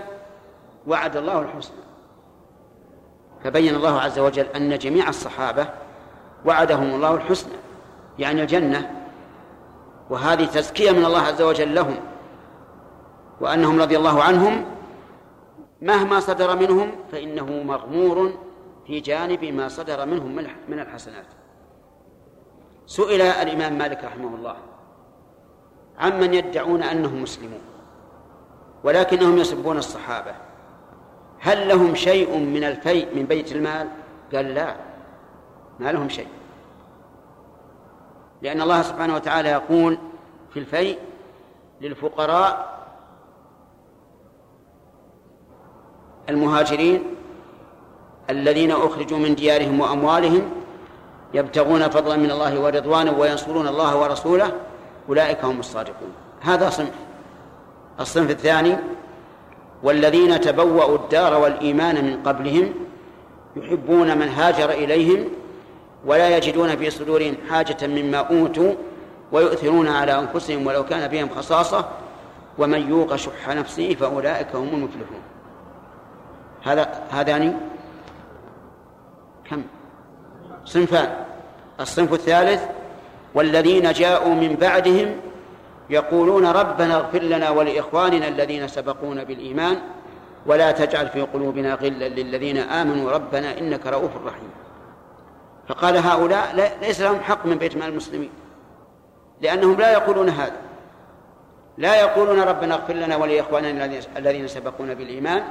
وعد 0.87 1.17
الله 1.17 1.41
الحسنى. 1.41 1.94
فبين 3.45 3.75
الله 3.75 4.01
عز 4.01 4.19
وجل 4.19 4.47
أن 4.57 4.79
جميع 4.79 5.09
الصحابة 5.09 5.67
وعدهم 6.47 6.95
الله 6.95 7.15
الحسنى 7.15 7.53
يعني 8.19 8.43
الجنة. 8.43 8.91
وهذه 10.11 10.45
تزكية 10.45 10.91
من 10.91 11.05
الله 11.05 11.21
عز 11.21 11.43
وجل 11.43 11.75
لهم 11.75 11.97
وأنهم 13.41 13.81
رضي 13.81 13.97
الله 13.97 14.23
عنهم 14.23 14.65
مهما 15.83 16.21
صدر 16.21 16.57
منهم 16.57 16.93
فإنه 17.13 17.63
مغمور 17.63 18.33
في 18.87 19.01
جانب 19.01 19.45
ما 19.45 19.69
صدر 19.69 20.07
منهم 20.07 20.37
من 20.69 20.81
الحسنات. 20.81 21.27
سئل 22.87 23.23
الإمام 23.23 23.79
مالك 23.79 24.05
رحمه 24.05 24.35
الله 24.35 24.57
عمن 25.99 26.35
يدعون 26.35 26.83
أنهم 26.83 27.23
مسلمون 27.23 27.61
ولكنهم 28.85 29.39
يسبون 29.39 29.79
الصحابة. 29.79 30.35
هل 31.45 31.69
لهم 31.69 31.95
شيء 31.95 32.39
من 32.39 32.65
الفيء 32.65 33.09
من 33.15 33.23
بيت 33.23 33.53
المال؟ 33.53 33.89
قال 34.35 34.55
لا 34.55 34.77
ما 35.81 35.93
لهم 35.93 36.09
شيء. 36.09 36.29
لأن 38.43 38.61
الله 38.61 38.83
سبحانه 38.83 39.15
وتعالى 39.15 39.49
يقول 39.49 39.99
في 40.53 40.59
الفيء 40.59 40.99
للفقراء 41.81 42.75
المهاجرين 46.29 47.03
الذين 48.31 48.71
أخرجوا 48.73 49.19
من 49.19 49.35
ديارهم 49.35 49.81
وأموالهم 49.81 50.51
يبتغون 51.35 51.89
فضلا 51.91 52.17
من 52.17 52.31
الله 52.31 52.61
ورضوانا 52.61 53.11
وينصرون 53.11 53.69
الله 53.69 53.97
ورسوله 53.97 54.53
أولئك 55.09 55.45
هم 55.45 55.61
الصادقون. 55.61 56.13
هذا 56.41 56.71
صنف. 56.71 56.95
الصنف 58.01 58.31
الثاني 58.31 58.77
والذين 59.85 60.41
تبوأوا 60.41 60.97
الدار 60.97 61.41
والإيمان 61.41 62.05
من 62.05 62.23
قبلهم 62.23 62.75
يحبون 63.57 64.19
من 64.19 64.29
هاجر 64.29 64.71
إليهم 64.71 65.25
ولا 66.07 66.37
يجدون 66.37 66.77
في 66.77 66.91
صدورهم 66.91 67.35
حاجة 67.51 67.87
مما 67.87 68.19
أوتوا 68.19 68.75
ويؤثرون 69.33 69.89
على 69.89 70.19
أنفسهم 70.19 70.67
ولو 70.67 70.85
كان 70.85 71.09
بهم 71.09 71.29
خصاصة 71.29 71.89
ومن 72.59 72.89
يوق 72.91 73.17
شح 73.17 73.49
نفسه 73.49 73.95
فأولئك 73.95 74.55
هم 74.55 74.69
المفلحون. 74.69 75.23
هذا 76.63 77.03
هذان 77.11 77.61
كم؟ 79.51 79.63
صنفان. 80.65 81.09
الصنف 81.81 82.13
الثالث 82.13 82.63
والذين 83.35 83.93
جاءوا 83.93 84.35
من 84.35 84.57
بعدهم 84.61 85.17
يقولون 85.91 86.47
ربنا 86.47 86.97
اغفر 86.97 87.23
لنا 87.23 87.51
ولإخواننا 87.51 88.29
الذين 88.29 88.69
سبقونا 88.69 89.25
بالإيمان 89.25 89.79
ولا 90.47 90.73
تجعل 90.73 91.09
في 91.09 91.21
قلوبنا 91.21 91.75
غلا 91.75 92.09
للذين 92.09 92.59
آمنوا. 92.59 93.11
ربنا 93.11 93.59
إنك 93.59 93.87
رؤوف 93.87 94.11
رحيم. 94.27 94.51
فقال 95.69 95.97
هؤلاء 95.97 96.77
ليس 96.83 97.01
لهم 97.01 97.21
حق 97.21 97.47
من 97.47 97.59
بيت 97.59 97.77
مال 97.77 97.89
المسلمين 97.89 98.31
لأنهم 99.41 99.77
لا 99.77 99.93
يقولون 99.93 100.29
هذا. 100.29 100.57
لا 101.79 102.01
يقولون 102.01 102.41
ربنا 102.41 102.75
اغفر 102.75 102.95
لنا 102.95 103.17
ولإخواننا 103.17 103.91
الذين 104.17 104.49
سبقونا 104.49 104.95
بالإيمان 104.95 105.43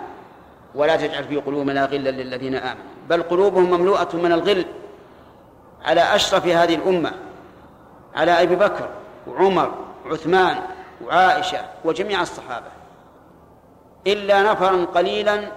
ولا 0.76 0.96
تجعل 0.96 1.24
في 1.24 1.36
قلوبنا 1.36 1.86
غلا 1.86 2.10
للذين 2.10 2.56
آمنوا. 2.56 2.84
بل 3.10 3.24
قلوبهم 3.24 3.72
مملوءة 3.72 4.10
من 4.14 4.32
الغل 4.32 4.66
على 5.86 6.16
أشرف 6.16 6.48
هذه 6.48 6.76
الأمة 6.76 7.12
على 8.16 8.32
أبي 8.32 8.56
بكر 8.56 8.90
وعمر 9.28 9.72
وعثمان 10.06 10.58
وعائشة 11.06 11.60
وجميع 11.86 12.22
الصحابة. 12.22 12.72
إلا 14.08 14.52
نفرا 14.52 14.86
قليلا 14.86 15.52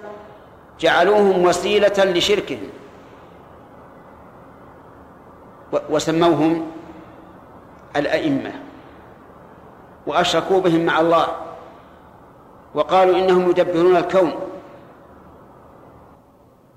جعلوهم 0.81 1.45
وسيلة 1.45 2.05
لشركهم. 2.05 2.69
وسموهم 5.91 6.71
الأئمة. 7.97 8.53
وأشركوا 10.07 10.61
بهم 10.61 10.87
مع 10.87 11.01
الله. 11.01 11.27
وقالوا 12.75 13.19
إنهم 13.19 13.51
يدبرون 13.51 13.97
الكون. 13.97 14.33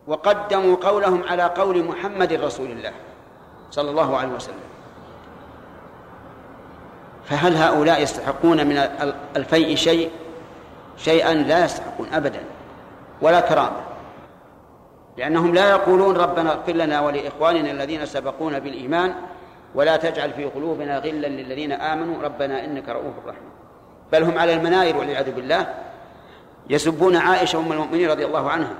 وقدموا 0.08 0.76
قولهم 0.76 1.24
على 1.24 1.44
قول 1.44 1.84
محمد 1.84 2.34
رسول 2.34 2.72
الله 2.72 2.94
صلى 3.72 3.90
الله 3.90 4.18
عليه 4.18 4.30
وسلم. 4.30 4.69
فهل 7.30 7.56
هؤلاء 7.56 8.02
يستحقون 8.04 8.68
من 8.68 8.78
الفيء 9.36 9.76
شيء؟ 9.76 10.12
شيئا 10.98 11.34
لا 11.34 11.66
يستحقون 11.66 12.08
أبدا 12.14 12.40
ولا 13.22 13.40
كرامة 13.40 13.82
لأنهم 15.18 15.54
لا 15.54 15.70
يقولون 15.70 16.18
ربنا 16.18 16.52
اغفر 16.52 16.74
لنا 16.74 17.02
ولإخواننا 17.02 17.72
الذين 17.72 18.06
سبقونا 18.06 18.60
بالإيمان 18.60 19.14
ولا 19.76 19.98
تجعل 19.98 20.34
في 20.34 20.46
قلوبنا 20.46 21.00
غلا 21.00 21.28
للذين 21.28 21.72
آمنوا 21.72 22.24
ربنا 22.24 22.66
إنك 22.66 22.90
رؤوف 22.90 23.14
رحيم. 23.28 23.50
بل 24.12 24.24
هم 24.24 24.38
على 24.38 24.54
المناير 24.54 24.98
والعياذ 24.98 25.32
بالله. 25.32 25.74
يسبون 26.70 27.16
عائشة 27.16 27.60
أم 27.60 27.72
المؤمنين 27.72 28.10
رضي 28.10 28.26
الله 28.26 28.50
عنها 28.50 28.74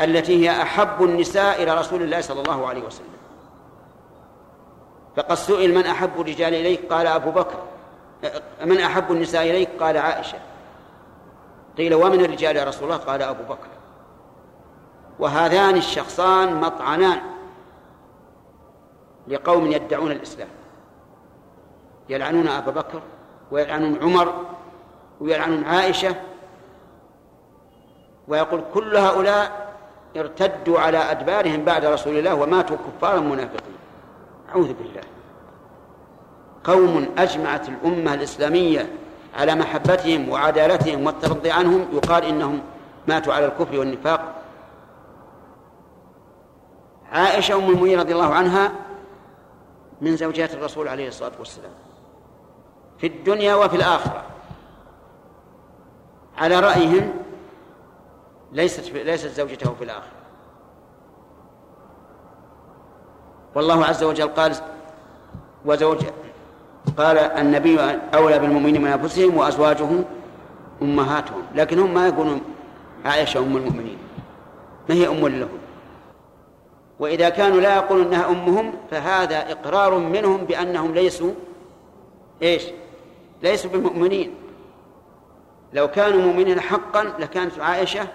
التي 0.00 0.44
هي 0.44 0.62
أحب 0.62 1.02
النساء 1.02 1.62
إلى 1.62 1.74
رسول 1.74 2.02
الله 2.02 2.20
صلى 2.20 2.40
الله 2.40 2.68
عليه 2.68 2.82
وسلم. 2.82 3.15
فقد 5.16 5.34
سئل 5.34 5.74
من 5.74 5.86
أحب 5.86 6.20
الرجال 6.20 6.54
إليك؟ 6.54 6.92
قال 6.92 7.06
أبو 7.06 7.30
بكر. 7.30 7.58
من 8.64 8.80
أحب 8.80 9.12
النساء 9.12 9.42
إليك؟ 9.42 9.68
قال 9.80 9.96
عائشة. 9.96 10.38
قيل 11.76 11.94
ومن 11.94 12.24
الرجال 12.24 12.56
يا 12.56 12.64
رسول 12.64 12.84
الله؟ 12.84 12.96
قال 12.96 13.22
أبو 13.22 13.42
بكر. 13.42 13.68
وهذان 15.18 15.76
الشخصان 15.76 16.60
مطعنان 16.60 17.20
لقوم 19.28 19.72
يدعون 19.72 20.10
الإسلام. 20.10 20.48
يلعنون 22.08 22.48
أبا 22.48 22.70
بكر 22.70 23.02
ويلعنون 23.50 24.02
عمر 24.02 24.44
ويلعنون 25.20 25.64
عائشة. 25.64 26.14
ويقول 28.28 28.64
كل 28.74 28.96
هؤلاء 28.96 29.74
ارتدوا 30.16 30.80
على 30.80 30.98
أدبارهم 30.98 31.64
بعد 31.64 31.84
رسول 31.84 32.18
الله 32.18 32.34
وماتوا 32.34 32.76
كفارا 32.76 33.20
منافقين. 33.20 33.75
أعوذ 34.56 34.72
بالله. 34.72 35.02
قوم 36.64 37.08
أجمعت 37.18 37.68
الأمة 37.68 38.14
الإسلامية 38.14 38.92
على 39.34 39.54
محبتهم 39.54 40.28
وعدالتهم 40.28 41.06
والترضي 41.06 41.50
عنهم 41.50 41.88
يقال 41.92 42.24
إنهم 42.24 42.62
ماتوا 43.08 43.34
على 43.34 43.46
الكفر 43.46 43.78
والنفاق. 43.78 44.42
عائشة 47.12 47.54
أم 47.54 47.70
المؤمنين 47.70 48.00
رضي 48.00 48.12
الله 48.12 48.34
عنها 48.34 48.72
من 50.00 50.16
زوجات 50.16 50.54
الرسول 50.54 50.88
عليه 50.88 51.08
الصلاة 51.08 51.32
والسلام. 51.38 51.72
في 52.98 53.06
الدنيا 53.06 53.54
وفي 53.54 53.76
الآخرة. 53.76 54.22
على 56.38 56.60
رأيهم 56.60 57.12
ليست 58.52 58.92
ليست 58.92 59.26
زوجته 59.26 59.74
في 59.74 59.84
الآخرة. 59.84 60.15
والله 63.56 63.84
عز 63.84 64.04
وجل 64.04 64.28
قال 64.28 64.52
وزوج 65.64 65.98
قال 66.96 67.18
النبي 67.18 67.80
أولى 68.14 68.38
بالمؤمنين 68.38 68.82
من 68.82 68.88
أنفسهم 68.88 69.36
وأزواجه 69.36 69.88
أمهاتهم 70.82 71.42
لكن 71.54 71.78
هم 71.78 71.94
ما 71.94 72.06
يقولون 72.06 72.40
عائشة 73.04 73.38
أم 73.38 73.56
المؤمنين 73.56 73.98
ما 74.88 74.94
هي 74.94 75.08
أم 75.08 75.28
لهم. 75.28 75.58
وإذا 76.98 77.28
كانوا 77.28 77.60
لا 77.60 77.76
يقولون 77.76 78.06
أنها 78.06 78.30
أمهم 78.30 78.72
فهذا 78.90 79.52
إقرار 79.52 79.98
منهم 79.98 80.36
بأنهم 80.36 80.94
ليسوا 80.94 81.32
إيش؟ 82.42 82.62
ليسوا 83.42 83.70
بمؤمنين 83.70 84.34
لو 85.72 85.88
كانوا 85.88 86.22
مؤمنين 86.22 86.60
حقا 86.60 87.04
لكانت 87.18 87.58
عائشة 87.60 88.08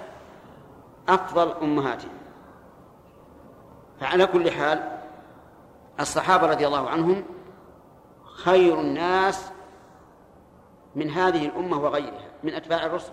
أفضل 1.09 1.53
أمهاتهم. 1.61 2.11
فعلى 4.01 4.25
كل 4.25 4.51
حال 4.51 5.00
الصحابة 5.99 6.47
رضي 6.47 6.67
الله 6.67 6.89
عنهم 6.89 7.23
خير 8.43 8.79
الناس 8.79 9.51
من 10.95 11.09
هذه 11.09 11.45
الأمة 11.45 11.77
وغيرها 11.77 12.31
من 12.43 12.53
أتباع 12.53 12.85
الرسل. 12.85 13.11